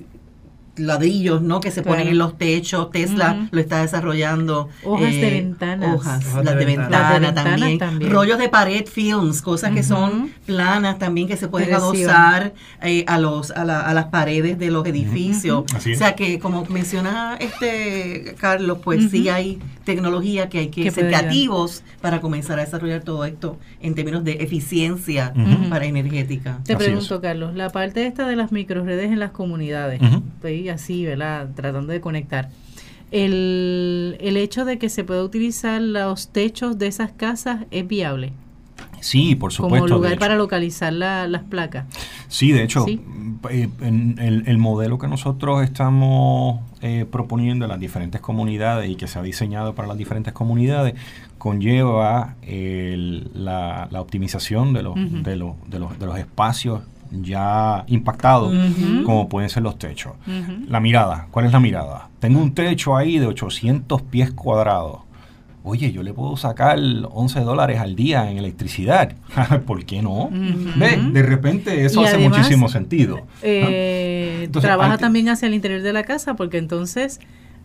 ladrillos, 0.79 1.43
¿no? 1.43 1.61
Que 1.61 1.71
se 1.71 1.83
ponen 1.83 2.09
en 2.09 2.19
los 2.19 2.37
techos. 2.39 2.91
Tesla 2.91 3.49
lo 3.51 3.61
está 3.61 3.83
desarrollando. 3.83 4.69
Hojas 4.85 5.11
de 5.11 5.29
eh, 5.29 5.31
ventanas. 5.43 5.95
Hojas, 5.95 6.25
las 6.45 6.57
de, 6.57 6.65
ventana, 6.65 7.35
también. 7.35 7.79
Rollos 8.11 8.39
de 8.39 8.49
pared 8.49 8.87
films, 8.87 9.43
cosas 9.43 9.73
que 9.73 9.83
son 9.83 10.31
planas 10.47 10.99
también 10.99 11.29
que 11.29 11.37
se 11.37 11.49
pueden 11.49 11.75
adosar 11.75 12.53
eh, 12.83 13.05
a 13.07 13.19
los 13.19 13.51
a, 13.51 13.65
las 13.65 14.07
paredes 14.07 14.59
de 14.59 14.71
los 14.71 14.87
edificios. 14.87 15.65
O 15.75 15.81
sea 15.81 16.15
que 16.15 16.39
como 16.39 16.65
menciona 16.67 17.37
este 17.41 18.35
Carlos, 18.39 18.79
pues 18.83 19.11
sí 19.11 19.29
hay 19.29 19.59
tecnología 19.85 20.51
que 20.51 20.59
hay 20.59 20.69
que, 20.69 20.91
ser 20.91 21.07
creativos 21.07 21.83
para 22.03 22.21
comenzar 22.21 22.59
a 22.59 22.65
desarrollar 22.65 23.03
todo 23.03 23.25
esto 23.25 23.59
en 23.81 23.95
términos 23.95 24.23
de 24.23 24.33
eficiencia 24.33 25.33
para 25.71 25.87
energética. 25.87 26.61
Te 26.65 26.77
pregunto, 26.77 27.21
Carlos, 27.21 27.55
la 27.55 27.71
parte 27.71 28.07
esta 28.07 28.29
de 28.29 28.37
las 28.37 28.53
microredes 28.53 29.11
en 29.11 29.19
las 29.19 29.31
comunidades, 29.31 30.01
estoy 30.03 30.68
así, 30.71 31.05
¿verdad? 31.05 31.49
Tratando 31.55 31.93
de 31.93 32.01
conectar. 32.01 32.51
El, 33.11 34.17
el 34.21 34.37
hecho 34.37 34.65
de 34.65 34.79
que 34.79 34.89
se 34.89 35.05
pueda 35.05 35.23
utilizar 35.23 35.81
los 35.81 36.29
techos 36.29 36.79
de 36.79 36.89
esas 36.89 37.13
casas 37.13 37.65
es 37.71 37.87
viable. 37.87 38.33
Sí, 39.01 39.35
por 39.35 39.53
supuesto. 39.53 39.87
Como 39.87 39.97
lugar 39.97 40.19
para 40.19 40.37
localizar 40.37 40.93
las 40.93 41.43
placas. 41.45 41.87
Sí, 42.29 42.53
de 42.53 42.65
hecho, 42.65 42.87
eh, 42.89 43.69
en 43.81 44.17
el, 44.19 44.59
modelo 44.59 44.99
que 44.99 45.09
nosotros 45.09 45.63
estamos 45.63 46.61
eh, 46.83 47.07
proponiendo 47.11 47.65
en 47.65 47.71
las 47.71 47.81
diferentes 47.81 48.21
comunidades 48.21 48.91
y 48.91 48.97
que 48.97 49.07
se 49.07 49.19
ha 49.19 49.23
diseñado 49.23 49.75
para 49.75 49.89
las 49.89 49.97
diferentes 49.97 50.33
comunidades 50.33 50.95
conlleva 51.39 52.35
la, 52.43 53.89
optimización 53.93 54.73
de 54.73 54.83
los, 54.83 54.95
de, 54.97 55.37
los, 55.37 55.55
de, 55.69 55.79
los, 55.79 55.99
de 55.99 56.07
los 56.07 56.19
espacios 56.19 56.81
ya 57.11 57.85
impactados, 57.87 58.55
como 59.05 59.29
pueden 59.29 59.51
ser 59.51 59.63
los 59.63 59.79
techos. 59.79 60.13
La 60.69 60.81
mirada, 60.81 61.29
¿cuál 61.31 61.47
es 61.47 61.53
la 61.53 61.61
mirada? 61.61 62.09
Tengo 62.21 62.41
un 62.41 62.55
techo 62.55 62.97
ahí 62.97 63.19
de 63.19 63.27
800 63.27 64.03
pies 64.03 64.33
cuadrados. 64.33 65.01
Oye, 65.65 65.93
yo 65.93 66.03
le 66.03 66.15
puedo 66.15 66.37
sacar 66.37 66.79
11 66.79 67.41
dólares 67.41 67.79
al 67.79 67.95
día 67.95 68.31
en 68.31 68.39
electricidad. 68.39 69.13
¿Por 69.67 69.85
qué 69.85 70.01
no? 70.01 70.31
¿Ve? 70.33 70.97
De 71.13 71.23
repente 71.23 71.85
eso 71.85 72.01
hace 72.03 72.19
muchísimo 72.19 72.69
sentido. 72.69 73.27
Eh, 73.43 74.49
trabaja 74.53 74.99
también 74.99 75.29
hacia 75.29 75.47
el 75.47 75.55
interior 75.55 75.83
de 75.83 75.93
la 75.93 76.05
casa 76.05 76.35
porque 76.35 76.59
entonces 76.59 77.21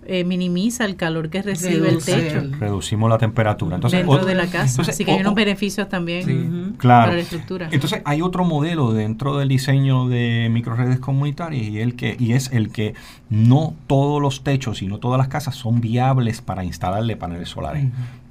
eh, 0.06 0.24
minimiza 0.24 0.86
el 0.86 0.96
calor 0.96 1.30
que 1.30 1.42
recibe 1.42 1.90
el 1.90 2.04
techo. 2.04 2.42
Reducimos 2.60 3.10
la 3.10 3.18
temperatura. 3.18 3.76
Entonces, 3.76 4.06
dentro 4.06 4.26
de 4.26 4.36
la 4.36 4.48
casa. 4.48 4.82
Así 4.82 5.06
que 5.06 5.12
hay 5.12 5.22
unos 5.22 5.36
beneficios 5.36 5.90
también 5.90 6.76
para 6.82 7.14
la 7.14 7.20
estructura. 7.20 7.70
Entonces 7.72 8.02
hay 8.06 8.22
otro 8.22 8.44
modelo 8.44 8.94
dentro 8.94 9.38
del 9.38 9.50
diseño 9.50 10.08
de 10.08 10.50
microredes 10.52 11.00
comunitarias 11.00 11.64
y, 11.68 11.80
el 11.80 11.96
que, 11.96 12.16
y 12.20 12.34
es 12.34 12.52
el 12.52 12.72
que 12.72 12.94
no 13.30 13.76
todos 13.88 14.22
los 14.22 14.44
techos 14.44 14.82
y 14.82 14.88
no 14.88 15.00
todas 15.00 15.18
las 15.18 15.28
casas 15.28 15.56
son 15.56 15.82
viables 15.82 16.42
para 16.42 16.64
instalarle 16.64 17.16
paneles 17.16 17.50
solares. 17.50 17.86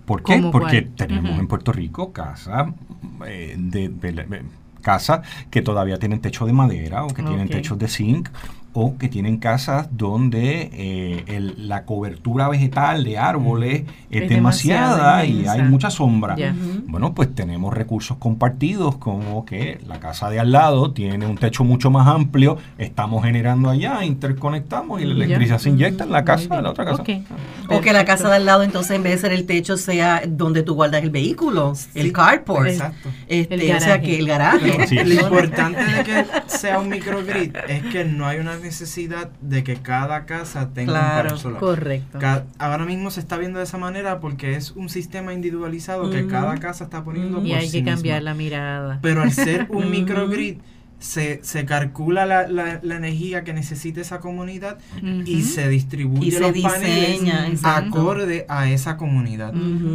¿Por 0.05 0.23
qué? 0.23 0.43
Porque 0.51 0.83
tenemos 0.83 1.39
en 1.39 1.47
Puerto 1.47 1.73
Rico 1.73 2.13
casas 2.13 2.69
eh, 3.27 3.55
de, 3.57 3.91
casa 4.83 5.23
que 5.51 5.63
todavía 5.63 5.99
tienen 5.99 6.21
techo 6.21 6.45
de 6.45 6.53
madera 6.53 7.05
o 7.05 7.09
que 7.09 7.23
tienen 7.23 7.49
techos 7.49 7.79
de 7.79 7.89
zinc 7.89 8.29
o 8.75 8.97
que 8.97 9.09
tienen 9.09 9.39
casas 9.39 9.89
donde 9.91 10.71
eh, 10.73 11.53
la 11.57 11.85
cobertura 11.85 12.49
vegetal 12.49 13.05
de 13.05 13.19
árboles 13.19 13.83
es, 14.11 14.29
demasiada 14.29 15.25
y 15.25 15.47
hay 15.47 15.63
mucha 15.63 15.91
sombra. 15.91 16.37
Bueno, 16.87 17.15
pues 17.15 17.35
tenemos 17.35 17.75
recursos 17.75 18.17
compartidos 18.17 18.97
como 18.97 19.45
que 19.45 19.81
la 19.87 20.01
casa 20.01 20.31
de 20.31 20.41
al 20.41 20.53
lado 20.53 20.93
tiene 20.93 21.27
un 21.27 21.37
techo 21.37 21.65
mucho 21.65 21.91
más 21.91 22.07
amplio, 22.07 22.59
estamos 22.79 23.25
generando 23.25 23.69
allá, 23.69 24.05
interconectamos 24.05 25.01
y 25.01 25.05
la 25.05 25.13
electricidad 25.13 25.59
se 25.59 25.69
inyecta 25.69 26.05
en 26.05 26.13
la 26.13 26.25
casa 26.25 26.57
de 26.57 26.63
la 26.63 26.71
otra 26.71 26.85
casa. 26.85 27.03
O 27.69 27.81
que 27.81 27.93
la 27.93 28.05
casa 28.05 28.29
de 28.29 28.37
al 28.37 28.47
lado 28.47 28.63
entonces 28.63 28.97
en 28.97 29.03
vez 29.03 29.13
de 29.13 29.19
ser 29.19 29.33
el 29.33 29.47
techo 29.47 29.77
sea 29.77 30.23
donde 30.27 30.63
tú 30.63 30.75
guardas 30.75 31.03
el 31.03 31.11
vehículo, 31.11 31.75
el 31.95 32.13
carport. 32.13 32.69
Exacto. 32.69 33.11
Este, 33.29 33.75
o 33.75 33.81
sea 33.81 34.01
que 34.01 34.19
el 34.19 34.27
garaje. 34.27 35.05
Lo 35.05 35.15
importante 35.15 35.85
de 35.85 36.05
que 36.05 36.25
sea 36.47 36.79
un 36.79 36.89
microgrid 36.89 37.55
es 37.69 37.83
que 37.87 38.05
no 38.05 38.27
hay 38.27 38.39
una 38.39 38.57
necesidad 38.63 39.31
de 39.41 39.65
que 39.65 39.77
cada 39.77 40.25
casa 40.25 40.71
tenga 40.73 40.93
un 40.93 41.23
panel 41.23 41.39
solar. 41.39 41.61
Correcto. 41.61 42.19
ahora 42.59 42.85
mismo 42.85 43.11
se 43.11 43.21
está 43.21 43.37
viendo 43.37 43.59
de 43.59 43.65
esa 43.65 43.79
manera 43.79 44.21
porque 44.21 44.57
es 44.57 44.71
un 44.73 44.89
sistema 44.89 45.35
individualizado 45.35 46.11
que 46.11 46.27
cada 46.27 46.57
casa 46.59 46.85
está 46.85 47.05
poniendo 47.05 47.43
y 47.45 47.53
hay 47.53 47.71
que 47.71 47.85
cambiar 47.85 48.23
la 48.23 48.35
mirada. 48.35 48.99
Pero 49.03 49.23
al 49.23 49.33
ser 49.33 49.67
un 49.71 49.91
microgrid 49.91 50.59
se, 51.03 51.41
se 51.43 51.65
calcula 51.65 52.27
la, 52.27 52.47
la, 52.47 52.97
energía 52.97 53.43
que 53.43 53.53
necesita 53.53 54.01
esa 54.01 54.21
comunidad 54.21 54.79
y 55.27 55.43
se 55.43 55.69
distribuye 55.69 56.29
y 56.29 56.31
los 56.31 56.53
paneles 56.61 57.65
acorde 57.65 58.47
a 58.49 58.71
esa 58.71 58.97
comunidad. 58.97 59.53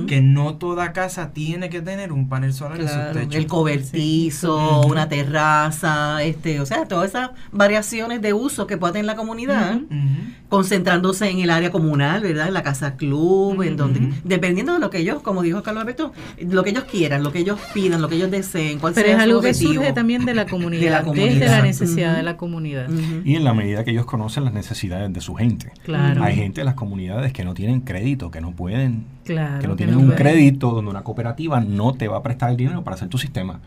Que 0.08 0.22
no 0.22 0.55
toda 0.55 0.91
casa 0.91 1.32
tiene 1.32 1.70
que 1.70 1.82
tener 1.82 2.12
un 2.12 2.28
panel 2.28 2.53
solar 2.53 2.82
en 2.82 2.89
su 2.89 3.14
techo. 3.14 3.38
El 3.38 3.47
cobertizo, 3.47 4.82
una 4.82 5.08
terraza, 5.08 6.22
este, 6.24 6.60
o 6.60 6.66
sea, 6.66 6.86
todas 6.86 7.10
esas 7.10 7.32
variaciones 7.51 8.22
de 8.22 8.34
uso 8.34 8.68
que 8.68 8.78
puede 8.78 8.93
tener 8.93 9.05
la 9.05 9.16
comunidad, 9.16 9.80
concentrándose 10.49 11.30
en 11.30 11.39
el 11.39 11.49
área 11.49 11.72
comunal, 11.72 12.22
¿verdad? 12.22 12.49
En 12.49 12.53
la 12.53 12.64
casa 12.64 12.97
club, 12.97 13.62
en 13.62 13.78
donde, 13.78 14.14
dependiendo 14.26 14.74
de 14.74 14.80
lo 14.80 14.89
que 14.89 14.97
ellos, 14.99 15.22
como 15.22 15.41
dijo 15.41 15.64
Carlos 15.64 15.84
Alberto, 15.84 16.12
lo 16.39 16.64
que 16.64 16.72
ellos 16.72 16.84
quieran, 16.84 17.24
lo 17.24 17.32
que 17.32 17.39
ellos 17.39 17.60
pidan, 17.74 18.01
lo 18.01 18.10
que 18.10 18.16
ellos 18.16 18.30
deseen, 18.30 18.80
cuál 18.80 18.93
Pero 18.93 19.08
es 19.08 19.20
algo 19.20 19.41
que 19.41 19.53
surge 19.53 19.93
también 19.93 20.26
de 20.26 20.34
la 20.34 20.45
comunidad 20.58 20.97
la 20.97 20.97
desde 21.04 21.48
la 21.48 21.62
necesidad 21.62 22.16
de 22.16 22.24
la 22.24 22.38
comunidad. 22.38 22.89
Y 23.24 23.36
en 23.36 23.43
la 23.43 23.54
medida 23.54 23.84
que 23.84 23.91
ellos 23.91 24.06
conocen 24.06 24.43
las 24.43 24.54
necesidades 24.54 25.12
de 25.12 25.22
su 25.22 25.36
gente. 25.36 25.72
Claro. 25.84 26.24
Hay 26.24 26.36
gente 26.36 26.62
de 26.62 26.66
las 26.66 26.76
comunidades 26.76 27.34
que 27.34 27.43
no 27.43 27.54
tienen 27.54 27.82
crédito, 27.82 28.32
que 28.32 28.41
no 28.41 28.52
pueden, 28.52 29.06
claro, 29.26 29.60
que 29.60 29.68
no 29.68 29.76
tienen 29.76 29.95
un 29.95 30.12
crédito, 30.12 30.72
donde 30.72 30.91
una 30.91 31.04
cooperativa 31.04 31.60
no 31.60 31.93
te 31.93 32.08
va 32.08 32.18
a 32.18 32.24
prestar 32.24 32.52
el 32.52 32.58
dinero 32.58 32.84
para 32.84 32.95
hacer 32.95 33.08
tu 33.08 33.18
sistema. 33.18 33.60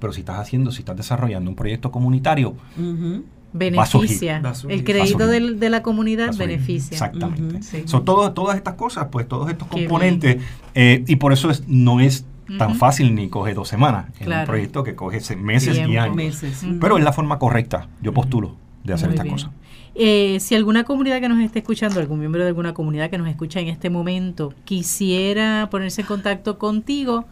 Pero 0.00 0.12
si 0.12 0.20
estás 0.20 0.38
haciendo, 0.38 0.70
si 0.70 0.80
estás 0.80 0.96
desarrollando 0.96 1.50
un 1.50 1.56
proyecto 1.56 1.90
comunitario, 1.90 2.54
beneficia. 3.52 4.42
El 4.68 4.84
crédito 4.84 5.26
de, 5.26 5.70
la 5.70 5.82
comunidad 5.82 6.34
beneficia. 6.36 6.94
Exactamente. 6.94 7.86
Son 7.86 8.04
todas 8.04 8.56
estas 8.56 8.74
cosas, 8.74 9.08
pues 9.10 9.26
todos 9.26 9.50
estos 9.50 9.68
componentes, 9.68 10.38
eh, 10.74 11.04
y 11.06 11.16
por 11.16 11.32
eso 11.32 11.50
es, 11.50 11.66
no 11.66 12.00
es 12.00 12.24
tan 12.56 12.76
fácil 12.76 13.14
ni 13.14 13.28
coge 13.28 13.54
dos 13.54 13.68
semanas. 13.68 14.06
Es 14.18 14.26
un 14.26 14.44
proyecto 14.46 14.84
que 14.84 14.94
coge 14.94 15.20
meses 15.36 15.76
y 15.76 15.96
años. 15.96 16.42
Pero 16.80 16.98
es 16.98 17.04
la 17.04 17.12
forma 17.12 17.38
correcta, 17.38 17.88
yo 18.00 18.12
postulo, 18.12 18.54
de 18.84 18.94
hacer 18.94 19.10
estas 19.10 19.26
cosas. 19.26 19.50
Eh, 19.94 20.38
si 20.40 20.54
alguna 20.54 20.84
comunidad 20.84 21.20
que 21.20 21.28
nos 21.28 21.40
esté 21.40 21.58
escuchando, 21.58 21.98
algún 21.98 22.20
miembro 22.20 22.42
de 22.42 22.48
alguna 22.48 22.72
comunidad 22.72 23.10
que 23.10 23.18
nos 23.18 23.28
escucha 23.28 23.58
en 23.58 23.66
este 23.66 23.90
momento, 23.90 24.54
quisiera 24.64 25.68
ponerse 25.70 26.02
en 26.02 26.06
contacto 26.06 26.58
contigo, 26.58 27.26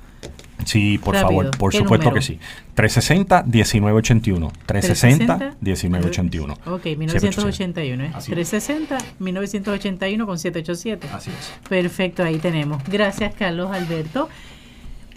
Sí, 0.65 0.99
por 0.99 1.15
favor, 1.15 1.57
por 1.57 1.73
supuesto 1.73 2.13
que 2.13 2.21
sí. 2.23 2.41
360-1981. 2.75 4.51
360-1981. 4.67 6.57
Ok, 6.67 6.87
1981. 6.97 8.05
¿eh? 8.05 8.11
360-1981 8.13 10.27
con 10.27 10.37
787. 10.39 11.09
Así 11.13 11.31
es. 11.31 11.53
Perfecto, 11.69 12.25
ahí 12.25 12.39
tenemos. 12.39 12.83
Gracias, 12.89 13.35
Carlos 13.35 13.71
Alberto 13.71 14.29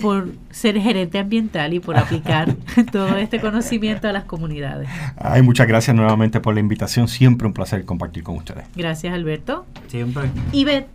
por 0.01 0.29
ser 0.49 0.79
gerente 0.79 1.19
ambiental 1.19 1.73
y 1.73 1.79
por 1.79 1.97
aplicar 1.97 2.55
todo 2.91 3.17
este 3.17 3.39
conocimiento 3.39 4.07
a 4.07 4.11
las 4.11 4.23
comunidades. 4.25 4.89
Ay, 5.17 5.41
muchas 5.41 5.67
gracias 5.67 5.95
nuevamente 5.95 6.39
por 6.39 6.53
la 6.53 6.59
invitación. 6.59 7.07
Siempre 7.07 7.47
un 7.47 7.53
placer 7.53 7.85
compartir 7.85 8.23
con 8.23 8.35
ustedes. 8.37 8.65
Gracias, 8.75 9.13
Alberto. 9.13 9.65
Siempre. 9.87 10.29
Y 10.51 10.63
Beth, 10.65 10.87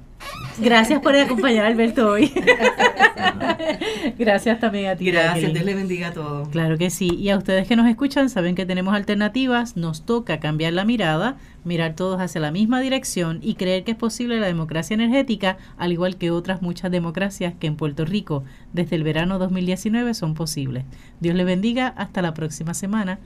gracias 0.59 1.01
por 1.01 1.17
acompañar 1.17 1.65
a 1.65 1.69
Alberto 1.69 2.09
hoy. 2.09 2.33
gracias 4.19 4.61
también 4.61 4.91
a 4.91 4.97
ti. 4.97 5.11
Gracias, 5.11 5.53
Dios 5.53 5.65
le 5.65 5.75
bendiga 5.75 6.09
a 6.09 6.13
todos. 6.13 6.49
Claro 6.49 6.79
que 6.79 6.91
sí. 6.91 7.09
Y 7.15 7.31
a 7.31 7.37
ustedes 7.37 7.67
que 7.67 7.77
nos 7.77 7.89
escuchan, 7.89 8.31
saben 8.31 8.55
que 8.55 8.67
tenemos 8.67 8.95
alternativas. 8.95 9.77
Nos 9.77 10.07
toca 10.07 10.41
cambiar 10.41 10.73
la 10.73 10.85
mirada 10.85 11.37
mirar 11.65 11.97
todos 11.97 12.21
hacia 12.21 12.41
la 12.41 12.51
misma 12.51 12.81
dirección 12.81 13.41
y 13.43 13.55
creer 13.55 13.85
que 13.85 13.93
es 13.93 13.97
posible 13.97 14.39
la 14.39 14.47
democracia 14.47 14.95
energética, 14.95 15.57
al 15.77 15.93
igual 15.93 16.17
que 16.17 16.31
otras 16.31 16.63
muchas 16.63 16.91
democracias 16.91 17.55
que 17.59 17.67
en 17.67 17.77
Puerto 17.77 18.05
Rico 18.05 18.45
desde 18.73 18.97
el 18.97 19.03
verano 19.03 19.39
2019 19.39 20.15
son 20.15 20.35
posibles. 20.35 20.85
Dios 21.21 21.35
le 21.35 21.45
bendiga, 21.45 21.89
hasta 21.89 22.23
la 22.23 22.35
próxima 22.35 22.75
semana, 22.75 23.19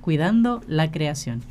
cuidando 0.00 0.60
la 0.66 0.90
creación. 0.90 1.42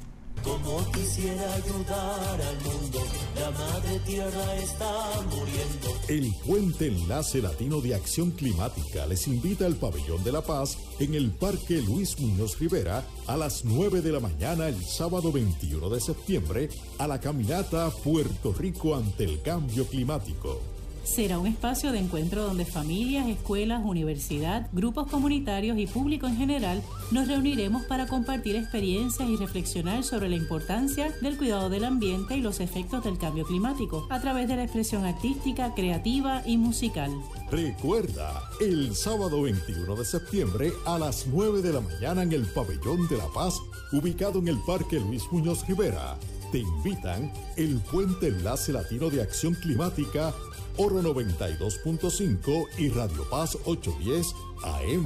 Como 0.44 0.92
quisiera 0.92 1.54
ayudar 1.54 2.42
al 2.42 2.56
mundo, 2.64 3.00
la 3.40 3.52
madre 3.52 4.00
tierra 4.06 4.56
está 4.56 5.22
muriendo. 5.30 5.98
El 6.08 6.34
Puente 6.46 6.88
Enlace 6.88 7.42
Latino 7.42 7.80
de 7.80 7.96
Acción 7.96 8.32
Climática 8.32 9.06
les 9.06 9.28
invita 9.28 9.66
al 9.66 9.76
Pabellón 9.76 10.24
de 10.24 10.32
la 10.32 10.42
Paz 10.42 10.78
en 11.00 11.14
el 11.14 11.32
Parque 11.32 11.82
Luis 11.82 12.20
Muñoz 12.20 12.60
Rivera 12.60 13.06
a 13.28 13.38
las 13.38 13.64
9 13.64 14.02
de 14.02 14.12
la 14.12 14.20
mañana 14.20 14.68
el 14.68 14.84
sábado 14.84 15.32
21 15.32 15.90
de 15.90 16.02
septiembre 16.02 16.70
a 16.98 17.08
la 17.08 17.20
caminata 17.20 17.90
Puerto 18.04 18.54
Rico 18.54 18.96
ante 18.96 19.24
el 19.24 19.42
cambio 19.42 19.86
climático 19.88 20.73
será 21.04 21.38
un 21.38 21.48
espacio 21.48 21.92
de 21.92 22.00
encuentro 22.00 22.44
donde 22.44 22.66
familias, 22.66 23.28
escuelas, 23.28 23.82
universidad, 23.84 24.68
grupos 24.72 25.10
comunitarios 25.10 25.78
y 25.78 25.88
público 25.88 26.28
en 26.28 26.38
general 26.38 26.82
nos 27.12 27.28
reuniremos 27.28 27.84
para 27.84 28.08
compartir 28.08 28.56
experiencias 28.56 29.30
y 29.30 29.36
reflexionar 29.36 30.04
sobre 30.04 30.30
la 30.30 30.36
importancia 30.36 31.14
del 31.22 31.38
cuidado 31.38 31.70
del 31.70 31.84
ambiente 31.84 32.38
y 32.38 32.42
los 32.42 32.60
efectos 32.60 33.04
del 33.04 33.18
cambio 33.18 33.46
climático 33.46 34.08
a 34.10 34.20
través 34.22 34.48
de 34.48 34.56
la 34.56 34.64
expresión 34.64 35.06
artística, 35.06 35.74
creativa 35.74 36.42
y 36.46 36.58
musical. 36.58 37.12
Recuerda, 37.52 38.42
el 38.62 38.96
sábado 38.96 39.44
21 39.44 39.96
de 39.96 40.06
septiembre 40.06 40.72
a 40.86 40.98
las 40.98 41.28
9 41.28 41.62
de 41.62 41.74
la 41.74 41.82
mañana 41.82 42.24
en 42.24 42.32
el 42.32 42.46
Pabellón 42.46 43.08
de 43.08 43.18
la 43.18 43.28
Paz, 43.28 43.60
ubicado 43.92 44.40
en 44.40 44.48
el 44.48 44.58
Parque 44.66 45.00
Luis 45.00 45.24
Muñoz 45.32 45.68
Rivera, 45.68 46.18
te 46.54 46.60
invitan 46.60 47.34
el 47.58 47.80
Puente 47.80 48.28
Enlace 48.28 48.72
Latino 48.72 49.10
de 49.10 49.24
Acción 49.24 49.56
Climática, 49.56 50.36
Oro 50.78 51.02
92.5 51.02 52.68
y 52.80 52.90
Radio 52.90 53.30
Paz 53.30 53.58
810 53.66 54.34
AM. 54.64 55.06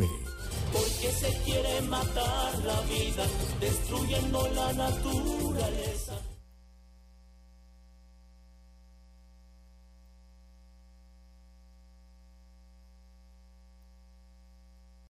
Porque 0.72 1.12
se 1.12 1.38
quiere 1.44 1.82
matar 1.82 2.58
la 2.66 2.82
vida, 2.82 3.26
destruyendo 3.60 4.48
la 4.56 4.74
naturaleza. 4.74 6.14